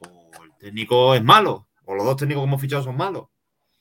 [0.00, 3.26] o el técnico es malo, o los dos técnicos que hemos fichado son malos.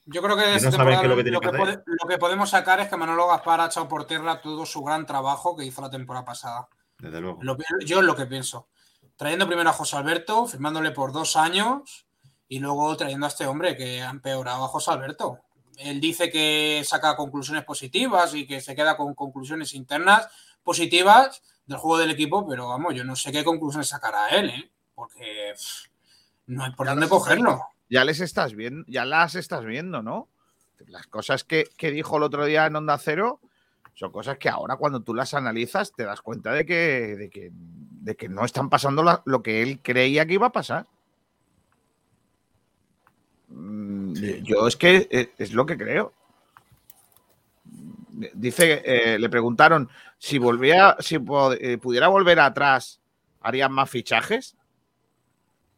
[0.06, 3.62] Yo creo que no temporada lo que lo que podemos sacar es que Manolo Gaspar
[3.62, 6.68] ha echado por tierra todo su gran trabajo que hizo la temporada pasada.
[6.98, 7.40] Desde luego.
[7.86, 8.68] Yo es lo que pienso.
[9.16, 12.06] Trayendo primero a José Alberto, firmándole por dos años
[12.54, 15.40] y luego trayendo a este hombre que ha empeorado a José Alberto.
[15.78, 20.28] Él dice que saca conclusiones positivas y que se queda con conclusiones internas
[20.64, 24.72] positivas del juego del equipo, pero vamos, yo no sé qué conclusiones sacará él, ¿eh?
[24.94, 25.88] porque pff,
[26.48, 27.62] no hay por Ya dónde cogerlo.
[27.90, 30.28] ya les estás viendo, ya las estás viendo, ¿no?
[30.88, 33.40] Las cosas que, que dijo el otro día en Onda Cero
[33.96, 37.50] son cosas que ahora cuando tú las analizas te das cuenta de que, de que,
[37.52, 40.86] de que no están pasando la- lo que él creía que iba a pasar.
[43.54, 44.14] Mm,
[44.44, 46.14] Yo es que es, es lo que creo.
[48.34, 53.00] Dice, eh, le preguntaron si volvía, si eh, pudiera volver atrás,
[53.42, 54.56] ¿harían más fichajes?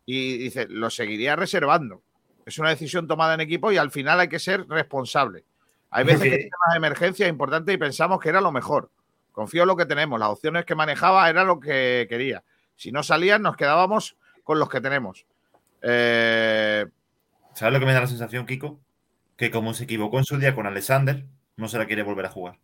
[0.06, 2.02] Y dice, lo seguiría reservando.
[2.45, 5.45] Es una decisión tomada en equipo y al final hay que ser responsable.
[5.89, 6.49] Hay veces que Sí.
[6.49, 8.89] temas de emergencia importante y pensamos que era lo mejor.
[9.31, 10.19] Confío en lo que tenemos.
[10.19, 12.43] Las opciones que manejaba era lo que quería.
[12.76, 15.26] Si no salían, nos quedábamos con los que tenemos.
[15.81, 16.85] Eh,
[17.56, 18.82] ¿Sabes lo que me da la sensación, Kiko?
[19.38, 21.26] Que como se equivocó en su día con Alexander,
[21.56, 22.60] no se la quiere volver a jugar.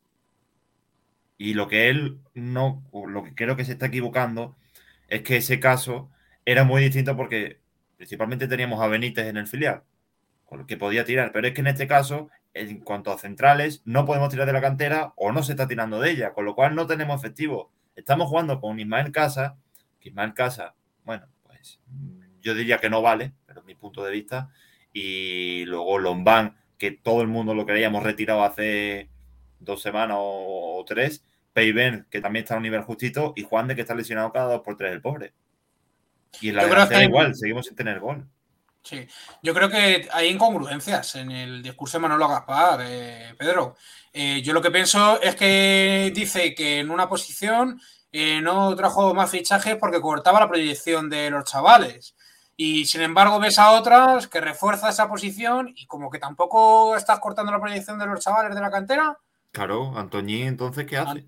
[1.38, 4.57] Y lo que él no, lo que creo que se está equivocando,
[5.07, 6.11] es que ese caso
[6.43, 7.61] era muy distinto porque
[7.95, 9.84] principalmente teníamos a Benítez en el filial,
[10.43, 11.31] con el que podía tirar.
[11.31, 14.61] Pero es que en este caso, en cuanto a centrales, no podemos tirar de la
[14.61, 17.72] cantera o no se está tirando de ella, con lo cual no tenemos efectivo.
[17.95, 19.55] Estamos jugando con Ismael Casa,
[20.01, 21.80] que Ismael Casa, bueno, pues
[22.41, 24.51] yo diría que no vale, pero es mi punto de vista.
[24.93, 29.09] Y luego Lombán, que todo el mundo lo creíamos retirado hace
[29.59, 31.23] dos semanas o, tres.
[31.53, 33.34] Peiben, que también está a un nivel justito.
[33.35, 35.34] Y Juan de, que está lesionado cada dos por tres, el pobre.
[36.39, 38.26] Y en la delantera igual, seguimos sin tener gol.
[38.84, 39.07] Sí,
[39.43, 43.76] yo creo que hay incongruencias en el discurso de Manolo Gaspar, eh, Pedro.
[44.11, 47.80] Eh, yo lo que pienso es que dice que en una posición
[48.11, 52.15] eh, no trajo más fichajes porque cortaba la proyección de los chavales.
[52.63, 57.19] Y sin embargo ves a otras que refuerza esa posición y como que tampoco estás
[57.19, 59.17] cortando la proyección de los chavales de la cantera.
[59.51, 61.25] Claro, Antoñín, entonces, ¿qué hace?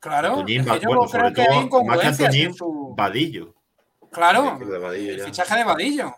[0.00, 2.94] Claro, Antoñín, es que yo bueno, creo que hay más que incongruencias en Antoñín, su...
[2.96, 3.54] Vadillo.
[4.10, 5.24] Claro, El de Vadillo el ya.
[5.26, 6.16] fichaje de Vadillo.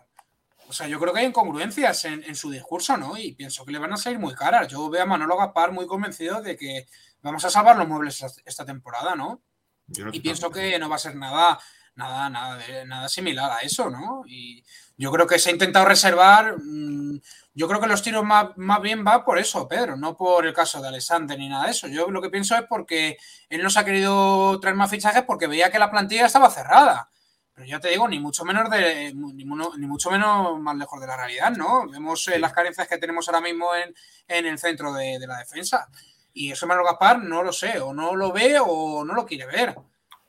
[0.69, 3.17] O sea, yo creo que hay incongruencias en, en su discurso, ¿no?
[3.17, 4.67] Y pienso que le van a salir muy caras.
[4.69, 6.87] Yo veo a Manolo Gaspar muy convencido de que
[7.21, 9.41] vamos a salvar los muebles esta- esta temporada, ¿no?
[9.87, 11.59] Yo no Y pienso que no va a ser nada,
[11.95, 14.23] nada, nada, de- nada similar a eso, ¿no?
[14.27, 14.63] Y
[14.97, 16.55] yo creo que se ha intentado reservar.
[16.61, 17.19] mm,
[17.53, 20.53] yo creo que los tiros más, más bien va por eso, Pedro, no por el
[20.53, 21.87] caso de Alexander ni nada de eso.
[21.87, 23.17] Yo lo que pienso es porque
[23.49, 27.09] él no se ha querido traer más fichajes porque veía que la plantilla estaba cerrada.
[27.53, 31.07] Pero ya te digo, ni mucho menos de, ni, ni mucho menos más lejos de
[31.07, 31.87] la realidad, ¿no?
[31.89, 33.95] Vemos eh, las carencias que tenemos ahora mismo en,
[34.27, 35.87] en el centro de, de la defensa.
[36.33, 39.45] Y eso Manuel Gaspar no lo sé, o no lo ve o no lo quiere
[39.45, 39.73] ver.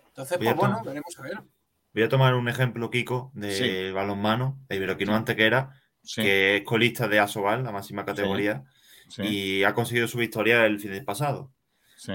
[0.07, 1.43] Entonces, a pues bueno, veremos a ver.
[1.97, 3.91] Voy a tomar un ejemplo, Kiko, de Sí.
[3.91, 5.71] balonmano, de Iberoquino Antequera,
[6.03, 8.65] sí, que es colista de Asobal, la máxima categoría,
[9.09, 11.55] sí, y ha conseguido su victoria el fin de pasado.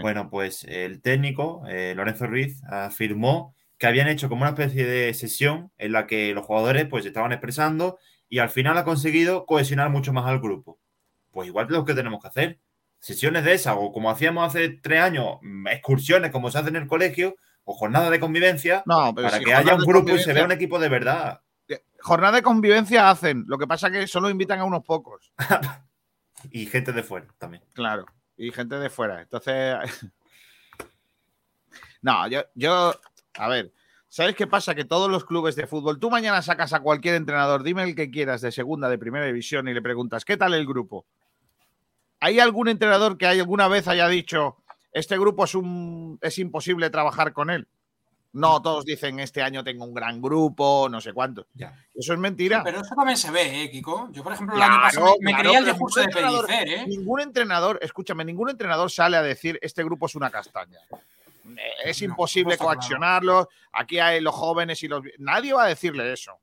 [0.04, 5.12] Bueno, pues el técnico, eh, Lorenzo Ruiz, afirmó que habían hecho como una especie de
[5.16, 7.98] sesión en la que los jugadores pues estaban expresando
[8.30, 10.80] y al final ha conseguido cohesionar mucho más al grupo.
[11.32, 12.60] Pues igual es lo que tenemos que hacer.
[13.00, 16.76] Sesiones de esas, o como hacíamos hace tres años, mm, excursiones como se hace en
[16.76, 20.20] el colegio, o jornadas de convivencia, No, pero para si que haya un grupo y
[20.20, 21.42] se vea un equipo de verdad.
[22.00, 25.32] Jornada de convivencia hacen, lo que pasa que solo invitan a unos pocos.
[26.50, 27.64] Y gente de fuera también.
[27.74, 28.06] Claro,
[28.36, 29.22] y gente de fuera.
[29.22, 29.76] Entonces,
[32.02, 33.00] no, yo, yo,
[33.36, 33.74] a ver,
[34.10, 34.74] ¿sabes qué pasa?
[34.74, 38.10] Que todos los clubes de fútbol, tú mañana sacas a cualquier entrenador, dime el que
[38.10, 41.06] quieras de segunda, de primera división y le preguntas, ¿qué tal el grupo?
[42.20, 44.61] ¿Hay algún entrenador que alguna vez haya dicho,
[44.92, 47.68] este grupo es, un, es imposible trabajar con él?
[48.34, 51.48] No, todos dicen, este año tengo un gran grupo, no sé cuánto.
[51.54, 51.78] Ya.
[51.94, 52.64] Eso es mentira.
[52.64, 54.10] Pero eso también se ve, ¿eh, Kiko?
[54.14, 56.22] Yo, por ejemplo, el Claro, año pasado me, me claro, creía el discurso de ningún
[56.24, 56.88] entrenador- Pellicer, ¿eh?
[56.88, 60.80] Ningún entrenador, escúchame, ningún entrenador sale a decir este grupo es una castaña.
[61.58, 63.48] Eh, Es No, imposible no coaccionarlos.
[63.74, 65.04] Aquí hay los jóvenes y los.
[65.18, 66.40] Nadie va a decirle eso.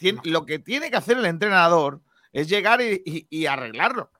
[0.00, 2.00] Tien- Lo que tiene que hacer el entrenador
[2.32, 4.10] es llegar y, y- y arreglarlo.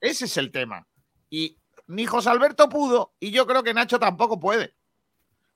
[0.00, 0.88] Ese es el tema.
[1.30, 1.56] Y
[1.86, 4.74] ni José Alberto pudo, y yo creo que Nacho tampoco puede.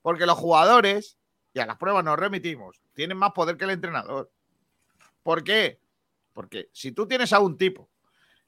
[0.02, 1.19] Porque los jugadores,
[1.52, 4.31] y a las pruebas nos remitimos, tienen más poder que el entrenador.
[5.23, 5.81] ¿Por qué?
[6.32, 7.90] Porque si tú tienes a un tipo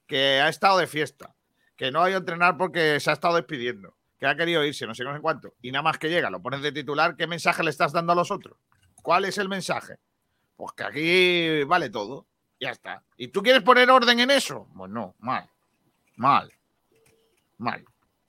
[0.07, 1.35] que ha estado de fiesta,
[1.75, 4.87] que no ha ido a entrenar porque se ha estado despidiendo, que ha querido irse,
[4.87, 7.27] no sé, no sé cuánto, y nada más que llega, lo pones de titular, ¿qué
[7.27, 8.57] mensaje le estás dando a los otros?
[9.01, 9.97] ¿Cuál es el mensaje?
[10.55, 12.27] Pues que aquí vale todo,
[12.59, 13.03] ya está.
[13.17, 14.67] ¿Y tú quieres poner orden en eso?
[14.75, 15.49] Pues no, mal,
[16.15, 16.53] mal,
[17.63, 17.85] mal,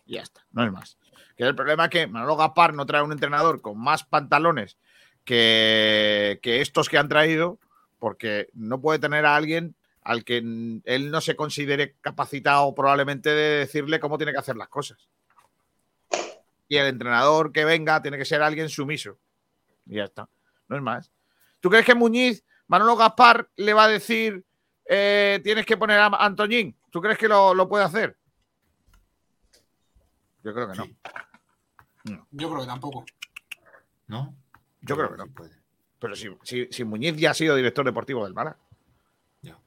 [0.07, 0.99] ya está, no es más.
[1.37, 4.79] Que el problema es que Manolo Gaspar no trae un entrenador con más pantalones
[5.25, 7.59] que, que estos que han traído,
[7.99, 13.59] porque no puede tener a alguien al que él no se considere capacitado probablemente de
[13.61, 15.09] decirle cómo tiene que hacer las cosas.
[16.69, 19.19] Y el entrenador que venga tiene que ser alguien sumiso.
[19.87, 20.29] Y ya está.
[20.69, 21.11] No es más.
[21.61, 24.45] ¿Tú crees que Muñiz, Manolo Gaspar, le va a decir
[24.87, 26.77] eh, tienes que poner a Antoñín?
[26.91, 28.19] ¿Tú crees que lo, lo puede hacer?
[30.45, 30.85] Yo creo que no.
[30.85, 30.97] Sí.
[32.31, 33.05] Yo creo que tampoco.
[34.07, 34.37] ¿No?
[34.83, 35.25] Yo creo que no.
[35.25, 35.51] sí puede.
[35.99, 38.59] Pero si, si, si Muñiz ya ha sido director deportivo del Málaga,
[39.41, 39.59] Ya.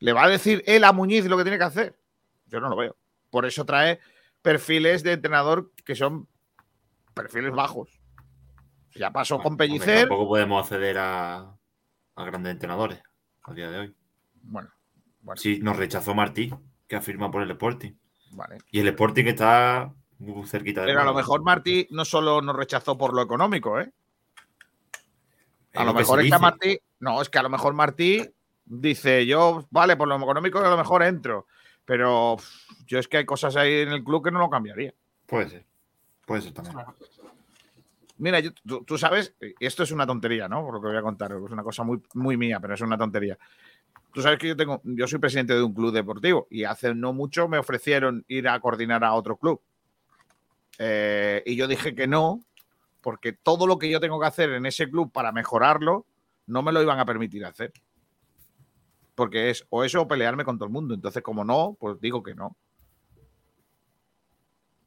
[0.00, 1.98] ¿le va a decir él a Muñiz lo que tiene que hacer?
[2.46, 2.96] Yo no lo veo.
[3.30, 4.00] Por eso trae
[4.42, 6.26] perfiles de entrenador que son
[7.14, 7.88] perfiles bajos.
[8.94, 10.00] Ya pasó con Hombre, Pellicer.
[10.08, 11.56] Tampoco podemos acceder a,
[12.16, 13.00] a grandes entrenadores
[13.44, 13.94] a día de hoy.
[14.42, 14.70] Bueno,
[15.20, 16.52] bueno, Sí, nos rechazó Martí,
[16.88, 17.92] que afirma por el Sporting.
[18.32, 18.58] vale.
[18.72, 22.40] Y el Sporting que está muy cerquita de Pero a lo mejor Martí no solo
[22.42, 23.90] nos rechazó por lo económico, ¿eh?
[25.74, 26.42] A lo mejor se es que a dice.
[26.50, 26.78] Martí.
[27.00, 28.28] No, es que a lo mejor Martí
[28.64, 31.46] dice, yo, vale, por lo económico a lo mejor entro.
[31.84, 32.36] Pero
[32.86, 34.92] yo es que hay cosas ahí en el club que no lo cambiaría.
[35.26, 35.64] Puede ser.
[36.26, 36.76] Puede ser también.
[38.18, 40.64] Mira, yo- tú, tú sabes, y esto es una tontería, ¿no?
[40.64, 42.98] Por lo que voy a contar, es una cosa muy, muy mía, pero es una
[42.98, 43.38] tontería.
[44.12, 47.12] Tú sabes que yo tengo, yo soy presidente de un club deportivo y hace no
[47.12, 49.60] mucho me ofrecieron ir a coordinar a otro club.
[50.78, 52.40] Eh, y yo dije que no,
[53.00, 56.06] porque todo lo que yo tengo que hacer en ese club para mejorarlo,
[56.46, 57.72] no me lo iban a permitir hacer.
[59.14, 60.94] Porque es o eso o pelearme con todo el mundo.
[60.94, 62.56] Entonces, como no, pues digo que no.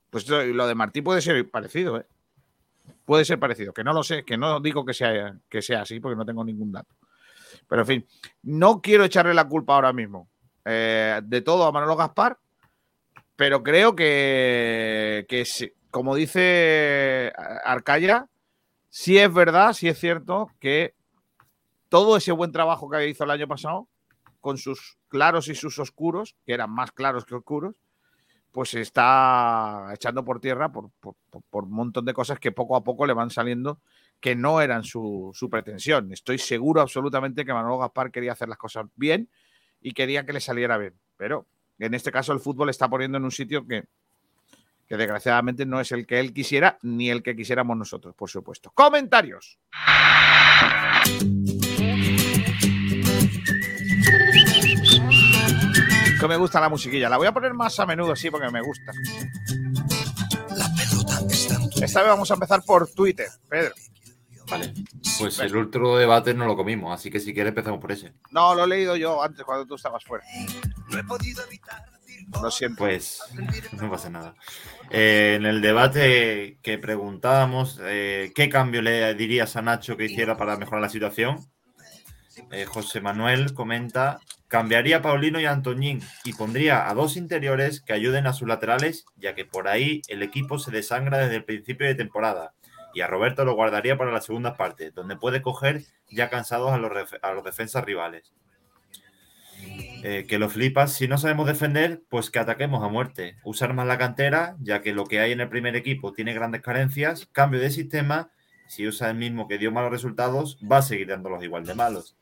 [0.09, 2.05] Pues lo de Martí puede ser parecido, ¿eh?
[3.05, 5.99] Puede ser parecido, que no lo sé, que no digo que sea, que sea así
[5.99, 6.95] porque no tengo ningún dato.
[7.67, 8.07] Pero en fin,
[8.43, 10.29] no quiero echarle la culpa ahora mismo
[10.65, 12.37] eh, de todo a Manolo Gaspar,
[13.35, 15.45] pero creo que, que
[15.91, 17.33] como dice
[17.65, 18.27] Arcaya,
[18.89, 20.95] sí es verdad, sí es cierto que
[21.89, 23.87] todo ese buen trabajo que hizo el año pasado,
[24.39, 27.75] con sus claros y sus oscuros, que eran más claros que oscuros,
[28.51, 33.05] pues se está echando por tierra por, un montón de cosas que poco a poco
[33.05, 33.79] le van saliendo
[34.19, 36.11] que no eran su, su pretensión.
[36.11, 39.29] Estoy seguro absolutamente que Manolo Gaspar quería hacer las cosas bien
[39.79, 40.93] y quería que le saliera bien.
[41.17, 41.47] Pero
[41.79, 43.85] en este caso el fútbol está poniendo en un sitio que,
[44.91, 48.73] que desgraciadamente no es el que él quisiera ni el que quisiéramos nosotros, por supuesto.
[48.75, 49.57] Comentarios.
[56.19, 57.07] Que me gusta la musiquilla.
[57.07, 58.91] La voy a poner más a menudo, sí, porque me gusta.
[61.81, 63.73] Esta vez vamos a empezar por Twitter, Pedro.
[64.49, 64.73] Vale.
[65.17, 68.13] Pues el último debate no lo comimos, así que si quieres empezamos por ese.
[68.31, 70.25] No, lo he leído yo antes, cuando tú estabas fuera.
[72.41, 72.77] Lo siento.
[72.77, 73.21] Pues
[73.81, 74.35] no pasa nada.
[74.89, 80.37] Eh, en el debate que preguntábamos, eh, ¿qué cambio le dirías a Nacho que hiciera
[80.37, 81.39] para mejorar la situación?
[82.51, 87.81] Eh, José Manuel comenta, cambiaría a Paulino y a Antoñín y pondría a dos interiores
[87.81, 91.45] que ayuden a sus laterales, ya que por ahí el equipo se desangra desde el
[91.45, 92.53] principio de temporada.
[92.93, 96.77] Y a Roberto lo guardaría para la segunda parte, donde puede coger ya cansados a
[96.77, 96.91] los,
[97.21, 98.33] a los defensas rivales.
[100.03, 100.93] Eh, que lo flipas.
[100.93, 103.35] Si no sabemos defender, pues que ataquemos a muerte.
[103.43, 106.61] Usar más la cantera, ya que lo que hay en el primer equipo tiene grandes
[106.61, 107.27] carencias.
[107.31, 108.31] Cambio de sistema.
[108.67, 112.15] Si usa el mismo que dio malos resultados, va a seguir dándolos igual de malos.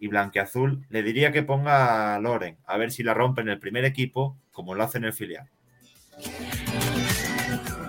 [0.00, 3.60] Y Blanqueazul le diría que ponga a Loren, a ver si la rompe en el
[3.60, 5.48] primer equipo, como lo hace en el filial.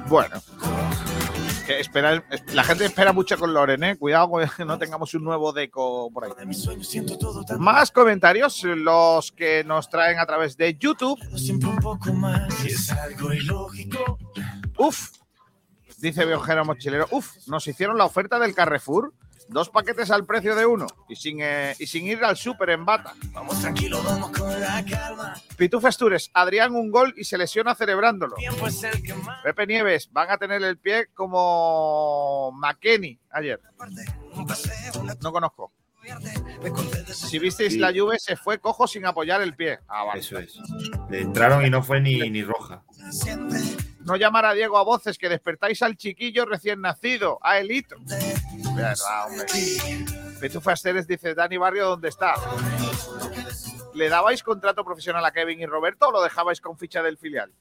[0.07, 0.41] Bueno.
[1.65, 2.23] Que espera,
[2.53, 3.95] la gente espera mucho con Loren, ¿eh?
[3.95, 6.31] Cuidado que no tengamos un nuevo deco por ahí.
[7.57, 11.17] Más comentarios, los que nos traen a través de YouTube.
[14.77, 15.09] Uf,
[15.99, 17.07] dice Viajero Mochilero.
[17.11, 19.13] Uf, nos hicieron la oferta del Carrefour.
[19.53, 22.85] Dos paquetes al precio de uno y sin, eh, y sin ir al súper en
[22.85, 23.13] bata.
[23.33, 25.35] Vamos tranquilo, vamos con la calma.
[25.55, 28.35] Pitufo Astures, Adrián un gol y se lesiona celebrándolo.
[28.35, 29.43] Tiempo es el que más.
[29.43, 33.61] Pepe Nieves, van a tener el pie como McKenny ayer.
[35.21, 35.71] No conozco.
[37.13, 37.79] Si visteis Sí.
[37.79, 39.79] la Juve, se fue cojo sin apoyar el pie.
[39.87, 40.19] Ah, vale.
[40.19, 40.57] Eso es.
[41.09, 42.83] Le entraron y no fue ni, ni roja.
[44.01, 47.95] No llamar a Diego a voces, que despertáis al chiquillo recién nacido, a Elito.
[48.75, 49.45] Verdad, hombre.
[50.71, 52.33] Astures dice, Dani Barrio, ¿dónde está?
[53.93, 57.51] ¿Le dabais contrato profesional a Kevin y Roberto o lo dejabais con ficha del filial?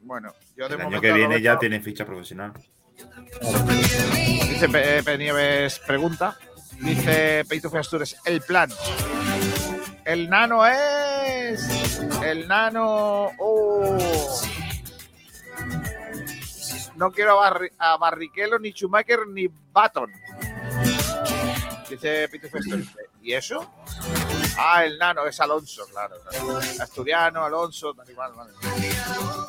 [0.00, 2.52] Bueno, yo de El año que viene Roberto- ya tienen ficha profesional.
[4.48, 6.36] Dice Pe- Pepe Nieves, pregunta.
[6.80, 8.70] Dice Peito Astures, el plan.
[10.04, 12.00] El nano es.
[12.22, 13.30] El nano.
[13.38, 13.98] Oh.
[16.96, 20.10] No quiero a, Barri- a Barrichello, ni Schumacher, ni Baton.
[21.88, 22.86] Dice Peito Astures.
[23.22, 23.68] ¿Y eso?
[24.58, 26.14] Ah, el nano es Alonso, claro.
[26.80, 28.52] Asturiano, Alonso, tal y cual, vale.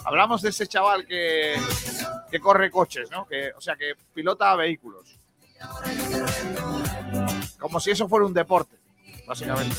[0.03, 1.55] Hablamos de ese chaval que,
[2.31, 3.25] que corre coches, ¿no?
[3.27, 5.15] Que, o sea, que pilota vehículos.
[7.59, 8.77] Como si eso fuera un deporte,
[9.27, 9.75] básicamente.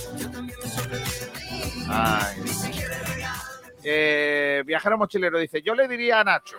[3.83, 6.59] Eh, viajero mochilero dice: Yo le diría a Nacho,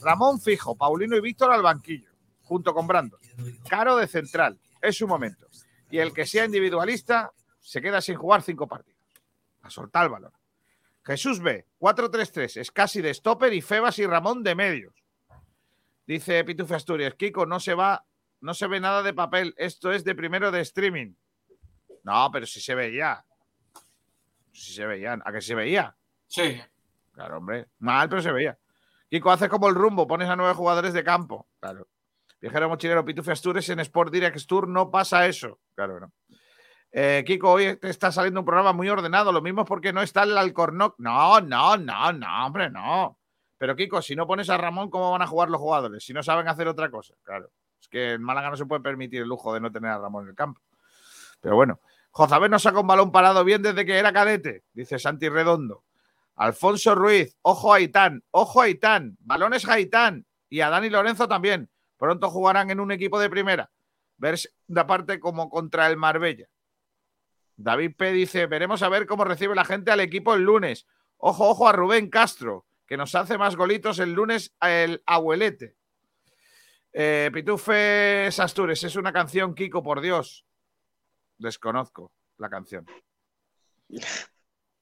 [0.00, 2.10] Ramón fijo, Paulino y Víctor al banquillo,
[2.42, 3.18] junto con Brando.
[3.68, 5.48] Caro de central, es su momento.
[5.90, 9.00] Y el que sea individualista se queda sin jugar cinco partidos.
[9.62, 10.32] A soltar el balón.
[11.04, 14.94] Jesús B, 4-3-3, es casi de stopper y Febas y Ramón de medios.
[16.06, 18.04] Dice Pitufe Asturias, Kiko, no se va,
[18.42, 21.14] no se ve nada de papel, esto es de primero de streaming.
[22.02, 23.24] No, pero si se veía.
[24.52, 25.96] Si se veía, ¿a que se veía?
[26.26, 26.60] Sí.
[27.12, 27.68] Claro, hombre.
[27.78, 28.58] Mal, pero se veía.
[29.08, 31.48] Kiko, hace como el rumbo, pones a nueve jugadores de campo.
[31.60, 31.86] Claro.
[32.40, 35.60] Viajero mochilero Pitufe Astures en Sport Direct Tour no pasa eso.
[35.76, 36.12] Claro no.
[36.90, 39.30] Eh, Kiko, hoy te está saliendo un programa muy ordenado.
[39.30, 40.96] Lo mismo es porque no está el Alcornoc.
[40.98, 43.18] No, no, no, no, hombre, no.
[43.56, 46.04] Pero Kiko, si no pones a Ramón, ¿cómo van a jugar los jugadores?
[46.04, 47.14] Si no saben hacer otra cosa.
[47.22, 47.50] Claro.
[47.82, 50.24] Es que en Málaga no se puede permitir el lujo de no tener a Ramón
[50.24, 50.62] en el campo.
[51.40, 51.80] Pero bueno.
[52.12, 55.82] Jozabel no saca un balón parado bien desde que era cadete, dice Santi Redondo.
[56.36, 61.26] Alfonso Ruiz, ojo a Aitán, ojo a Aitán, balones a Aitán y a Dani Lorenzo
[61.26, 61.70] también.
[61.96, 63.70] Pronto jugarán en un equipo de primera.
[64.18, 66.48] Ver de parte como contra el Marbella.
[67.56, 68.12] David P.
[68.12, 70.86] dice: Veremos a ver cómo recibe la gente al equipo el lunes.
[71.16, 75.76] Ojo, ojo a Rubén Castro, que nos hace más golitos el lunes el abuelete.
[76.92, 80.44] Eh, Pitufes Astures, es una canción, Kiko, por Dios.
[81.38, 82.86] Desconozco la canción.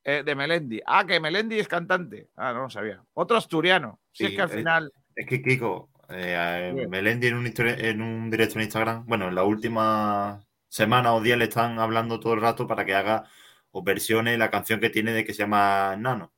[0.03, 0.81] Eh, de Melendi.
[0.87, 2.31] Ah, que Melendi es cantante.
[2.37, 3.03] Ah, no lo sabía.
[3.15, 4.01] Otro asturiano.
[4.13, 4.93] Si Sí, es que al final.
[5.15, 6.87] Es que Kiko, eh.
[6.89, 11.37] Melendi en un, en un directo en Instagram, bueno, en la última semana o día
[11.37, 13.25] le están hablando todo el rato para que haga
[13.73, 16.33] o versione la canción que tiene de que se llama Nano.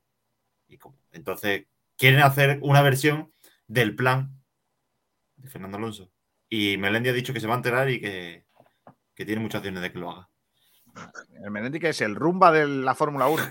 [0.69, 1.67] Y como- entonces,
[1.97, 3.33] quieren hacer una versión
[3.69, 4.42] del plan
[5.43, 6.11] de Fernando Alonso.
[6.49, 8.45] Y Melendi ha dicho que se va a enterar y que,
[9.15, 10.29] que tiene muchas opciones de que lo haga.
[11.43, 13.43] El Melendi, que es el rumba de la Fórmula 1.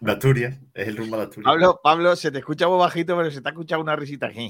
[0.00, 1.50] De Asturias, es el rumbo de Asturias.
[1.52, 4.30] Pablo, Pablo, se te escucha muy bajito, pero se te ha escuchado una risita.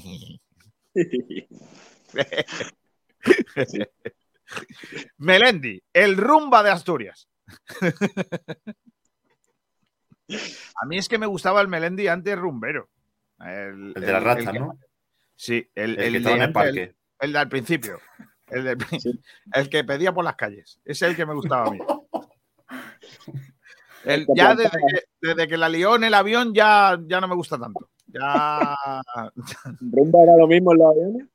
[5.17, 7.27] Melendi, el rumba de Asturias.
[10.81, 12.87] A mí es que me gustaba el Melendi antes rumbero.
[13.39, 14.77] El, El de la rata, que- ¿no?
[15.41, 16.83] Sí, el, El que el estaba de en el antes, parque.
[16.83, 16.95] El,
[17.29, 17.99] el del principio.
[18.45, 18.77] El,
[19.55, 20.79] el que pedía por las calles.
[20.85, 21.79] Ese es el que me gustaba a mí.
[24.05, 27.33] El- ya desde que, desde que la lió en el avión ya, ya no me
[27.33, 27.89] gusta tanto.
[28.05, 28.75] Ya
[29.81, 31.27] ¿Rumba era lo mismo en los aviones?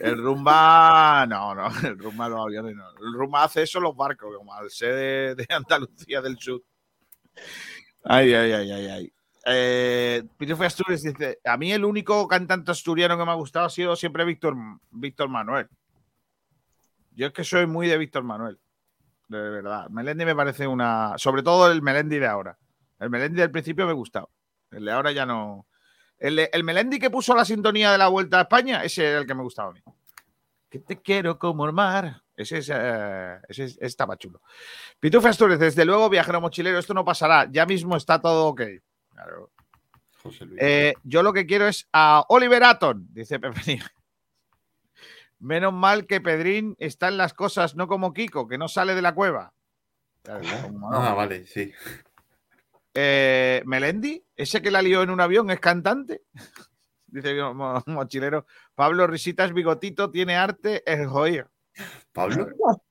[0.00, 2.90] el rumba, no, no, el rumba los aviones no.
[2.90, 6.62] El rumba hace eso los barcos, como al ser de, de Andalucía del Sur.
[8.04, 9.12] Ay, ay, ay, ay, ay.
[9.46, 13.70] Eh, Pitufo Asturias dice: A mí el único cantante asturiano que me ha gustado ha
[13.70, 14.56] sido siempre Víctor,
[14.90, 15.68] Víctor Manuel.
[17.12, 18.58] Yo es que soy muy de Víctor Manuel.
[19.28, 19.88] De verdad.
[19.90, 21.14] Melendi me parece una.
[21.16, 22.56] Sobre todo el Melendi de ahora.
[22.98, 24.28] El Melendi del principio me gustaba.
[24.70, 25.66] El de ahora ya no.
[26.18, 29.34] El, Melendi que puso la sintonía de la Vuelta a España, ese era el que
[29.34, 29.80] me gustaba a mí.
[30.68, 32.22] Que te quiero como el mar.
[32.36, 34.42] Ese, es, eh, ese es- estaba chulo.
[35.00, 37.48] Pitufo Asturias, desde luego, viajero mochilero, esto no pasará.
[37.50, 38.62] Ya mismo está todo ok.
[39.24, 39.50] Claro.
[40.22, 40.58] José Luis.
[40.62, 43.80] Eh, yo lo que quiero es a Oliver Aton, dice Pepe.
[45.40, 49.02] Menos mal que Pedrín está en las cosas, no como Kiko, que no sale de
[49.02, 49.52] la cueva.
[50.22, 50.96] Claro, como no.
[50.96, 51.72] Ah, vale, sí.
[52.94, 56.22] Eh, Melendi, ese que la lió en un avión, es cantante.
[57.06, 58.46] Dice mo- mochilero.
[58.74, 61.48] Pablo Risitas Bigotito tiene arte, es joyo.
[62.12, 62.48] Pablo.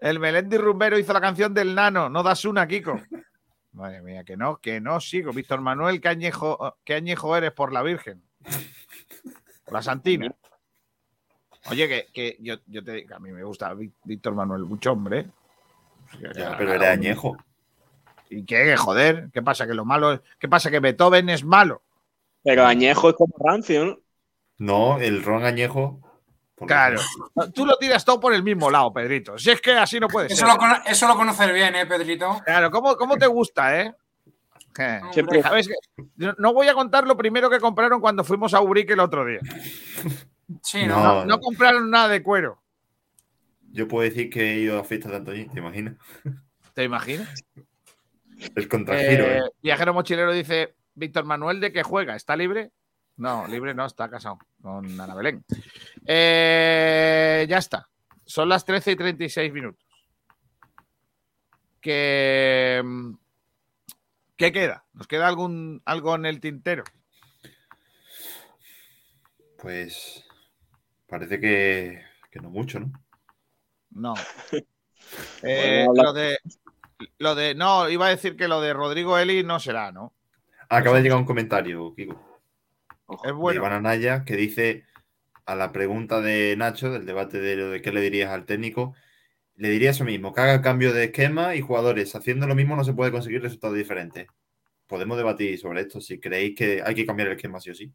[0.00, 3.00] El Melendi Rumbero hizo la canción del nano, no das una, Kiko.
[3.72, 5.32] Madre mía, que no, que no sigo.
[5.32, 8.22] Víctor Manuel, ¿qué añejo, qué añejo eres por la Virgen?
[9.64, 10.34] Por la Santina.
[11.70, 14.92] Oye, que, que yo, yo te digo, a mí me gusta Ví- Víctor Manuel, mucho
[14.92, 15.26] hombre.
[16.34, 17.36] Ya, pero era añejo.
[18.28, 18.76] ¿Y qué?
[18.76, 19.66] Joder, ¿qué pasa?
[19.66, 20.20] Que lo malo es.
[20.38, 20.70] ¿Qué pasa?
[20.70, 21.82] Que Beethoven es malo.
[22.42, 23.98] Pero Añejo es como rancio, ¿no?
[24.58, 26.00] No, el ron añejo.
[26.66, 27.00] Claro.
[27.54, 29.38] Tú lo tiras todo por el mismo lado, Pedrito.
[29.38, 30.48] Si es que así no puede Eso ser.
[30.48, 32.40] lo, eso lo conoces bien, ¿eh, Pedrito?
[32.44, 33.94] Claro, ¿cómo, cómo te gusta, eh?
[34.78, 36.04] Eh, Siempre- ¿sabes qué?
[36.38, 39.40] No- voy a contar lo primero que compraron cuando fuimos a Ubrique el otro día.
[40.62, 41.24] Sí, ¿no?
[41.26, 42.58] No, compraron nada de cuero.
[43.70, 45.94] Yo puedo decir que he ido a fiestas de Antoñín, ¿te imaginas?
[46.74, 47.44] ¿Te imaginas?
[48.54, 49.42] El contragiro, Eh, ¿eh?
[49.62, 52.16] Viajero mochilero dice: Víctor Manuel, ¿de qué juega?
[52.16, 52.70] ¿Está libre?
[53.22, 55.44] No, libre no, está casado con Ana Belén.
[56.04, 57.88] Eh, ya está.
[58.24, 59.86] Son las 13 y 36 minutos.
[61.80, 62.82] ¿Qué,
[64.34, 64.84] ¿Qué queda?
[64.94, 66.82] ¿Nos queda algún, algo en el tintero?
[69.56, 70.24] Pues
[71.06, 72.92] parece que, que no mucho, ¿no?
[73.90, 74.14] No.
[75.42, 76.38] Eh, lo de.
[77.18, 77.54] Lo de.
[77.54, 80.14] No, iba a decir que lo de Rodrigo Eli no será, ¿no?
[80.70, 82.31] Acaba de llegar un comentario, Kiko,
[83.16, 83.60] Es de bueno.
[83.60, 84.84] Iván Anaya, que dice
[85.44, 88.94] a la pregunta de Nacho, del debate de lo de qué le dirías al técnico,
[89.54, 92.84] Le diría eso mismo, que haga cambio de esquema y jugadores haciendo lo mismo no
[92.84, 94.26] se puede conseguir resultados diferentes.
[94.86, 97.92] Podemos debatir sobre esto si creéis que hay que cambiar el esquema sí o sí.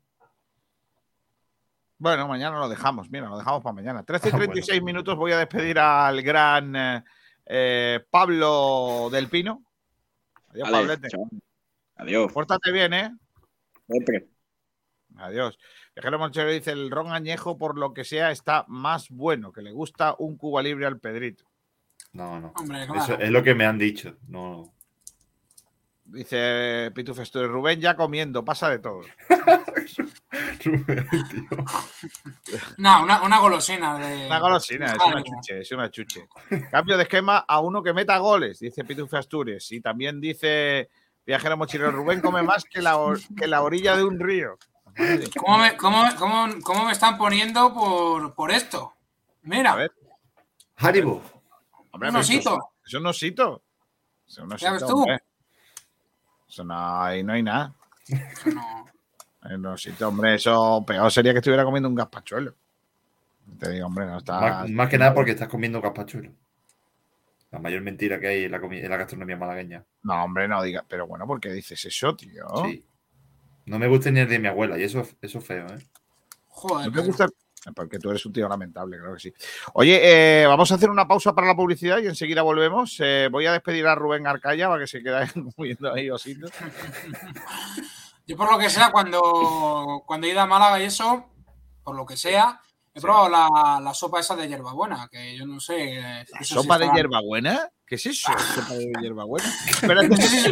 [1.97, 4.03] Bueno, mañana lo dejamos, mira, lo dejamos para mañana.
[4.05, 7.03] 13 y Ah, 36 minutos voy a despedir al gran
[7.45, 9.63] eh, Pablo del Pino.
[10.49, 11.07] Adiós, Pablete.
[11.95, 12.31] Adiós.
[12.31, 13.11] Pórtate bien, ¿eh?
[13.89, 14.27] Siempre.
[15.19, 15.57] Adiós.
[15.95, 19.71] Viajero Monchero dice, el ron añejo, por lo que sea, está más bueno, que le
[19.71, 21.45] gusta un Cuba libre al Pedrito.
[22.13, 22.53] No, no.
[22.55, 24.15] Hombre, Eso es lo que me han dicho.
[24.27, 24.73] No.
[26.05, 29.01] Dice Pitufesto, Rubén ya comiendo, pasa de todo.
[30.63, 31.47] Rubén, tío.
[32.77, 34.27] No, una, una golosina de.
[34.27, 36.27] Una golosina, es una chuche, es una chuche.
[36.71, 39.71] Cambio de esquema a uno que meta goles, dice Pitufe Asturias.
[39.71, 40.89] Y también dice
[41.25, 42.97] Viajero Mochilero, Rubén come más que la,
[43.35, 44.57] que la orilla de un río.
[45.39, 48.93] ¿Cómo me, cómo, cómo, cómo me están poniendo por, por esto?
[49.43, 49.91] Mira, A ver,
[50.77, 51.21] Haribo.
[51.91, 52.57] hombre, un osito.
[52.85, 53.61] Es un osito.
[54.27, 54.99] Es un Ya ves osito, tú.
[55.01, 55.19] hombre.
[56.49, 57.73] Eso no hay, no hay nada.
[58.07, 58.85] Eso no.
[59.45, 62.55] Es un osito, hombre, eso peor sería que estuviera comiendo un gazpachuelo.
[63.59, 64.39] Te digo, hombre, no está.
[64.41, 66.31] Más, más que nada porque estás comiendo gazpachuelo.
[67.51, 69.85] La mayor mentira que hay en la, en la gastronomía malagueña.
[70.03, 70.83] No, hombre, no digas.
[70.89, 72.45] Pero bueno, ¿por qué dices eso, tío?
[72.65, 72.83] Sí.
[73.67, 75.85] No me gusta ni el de mi abuela y eso, eso es feo, ¿eh?
[76.47, 77.05] Joder, ¿No Pedro.
[77.05, 77.27] gusta?
[77.75, 79.33] Porque tú eres un tío lamentable, creo que sí.
[79.73, 79.99] Oye,
[80.41, 82.95] eh, vamos a hacer una pausa para la publicidad y enseguida volvemos.
[83.01, 85.27] Eh, voy a despedir a Rubén Arcaya para que se quede
[85.57, 86.49] moviendo ahí ositos.
[88.25, 91.29] Yo por lo que sea, cuando, cuando he ido a Málaga y eso,
[91.83, 92.61] por lo que sea,
[92.93, 96.25] he probado la, la sopa esa de hierbabuena, que yo no sé.
[96.41, 97.69] ¿Sopa de hierbabuena?
[97.87, 98.31] ¿Qué es eso?
[98.55, 99.47] ¿Sopa de hierbabuena?
[99.69, 100.51] Espérate, no sé si-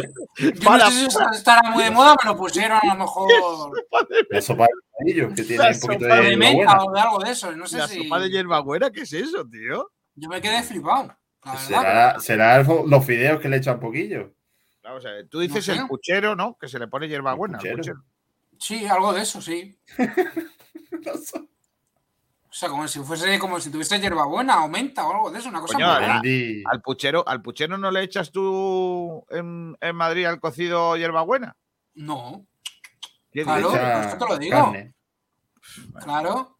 [0.54, 3.00] yo Para, no sé si eso estará muy de moda, me lo pusieron a lo
[3.00, 3.30] mejor
[4.30, 6.84] La sopa de bocadillo, que tiene La un poquito de de menta hierbabuena.
[6.84, 7.52] o de algo de eso.
[7.52, 8.02] No sé ¿La si.
[8.04, 8.90] sopa de hierbabuena?
[8.90, 9.92] ¿Qué es eso, tío?
[10.14, 11.14] Yo me quedé flipado.
[11.70, 12.16] La.
[12.18, 14.32] Será, los fideos que le echan poquillo.
[14.82, 15.80] Vamos a ver, tú dices No sé.
[15.80, 16.56] el puchero, ¿no?
[16.60, 17.58] Que se le pone hierbabuena.
[17.58, 17.76] al puchero.
[17.76, 18.04] puchero.
[18.58, 19.78] Sí, algo de eso, sí.
[22.56, 25.50] O sea, como si fuese como si tuviese hierbabuena o menta o algo de eso,
[25.50, 26.00] una cosa Coño.
[26.00, 26.62] Entendí.
[26.64, 31.54] Al puchero, al puchero no le echas tú en, en Madrid al cocido hierbabuena.
[31.96, 32.46] No,
[33.30, 33.68] ¿Qué Claro.
[33.68, 34.56] por eso te lo digo.
[34.56, 34.94] carne.
[36.02, 36.58] claro.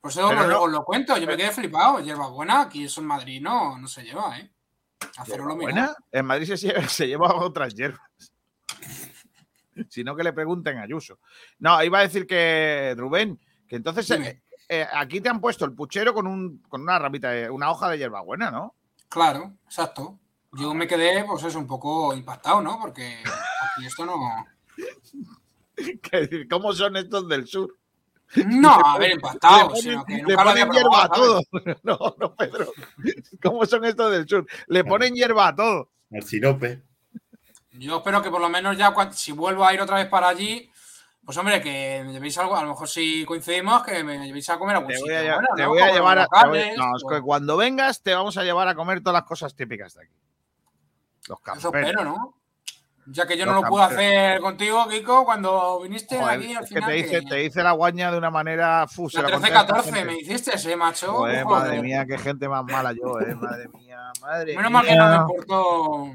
[0.00, 1.98] Por eso Pero os, lo cuento, yo me quedé flipado.
[1.98, 4.48] Hierbabuena, aquí eso en Madrid no, no se lleva, ¿eh?
[5.16, 5.92] Hacerlo lo mismo.
[6.12, 8.32] En Madrid se lleva, se lleva otras hierbas.
[9.88, 11.18] Si no, que le pregunten a Ayuso.
[11.58, 14.41] No, iba a decir que, Rubén, que entonces Dime.
[14.74, 17.90] Eh, aquí te han puesto el puchero con, un, con una ramita, de, una hoja
[17.90, 18.74] de hierbabuena, ¿no?
[19.10, 20.18] Claro, exacto.
[20.52, 22.80] Yo me quedé, pues eso, un poco impactado, ¿no?
[22.80, 24.16] Porque aquí esto no.
[26.50, 27.76] ¿Cómo son estos del sur?
[28.46, 31.08] No, a ver, Le impactado, ponen, sino que le nunca lo había ponen hierba a
[31.10, 31.42] todo.
[31.82, 32.72] No, no, Pedro.
[33.42, 34.46] ¿Cómo son estos del sur?
[34.68, 35.90] Le ponen hierba a todo.
[36.10, 36.82] Al sirope.
[37.72, 40.71] Yo espero que por lo menos ya si vuelvo a ir otra vez para allí,
[41.24, 44.58] pues hombre, que me llevéis algo, a lo mejor si coincidimos, que me llevéis a
[44.58, 45.68] comer a algún Te voy a, te ¿no?
[45.68, 46.26] voy a llevar a.
[46.46, 49.28] voy- no, es que o- cuando vengas, te vamos a llevar a comer todas las
[49.28, 50.12] cosas típicas de aquí.
[51.28, 51.90] Los Eso camperos.
[51.90, 52.34] espero, ¿no?
[53.06, 54.04] Ya que yo Los no lo pude camperos.
[54.04, 56.90] hacer contigo, Kiko, cuando viniste Joder, aquí al es que final.
[56.90, 59.22] te hice, que- te hice la guaña de una manera fusa.
[59.22, 61.12] la 13-14 me hiciste ese macho.
[61.12, 61.62] Joder, joder.
[61.68, 63.34] madre mía, qué gente más mala yo, eh.
[63.34, 64.78] Madre mía, madre Menos mía.
[64.80, 66.12] mal que no me importó.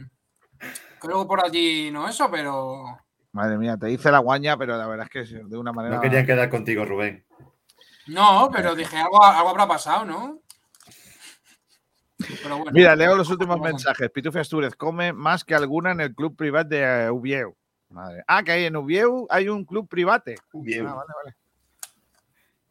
[1.02, 2.98] Que luego por allí no eso, pero.
[3.38, 5.98] Madre mía, te hice la guaña, pero la verdad es que de una manera.
[5.98, 7.24] No querían quedar contigo, Rubén.
[8.08, 10.42] No, pero dije, algo, algo habrá pasado, ¿no?
[12.18, 12.72] Pero bueno.
[12.74, 14.10] Mira, leo los últimos mensajes.
[14.10, 17.56] Pitufe Astúrez come más que alguna en el club privado de eh, Ubieu.
[17.90, 18.24] Madre.
[18.28, 20.34] Ah, que hay en Ubieu hay un club private.
[20.52, 20.88] Ubieu.
[20.88, 21.38] Ah, vale, vale.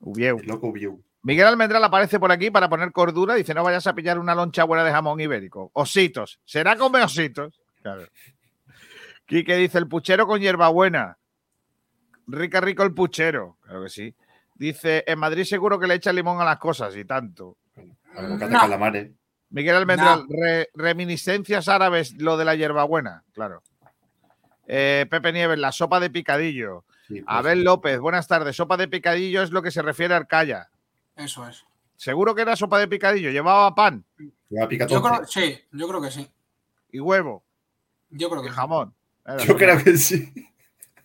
[0.00, 0.38] Ubieu.
[0.40, 1.00] El loco Ubieu.
[1.22, 3.36] Miguel Almendral aparece por aquí para poner cordura.
[3.36, 5.70] Dice: No vayas a pillar una loncha buena de jamón ibérico.
[5.74, 6.40] Ositos.
[6.44, 7.62] ¿Será come ositos?
[7.82, 8.02] Claro.
[9.26, 11.18] Quique dice: El puchero con hierbabuena.
[12.28, 13.56] Rica, rico el puchero.
[13.62, 14.14] Claro que sí.
[14.54, 17.56] Dice: En Madrid seguro que le echa limón a las cosas y tanto.
[18.16, 18.60] Al bocata No.
[18.60, 19.10] calamares.
[19.50, 23.62] Miguel Almendral, re- reminiscencias árabes, lo de la hierbabuena, claro.
[24.66, 26.84] Eh, Pepe Nieves, la sopa de picadillo.
[27.06, 28.56] Sí, pues, Abel López, buenas tardes.
[28.56, 30.68] Sopa de picadillo es lo que se refiere a Arcaya.
[31.14, 31.64] Eso es.
[31.96, 34.04] Seguro que era sopa de picadillo, llevaba pan
[34.50, 36.28] Yo creo, sí, yo creo que sí.
[36.90, 37.44] y huevo
[38.10, 38.56] Yo creo y que sí.
[39.26, 40.32] Era Yo creo que sí.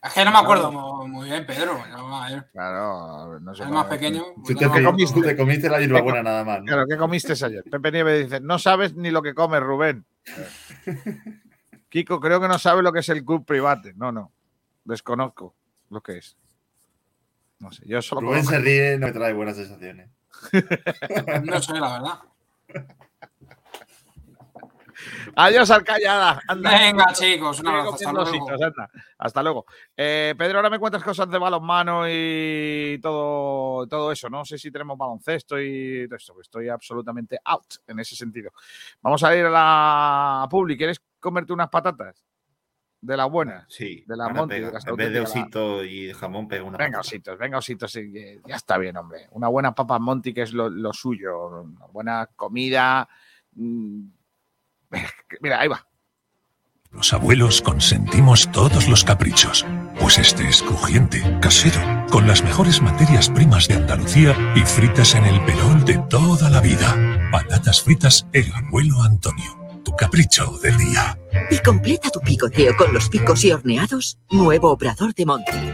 [0.04, 1.78] Es que no me acuerdo mu- muy bien, Pedro.
[1.90, 3.64] yo, a ver, Claro, no sé.
[3.64, 4.24] es más pequeño.
[4.36, 6.60] Tú pues te, no comiste, te comiste la hierbabuena nada más.
[6.60, 6.66] ¿no?
[6.66, 7.64] Claro, ¿qué comiste ayer?
[7.70, 10.06] Pepe Nieves dice, no sabes ni lo que comes, Rubén.
[11.90, 13.94] Kiko, creo que no sabe lo que es el club private.
[13.96, 14.32] No, no.
[14.86, 15.54] Desconozco
[15.90, 16.36] lo que es.
[17.60, 20.10] No sé, yo solo Rubén conozco- se ríe, no me trae buenas sensaciones.
[21.44, 22.20] No sé, la verdad.
[25.36, 26.42] Adiós, Alcallada.
[26.48, 26.70] Anda.
[26.72, 27.94] Venga, chicos, un Sigue abrazo.
[27.94, 28.50] Hasta luego.
[28.52, 28.90] anda.
[29.18, 29.66] Hasta luego.
[29.96, 34.30] Eh, Pedro, ahora me cuentas cosas de balonmano y todo, todo eso.
[34.30, 36.36] No sé si tenemos baloncesto y todo esto.
[36.36, 38.52] que Estoy absolutamente out en ese sentido.
[39.02, 40.78] Vamos a ir a la Publi.
[40.78, 42.24] ¿Quieres comerte unas patatas?
[43.04, 43.66] De las buenas.
[43.68, 44.04] Sí.
[44.06, 44.68] De la Monty, pega.
[44.68, 47.00] de las en vez de la- osito y jamón, pega una Venga, patata.
[47.00, 47.92] ositos, venga, ositos.
[47.92, 48.12] sí,
[48.46, 49.28] ya está bien, hombre.
[49.32, 51.48] Una buena papa Monty, que es lo, lo suyo.
[51.48, 53.10] Una buena comida.
[53.54, 54.02] mm.
[55.42, 55.88] Mira, ahí va.
[56.92, 59.66] Los abuelos consentimos todos los caprichos,
[59.98, 61.80] pues este es crujiente, casero,
[62.12, 66.60] con las mejores materias primas de Andalucía y fritas en el perol de toda la
[66.60, 66.94] vida.
[67.32, 71.18] Patatas fritas El Abuelo Antonio, tu capricho del día.
[71.50, 75.74] Y completa tu picoteo con los picos y horneados, nuevo Obrador de Monte.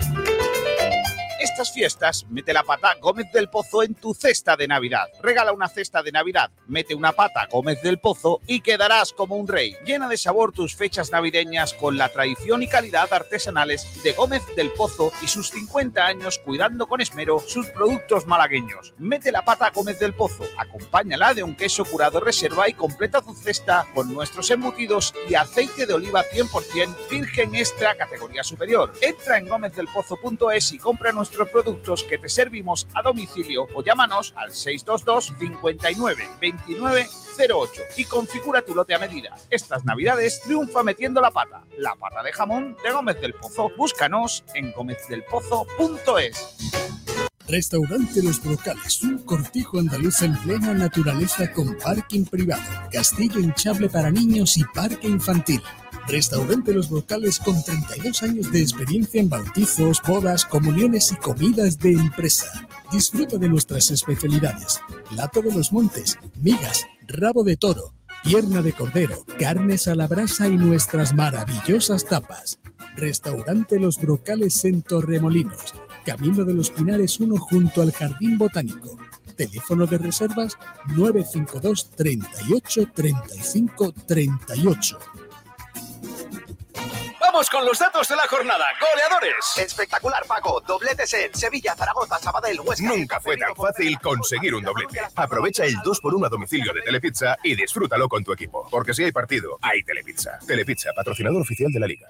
[1.57, 5.07] Estas fiestas, mete la pata Gómez del Pozo en tu cesta de Navidad.
[5.23, 9.47] Regala una cesta de Navidad, mete una pata Gómez del Pozo y quedarás como un
[9.47, 9.75] rey.
[9.83, 14.71] Llena de sabor tus fechas navideñas con la tradición y calidad artesanales de Gómez del
[14.71, 18.93] Pozo y sus 50 años cuidando con esmero sus productos malagueños.
[18.99, 23.33] Mete la pata Gómez del Pozo, acompáñala de un queso curado reserva y completa tu
[23.33, 28.93] cesta con nuestros embutidos y aceite de oliva 100% virgen extra categoría superior.
[29.01, 31.56] Entra en gómezdelpozo.es y compra nuestros productos
[32.07, 37.07] que te servimos a domicilio o llámanos al 622 59 29
[37.37, 39.35] 08 y configura tu lote a medida.
[39.49, 41.63] Estas navidades triunfa metiendo la pata.
[41.77, 43.71] La pata de jamón de Gómez del Pozo.
[43.77, 46.57] Búscanos en gómezdelpozo.es.
[47.47, 52.61] Restaurante Los Brocales, un cortijo andaluz en plena naturaleza con parking privado,
[52.91, 55.61] castillo hinchable para niños y parque infantil.
[56.07, 61.91] Restaurante Los Brocales con 32 años de experiencia en bautizos, bodas, comuniones y comidas de
[61.91, 62.65] empresa.
[62.91, 64.79] Disfruta de nuestras especialidades.
[65.09, 67.93] Plato de los montes, migas, rabo de toro,
[68.23, 72.57] pierna de cordero, carnes a la brasa y nuestras maravillosas tapas.
[72.95, 75.73] Restaurante Los Brocales en Torremolinos,
[76.05, 78.97] Camino de los Pinares 1 junto al Jardín Botánico.
[79.35, 80.57] Teléfono de reservas
[80.87, 84.99] 952 38 35 38.
[87.27, 88.65] Vamos con los datos de la jornada.
[88.79, 89.57] Goleadores.
[89.57, 90.61] Espectacular, Paco.
[90.65, 92.87] Dobletes en Sevilla, Zaragoza, Sabadell, Huesca.
[92.87, 95.01] Nunca fue tan fácil conseguir un doblete.
[95.13, 98.65] Aprovecha el 2x1 a domicilio de Telepizza y disfrútalo con tu equipo.
[98.71, 100.39] Porque si hay partido, hay Telepizza.
[100.47, 102.07] Telepizza, patrocinador oficial de la liga.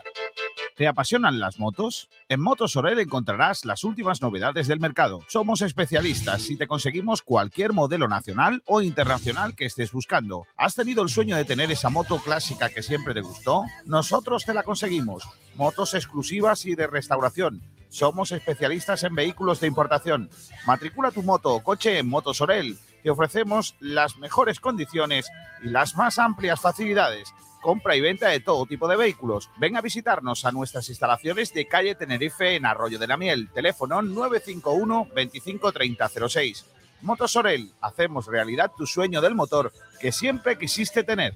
[0.77, 2.07] ¿Te apasionan las motos?
[2.29, 5.21] En Motos Orel encontrarás las últimas novedades del mercado.
[5.27, 10.45] Somos especialistas y te conseguimos cualquier modelo nacional o internacional que estés buscando.
[10.55, 13.63] ¿Has tenido el sueño de tener esa moto clásica que siempre te gustó?
[13.87, 15.27] Nosotros te la conseguimos.
[15.55, 17.63] Motos exclusivas y de restauración.
[17.89, 20.29] Somos especialistas en vehículos de importación.
[20.67, 22.77] Matricula tu moto o coche en Motos Orel.
[23.01, 25.27] Te ofrecemos las mejores condiciones
[25.63, 29.49] y las más amplias facilidades compra y venta de todo tipo de vehículos.
[29.57, 33.49] Ven a visitarnos a nuestras instalaciones de calle Tenerife en Arroyo de la Miel.
[33.53, 36.65] Teléfono 951 25 30 06.
[37.01, 41.35] Motosorel, hacemos realidad tu sueño del motor que siempre quisiste tener.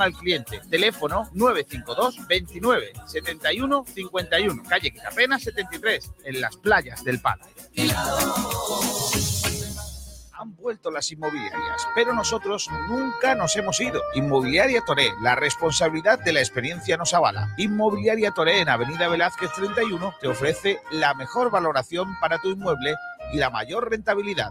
[0.00, 0.60] al cliente.
[0.70, 4.62] Teléfono 952 29 71 51.
[4.68, 7.44] Calle Quitapena 73, en las playas del Palo.
[10.32, 14.00] Han vuelto las inmobiliarias, pero nosotros nunca nos hemos ido.
[14.14, 17.54] Inmobiliaria Toré, la responsabilidad de la experiencia nos avala.
[17.58, 22.94] Inmobiliaria Toré en Avenida Velázquez 31 te ofrece la mejor valoración para tu inmueble
[23.34, 24.50] y la mayor rentabilidad.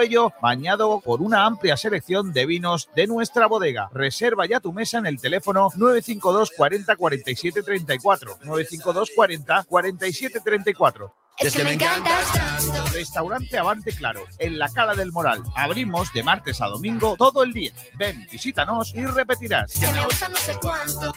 [0.00, 3.88] Ello bañado por una amplia selección de vinos de nuestra bodega.
[3.92, 8.38] Reserva ya tu mesa en el teléfono 952 40 47 34.
[8.44, 11.14] 952 40 47 34.
[11.38, 15.42] Es que me encantas Restaurante Avante Claro, en la Cala del Moral.
[15.54, 17.72] Abrimos de martes a domingo todo el día.
[17.96, 19.72] Ven, visítanos y repetirás.
[19.78, 21.14] Que me gusta no sé cuánto.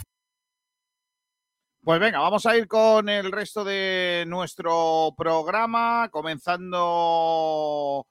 [1.84, 8.06] Pues venga, vamos a ir con el resto de nuestro programa, comenzando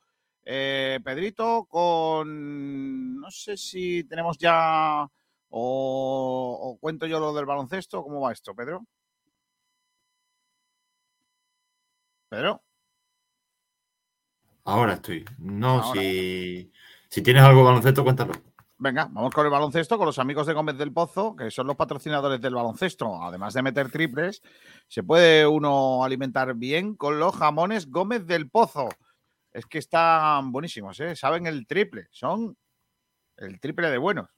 [0.53, 5.09] eh, Pedrito con, no sé si tenemos ya
[5.49, 8.85] o, o cuento yo lo del baloncesto, ¿cómo va esto, Pedro?
[12.29, 12.63] Pedro.
[14.65, 15.25] Ahora estoy.
[15.39, 16.01] No, Ahora.
[16.01, 16.73] si,
[17.09, 18.33] si tienes algo de baloncesto, cuéntalo.
[18.79, 21.77] Venga, vamos con el baloncesto, con los amigos de Gómez del Pozo, que son los
[21.77, 23.23] patrocinadores del baloncesto.
[23.23, 24.43] Además de meter triples,
[24.89, 28.89] se puede uno alimentar bien con los jamones Gómez del Pozo.
[29.53, 31.17] Es que están buenísimos, ¿eh?
[31.17, 32.57] Saben el triple, son
[33.37, 34.29] el triple de buenos.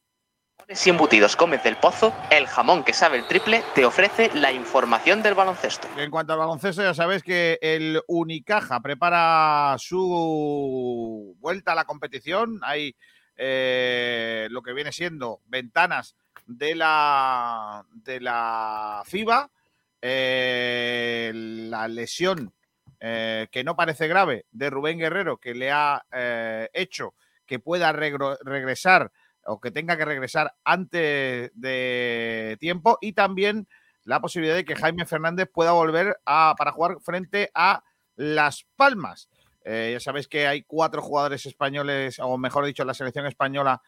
[0.69, 5.23] Y embutidos Gómez del Pozo, el jamón que sabe el triple, te ofrece la información
[5.23, 5.89] del baloncesto.
[5.99, 12.61] En cuanto al baloncesto, ya sabéis que el Unicaja prepara su vuelta a la competición.
[12.63, 12.97] Hay
[13.37, 16.17] eh, lo que viene siendo ventanas
[16.47, 19.51] de la, de la FIBA.
[20.01, 22.53] Eh, la lesión
[23.05, 27.15] eh, que no parece grave de Rubén Guerrero, que le ha eh, hecho
[27.47, 29.11] que pueda regresar
[29.45, 33.67] o que tenga que regresar antes de tiempo y también
[34.05, 37.83] la posibilidad de que Jaime Fernández pueda volver a, para jugar frente a
[38.15, 39.29] Las Palmas.
[39.65, 43.83] Eh, ya sabéis que hay cuatro jugadores españoles, o mejor dicho, la selección española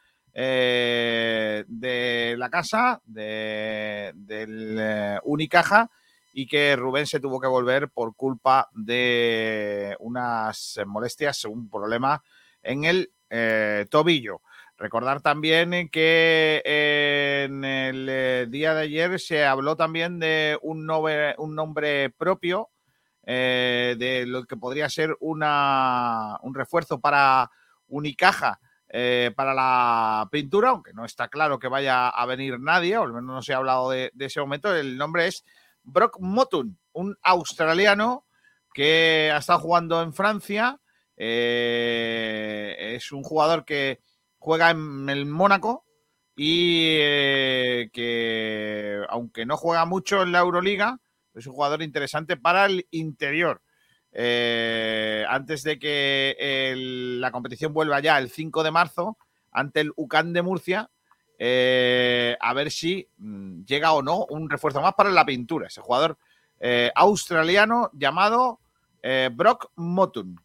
[1.69, 5.91] de la casa, de- del Unicaja,
[6.37, 12.23] y que Rubén se tuvo que volver por culpa de unas molestias, un problema
[12.61, 14.43] en el eh, tobillo.
[14.77, 20.59] Recordar también eh, que eh, en el eh, día de ayer se habló también de
[20.63, 22.71] un, nove- un nombre propio,
[23.23, 27.49] eh, de lo que podría ser una, un refuerzo para
[27.87, 28.59] Unicaja
[28.89, 33.13] eh, para la pintura, aunque no está claro que vaya a venir nadie, o al
[33.13, 34.75] menos no se ha hablado de ese momento.
[34.75, 35.45] El nombre es
[35.85, 38.27] Brock Motun, un australiano
[38.73, 40.81] que ha estado jugando en Francia.
[41.17, 44.01] eh, es un jugador que
[44.39, 45.85] juega en el Mónaco
[46.37, 50.99] y eh, que, aunque no juega mucho en la Euroliga,
[51.35, 53.63] es un jugador interesante para el interior.
[54.13, 56.75] Eh, antes de que
[57.19, 59.19] la competición vuelva ya el 5 de marzo
[59.51, 60.91] ante el UCAN de Murcia,
[61.39, 65.67] eh, a ver si mm, llega o no un refuerzo más para la pintura.
[65.67, 66.19] Ese jugador
[66.61, 68.61] eh, australiano llamado
[69.03, 70.41] eh, Brock Motun.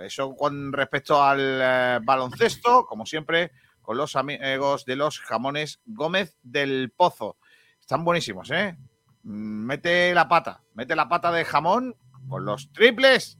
[0.00, 3.50] Eso con respecto al baloncesto, como siempre,
[3.82, 7.36] con los amigos de los jamones Gómez del Pozo.
[7.80, 8.76] Están buenísimos, ¿eh?
[9.24, 11.96] Mm, Mete la pata, mete la pata de jamón
[12.28, 13.38] con los triples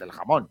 [0.00, 0.50] del jamón.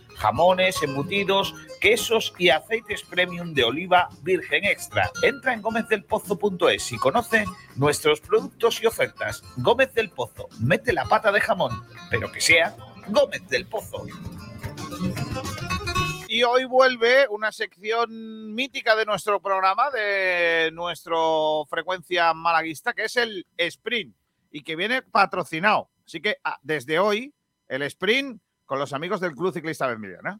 [0.17, 5.09] jamones, embutidos, quesos y aceites premium de oliva virgen extra.
[5.23, 9.43] Entra en gómezdelpozo.es y conoce nuestros productos y ofertas.
[9.57, 12.75] Gómez del Pozo, mete la pata de jamón, pero que sea
[13.07, 14.05] Gómez del Pozo.
[16.27, 23.17] Y hoy vuelve una sección mítica de nuestro programa, de nuestro frecuencia malaguista, que es
[23.17, 24.15] el sprint
[24.49, 25.89] y que viene patrocinado.
[26.05, 27.33] Así que ah, desde hoy,
[27.67, 30.39] el sprint con los amigos del Club Ciclista Bermiliana.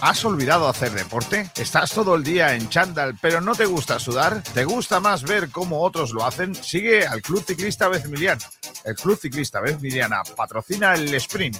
[0.00, 1.50] ¿Has olvidado hacer deporte?
[1.54, 4.42] ¿Estás todo el día en chándal pero no te gusta sudar?
[4.54, 6.54] ¿Te gusta más ver cómo otros lo hacen?
[6.54, 8.42] Sigue al Club Ciclista Bermiliana.
[8.82, 11.58] El Club Ciclista Bermiliana patrocina el sprint.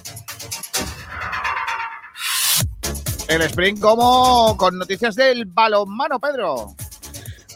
[3.27, 6.75] El sprint como con noticias del balonmano, Pedro.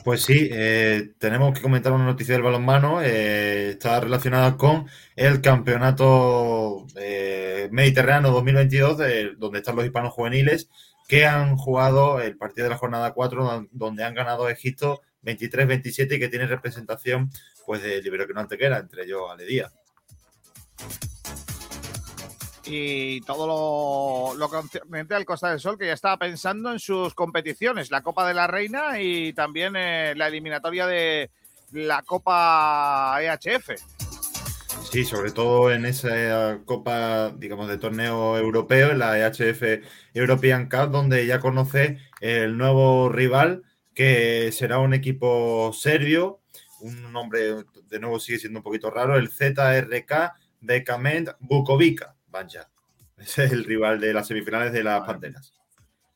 [0.03, 3.01] Pues sí, eh, tenemos que comentar una noticia del balonmano.
[3.03, 10.69] eh, está relacionada con el campeonato eh, mediterráneo 2022, de- donde están los hispanos juveniles,
[11.07, 16.15] que han jugado el partido de la jornada 4, don- donde han ganado Egipto 23-27
[16.15, 17.29] y que tiene representación
[17.67, 19.71] pues de Liberoquino Antequera, entre ellos Ale Díaz.
[22.71, 27.13] Y todo lo, lo concerniente al Costa del Sol, que ya estaba pensando en sus
[27.13, 31.29] competiciones, la Copa de la Reina y también eh, la eliminatoria de
[31.71, 33.71] la Copa EHF.
[34.89, 40.91] Sí, sobre todo en esa copa, digamos, de torneo europeo, en la EHF European Cup,
[40.91, 46.41] donde ya conoce el nuevo rival, que será un equipo serbio,
[46.79, 52.15] un nombre de nuevo sigue siendo un poquito raro, el ZRK Bekament Bukovica.
[52.31, 52.67] Vaya,
[53.17, 55.53] ese es el rival de las semifinales de las Panteras.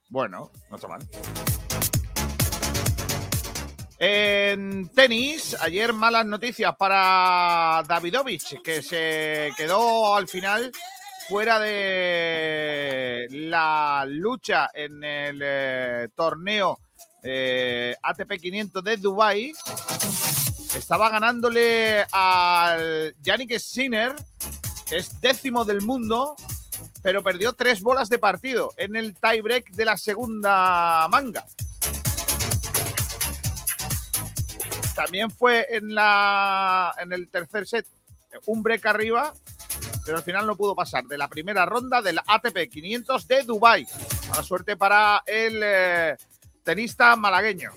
[0.09, 1.01] Bueno, no está mal.
[3.99, 10.71] En tenis, ayer malas noticias para Davidovich, que se quedó al final
[11.27, 16.79] fuera de la lucha en el eh, torneo
[17.23, 19.53] eh, ATP 500 de Dubai.
[20.75, 24.13] Estaba ganándole al Yannick Sinner,
[24.91, 26.35] es décimo del mundo,
[27.01, 31.45] pero perdió tres bolas de partido en el tiebreak de la segunda manga.
[34.95, 37.85] También fue en, la, en el tercer set
[38.45, 39.33] un break arriba,
[40.05, 43.87] pero al final no pudo pasar de la primera ronda del ATP 500 de Dubai.
[44.29, 46.15] Mala suerte para el eh,
[46.63, 47.71] tenista malagueño.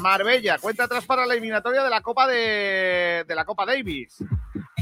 [0.00, 4.18] Marbella, cuenta atrás para la eliminatoria de la Copa de, de la Copa Davis,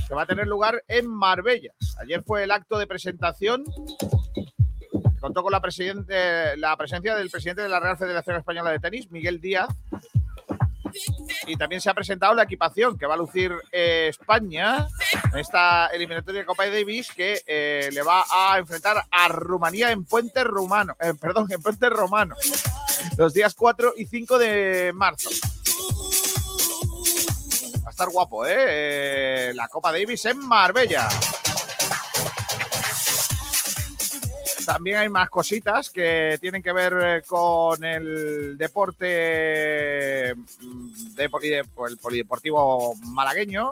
[0.06, 1.72] que va a tener lugar en Marbella.
[2.01, 3.64] Ayer fue el acto de presentación.
[5.20, 9.10] Contó con la, presidente, la presencia del presidente de la Real Federación Española de Tenis,
[9.10, 9.68] Miguel Díaz.
[11.47, 14.86] Y también se ha presentado la equipación que va a lucir eh, España
[15.32, 20.05] en esta eliminatoria de Copa Davis que eh, le va a enfrentar a Rumanía en
[20.05, 22.36] Puente Rumano, eh, perdón, en Puente Romano,
[23.18, 25.31] los días 4 y 5 de marzo.
[27.94, 28.56] Estar guapo, ¿eh?
[29.50, 31.08] Eh, La Copa Davis en Marbella.
[34.66, 41.68] También hay más cositas que tienen que ver eh, con el deporte mm, de polide-
[41.88, 43.70] el polideportivo malagueño.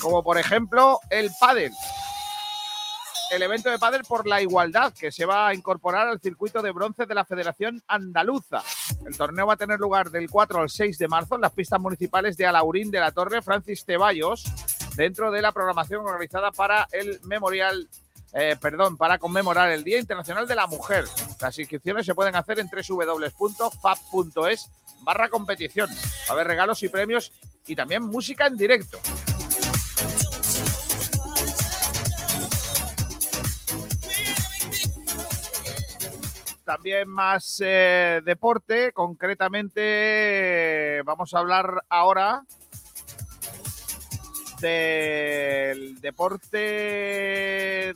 [0.00, 1.70] Como por ejemplo el pádel.
[3.30, 6.72] El evento de pádel por la igualdad que se va a incorporar al circuito de
[6.72, 8.60] bronce de la Federación Andaluza.
[9.06, 11.80] El torneo va a tener lugar del 4 al 6 de marzo en las pistas
[11.80, 14.42] municipales de Alaurín de la Torre Francis Ceballos,
[14.96, 17.88] dentro de la programación organizada para el memorial,
[18.32, 21.04] eh, perdón, para conmemorar el Día Internacional de la Mujer.
[21.40, 24.70] Las inscripciones se pueden hacer en www.fab.es
[25.02, 25.88] barra competición.
[25.88, 27.30] Va a haber regalos y premios
[27.64, 28.98] y también música en directo.
[36.70, 42.44] También más eh, deporte, concretamente vamos a hablar ahora
[44.60, 46.56] del deporte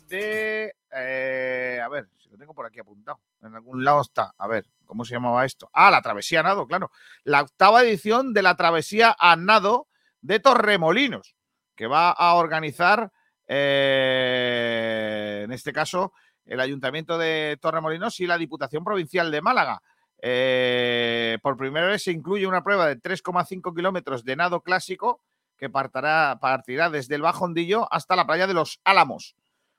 [0.09, 0.75] de...
[0.91, 3.21] eh, a ver, si lo tengo por aquí apuntado.
[3.43, 4.35] En algún lado está.
[4.37, 5.71] A ver, ¿cómo se llamaba esto?
[5.73, 6.91] Ah, la travesía a nado, claro.
[7.23, 9.87] La octava edición de la travesía a nado
[10.21, 11.37] de Torremolinos,
[11.77, 13.13] que va a organizar
[13.47, 16.13] eh, en este caso,
[16.47, 19.83] el Ayuntamiento de Torremolinos y la Diputación Provincial de Málaga.
[20.23, 25.21] Eh, por primera vez se incluye una prueba de 3,5 kilómetros de nado clásico
[25.57, 29.37] que partirá, desde el Bajondillo hasta la playa de los Álamos.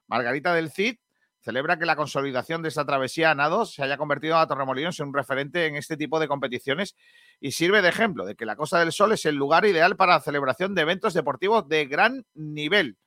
[0.07, 0.97] Margarita del Cid
[1.39, 5.09] celebra que la consolidación de esta travesía a nado se haya convertido a Torremolinos en
[5.09, 6.95] un referente en este tipo de competiciones
[7.39, 10.13] y sirve de ejemplo de que la Costa del Sol es el lugar ideal para
[10.13, 12.97] la celebración de eventos deportivos de gran nivel.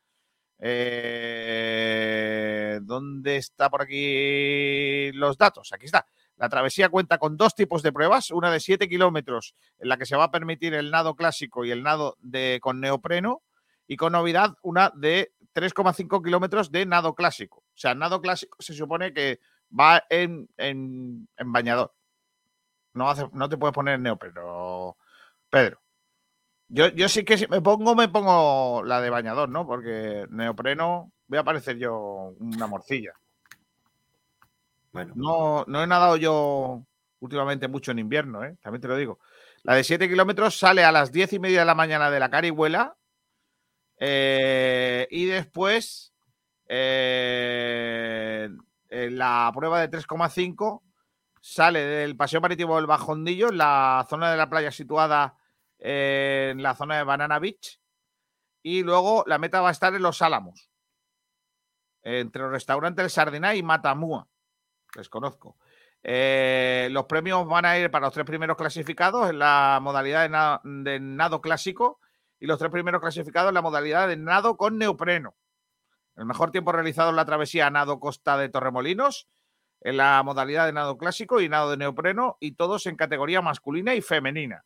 [0.61, 1.99] Eh,
[2.83, 5.73] ¿Dónde está por aquí los datos?
[5.73, 6.07] Aquí está.
[6.37, 10.07] La travesía cuenta con dos tipos de pruebas, una de 7 kilómetros en la que
[10.07, 13.43] se va a permitir el nado clásico y el nado de, con neopreno,
[13.89, 17.59] y con novedad una de 3,5 kilómetros de nado clásico.
[17.59, 19.41] O sea, nado clásico se supone que
[19.79, 21.95] va en, en, en bañador.
[22.93, 24.97] No, hace, no te puedes poner en neopreno,
[25.51, 25.81] Pedro.
[26.69, 29.67] Yo, yo sí que si me pongo, me pongo la de bañador, ¿no?
[29.67, 33.13] Porque neopreno voy a parecer yo una morcilla.
[34.93, 35.15] Bueno.
[35.17, 36.85] No, no he nadado yo
[37.21, 38.57] últimamente mucho en invierno, ¿eh?
[38.63, 39.19] también te lo digo.
[39.63, 42.31] La de 7 kilómetros sale a las 10 y media de la mañana de la
[42.31, 42.97] Carihuela
[43.99, 46.13] eh, y después
[46.69, 48.49] eh,
[48.89, 50.83] la prueba de 3,5
[51.41, 55.38] sale del Paseo Marítimo del Bajondillo, en la zona de la playa situada
[55.79, 57.81] en la zona de Banana Beach.
[58.63, 60.71] Y luego la meta va a estar en Los Álamos,
[62.03, 64.29] entre los restaurantes El Sardiná y Matamua.
[64.95, 65.57] Les conozco.
[66.03, 70.29] Eh, los premios van a ir para los tres primeros clasificados en la modalidad
[70.63, 72.01] de de nado clásico
[72.39, 75.35] y los tres primeros clasificados en la modalidad de nado con neopreno.
[76.17, 79.29] El mejor tiempo realizado en la travesía nado Costa de Torremolinos,
[79.81, 83.95] en la modalidad de nado clásico y nado de neopreno, y todos en categoría masculina
[83.95, 84.65] y femenina.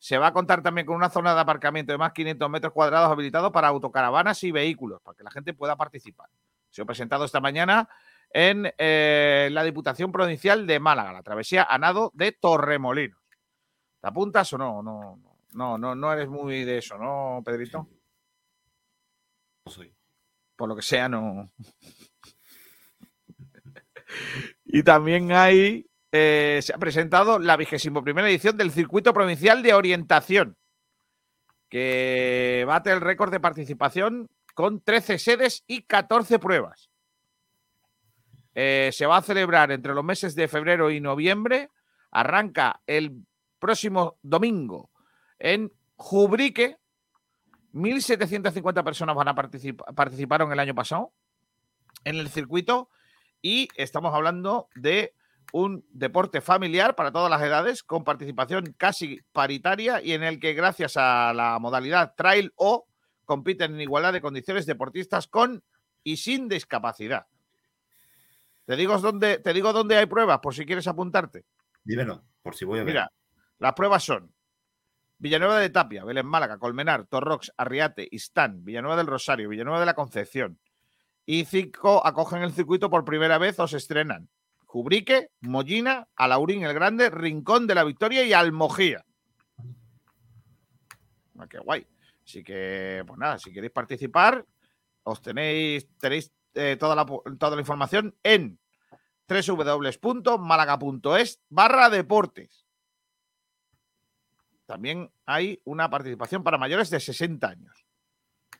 [0.00, 3.10] Se va a contar también con una zona de aparcamiento de más 500 metros cuadrados
[3.10, 6.30] habilitado para autocaravanas y vehículos, para que la gente pueda participar.
[6.70, 7.86] Se ha presentado esta mañana
[8.32, 13.20] en eh, la Diputación Provincial de Málaga, la travesía a nado de Torremolinos.
[14.00, 14.82] ¿Te apuntas o no?
[14.82, 15.20] No,
[15.52, 17.86] no, no, no eres muy de eso, ¿no, Pedrito?
[19.66, 19.94] No soy.
[20.56, 21.52] Por lo que sea, no.
[24.64, 29.74] y también hay, eh, se ha presentado la vigésimo primera edición del Circuito Provincial de
[29.74, 30.56] Orientación,
[31.68, 36.90] que bate el récord de participación con 13 sedes y 14 pruebas.
[38.54, 41.70] Eh, se va a celebrar entre los meses de febrero y noviembre.
[42.10, 43.24] Arranca el
[43.60, 44.90] próximo domingo
[45.38, 46.76] en Jubrique.
[47.72, 51.12] 1.750 personas van a participar, participaron el año pasado
[52.02, 52.90] en el circuito
[53.40, 55.14] y estamos hablando de
[55.52, 60.54] un deporte familiar para todas las edades con participación casi paritaria y en el que
[60.54, 62.86] gracias a la modalidad Trail O
[63.24, 65.62] compiten en igualdad de condiciones deportistas con
[66.02, 67.26] y sin discapacidad.
[68.64, 71.44] Te digo dónde, te digo dónde hay pruebas por si quieres apuntarte.
[71.82, 72.92] Dímelo, por si voy a ver.
[72.94, 73.12] Mira,
[73.58, 74.32] las pruebas son
[75.18, 79.94] Villanueva de Tapia, Belén Málaga, Colmenar, Torrox, Arriate, Istán, Villanueva del Rosario, Villanueva de la
[79.94, 80.58] Concepción.
[81.26, 84.30] Y cinco acogen el circuito por primera vez o se estrenan.
[84.70, 89.04] Jubrique, Mollina, Alaurín el Grande, Rincón de la Victoria y Almojía.
[91.36, 91.84] Ah, qué guay.
[92.24, 94.46] Así que, pues nada, si queréis participar,
[95.02, 98.60] os tenéis, tenéis eh, toda, la, toda la información en
[99.26, 102.64] www.málaga.es barra deportes.
[104.66, 107.84] También hay una participación para mayores de 60 años.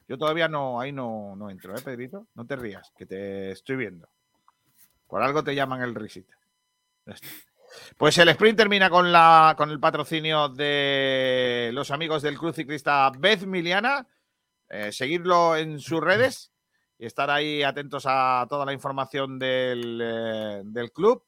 [0.09, 2.27] Yo todavía no, ahí no, no entro, ¿eh, Pedrito?
[2.35, 4.09] No te rías, que te estoy viendo.
[5.11, 6.35] Por algo te llaman el risita.
[7.97, 13.13] Pues el sprint termina con, la, con el patrocinio de los amigos del Cruz Ciclista
[13.17, 14.09] Beth Miliana.
[14.69, 16.51] Eh, seguirlo en sus redes
[16.99, 21.23] y estar ahí atentos a toda la información del, eh, del club.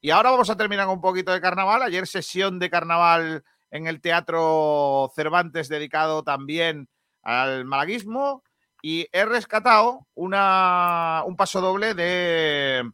[0.00, 1.82] Y ahora vamos a terminar con un poquito de carnaval.
[1.82, 6.88] Ayer sesión de carnaval en el Teatro Cervantes dedicado también
[7.22, 8.42] al malaguismo
[8.80, 12.90] y he rescatado una, un paso doble de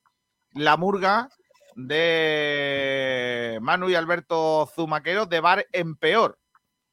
[0.54, 1.28] La Murga
[1.76, 6.38] de Manu y Alberto Zumaquero de Bar en Peor.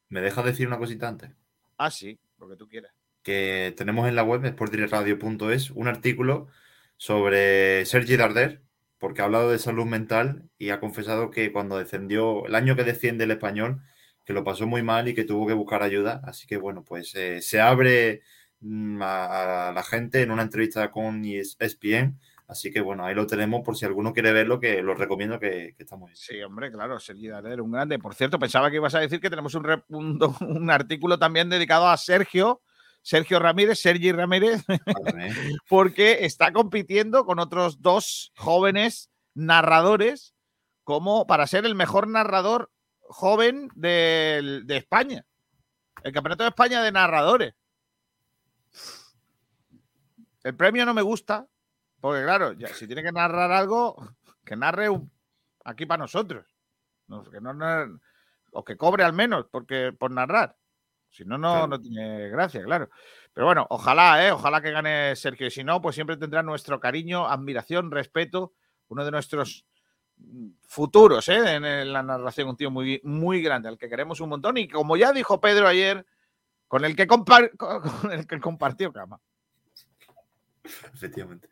[0.10, 1.32] ¿Me dejas decir una cosita antes?
[1.78, 2.94] Ah, sí, lo que tú quieras.
[3.24, 6.48] Que tenemos en la web, sportdirectradio.es, un artículo
[6.96, 8.62] sobre Sergi Darder,
[9.00, 12.84] porque ha hablado de salud mental y ha confesado que cuando descendió, el año que
[12.84, 13.82] desciende el español,
[14.24, 16.22] que lo pasó muy mal y que tuvo que buscar ayuda.
[16.24, 18.22] Así que bueno, pues eh, se abre
[18.62, 22.20] mm, a, a, la gente en una entrevista con ESPN.
[22.48, 25.74] Así que bueno, ahí lo tenemos por si alguno quiere verlo, que lo recomiendo que,
[25.76, 26.16] que está muy bien.
[26.16, 28.00] Sí, hombre, claro, Sergi Darder, un grande.
[28.00, 31.88] Por cierto, pensaba que ibas a decir que tenemos un, un, un artículo también dedicado
[31.88, 32.62] a Sergio
[33.08, 34.66] Sergio Ramírez, Sergi Ramírez,
[35.70, 40.36] porque está compitiendo con otros dos jóvenes narradores
[40.84, 42.70] como para ser el mejor narrador
[43.00, 45.26] joven de, España.
[46.04, 47.54] El Campeonato de España de narradores.
[50.44, 51.48] El premio no me gusta,
[52.00, 53.96] porque claro, ya, si tiene que narrar algo,
[54.44, 55.12] que narre un-
[55.64, 56.46] aquí para nosotros.
[57.08, 57.54] No, que no,
[58.52, 60.58] o que cobre al menos porque, por narrar.
[61.10, 62.90] Si no, no, no tiene gracia, claro.
[63.34, 64.32] Pero bueno, ojalá, ¿eh?
[64.32, 65.48] ojalá que gane Sergio.
[65.48, 68.54] Y si no, pues siempre tendrá nuestro cariño, admiración, respeto.
[68.90, 69.66] Uno de nuestros
[70.68, 71.56] futuros ¿eh?
[71.56, 74.58] en, la narración, un tío muy, muy grande, al que queremos un montón.
[74.58, 76.06] Y como ya dijo Pedro ayer,
[76.68, 77.08] con el que,
[77.58, 79.20] con el que compartió cama.
[80.94, 81.48] Efectivamente.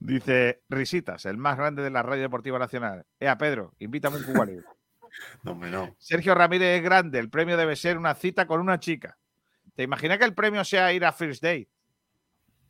[0.00, 3.04] Dice Risitas, el más grande de la radio deportiva nacional.
[3.18, 4.64] Ea, Pedro, invítame un Cuba Libre.
[5.42, 5.96] No, no.
[5.98, 7.18] Sergio Ramírez es grande.
[7.18, 9.18] El premio debe ser una cita con una chica.
[9.74, 11.68] ¿Te imaginas que el premio sea ir a First Date?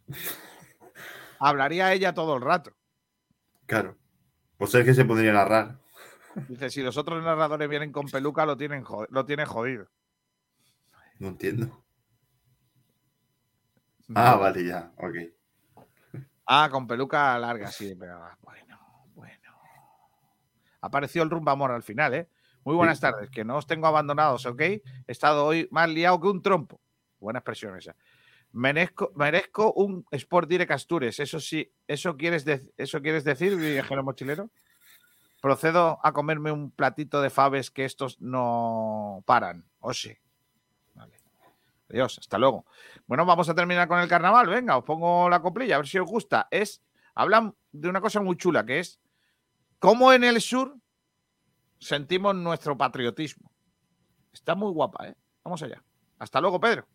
[1.39, 2.73] Hablaría ella todo el rato.
[3.67, 3.99] Claro.
[4.57, 5.79] Pues es que se podría narrar.
[6.49, 9.91] Dice, si los otros narradores vienen con peluca, lo tienen, lo tienen jodido.
[11.19, 11.85] No entiendo.
[14.15, 14.93] Ah, vale, ya.
[14.97, 15.17] Ok.
[16.51, 17.95] Ah, con peluca larga, sí.
[17.99, 18.79] Pero, ah, bueno,
[19.15, 19.53] bueno.
[20.81, 22.29] Apareció el rumbamor al final, ¿eh?
[22.65, 23.03] Muy buenas Sí.
[23.03, 24.61] tardes, que no os tengo abandonados, ¿ok?
[24.61, 26.81] He estado hoy más liado que un trompo.
[27.21, 27.95] Buena expresión esa.
[28.53, 31.21] Merezco, merezco un Sport Direct Astures.
[31.21, 34.51] Eso sí, ¿eso quieres, dec- ¿eso quieres decir, viajero mochilero?
[35.43, 39.65] Procedo a comerme un platito de faves que estos no paran.
[39.81, 40.17] O sí.
[41.91, 42.67] Adiós, hasta luego.
[43.07, 44.49] Bueno, vamos a terminar con el carnaval.
[44.49, 46.49] Venga, os pongo la coplilla, a ver si os gusta.
[46.51, 46.83] Es,
[47.15, 49.01] hablan de una cosa muy chula, que es
[49.79, 50.77] cómo en el sur
[51.79, 53.51] sentimos nuestro patriotismo.
[54.33, 55.15] Está muy guapa, ¿eh?
[55.45, 55.83] Vamos allá.
[56.19, 56.87] Hasta luego, Pedro.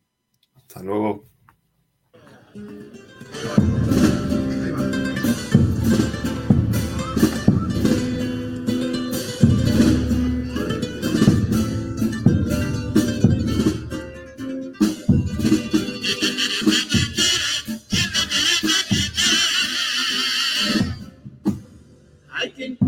[0.55, 1.25] Hasta luego.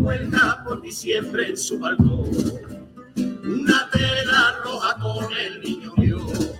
[0.06, 2.30] Cuelga por diciembre en su balcón
[3.42, 6.52] una tela roja con el niño Dios.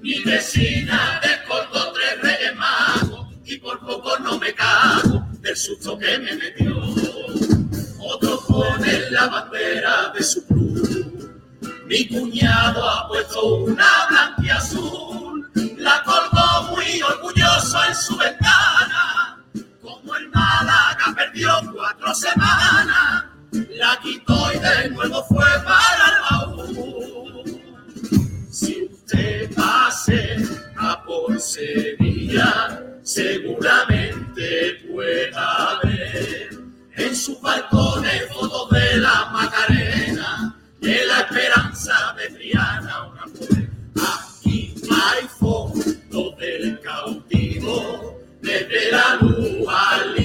[0.00, 6.16] Mi vecina descolgó tres reyes magos y por poco no me cago del susto que
[6.20, 6.80] me metió.
[7.98, 11.58] Otro pone la bandera de su club.
[11.86, 15.50] Mi cuñado ha puesto una blanca azul.
[15.76, 19.09] La colgó muy orgulloso en su ventana.
[20.60, 27.62] Málaga perdió cuatro semanas, la quitó y de nuevo fue para el baúl.
[28.50, 30.36] Si usted pase
[30.76, 36.50] a por Sevilla, seguramente pueda ver
[36.96, 43.70] en sus balcones fotos de la Macarena, de la esperanza de Triana, una mujer.
[43.96, 50.19] Aquí hay fotos del cautivo, desde la luz al.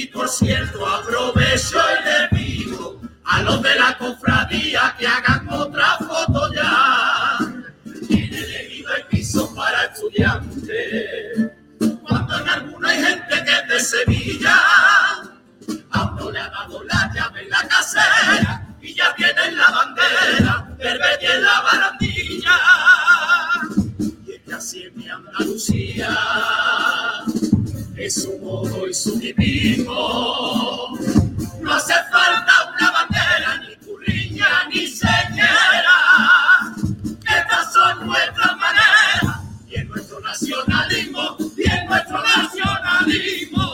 [0.00, 5.98] Y por cierto, aprovecho y le pido a los de la cofradía que hagan otra
[5.98, 7.36] foto ya.
[8.08, 11.50] Tiene elegido el piso para estudiantes,
[12.00, 14.56] cuando en alguno hay gente que es de Sevilla.
[15.90, 20.66] A uno le ha dado la llave en la casera y ya tienen la bandera
[20.78, 22.58] Betis en la barandilla.
[24.26, 26.08] Y es que así es mi Andalucía,
[28.00, 29.92] es su modo y su divino.
[31.60, 35.98] No hace falta una bandera, ni curriña, ni señera.
[37.22, 43.72] Estas son nuestras maneras y en nuestro nacionalismo, y en nuestro nacionalismo.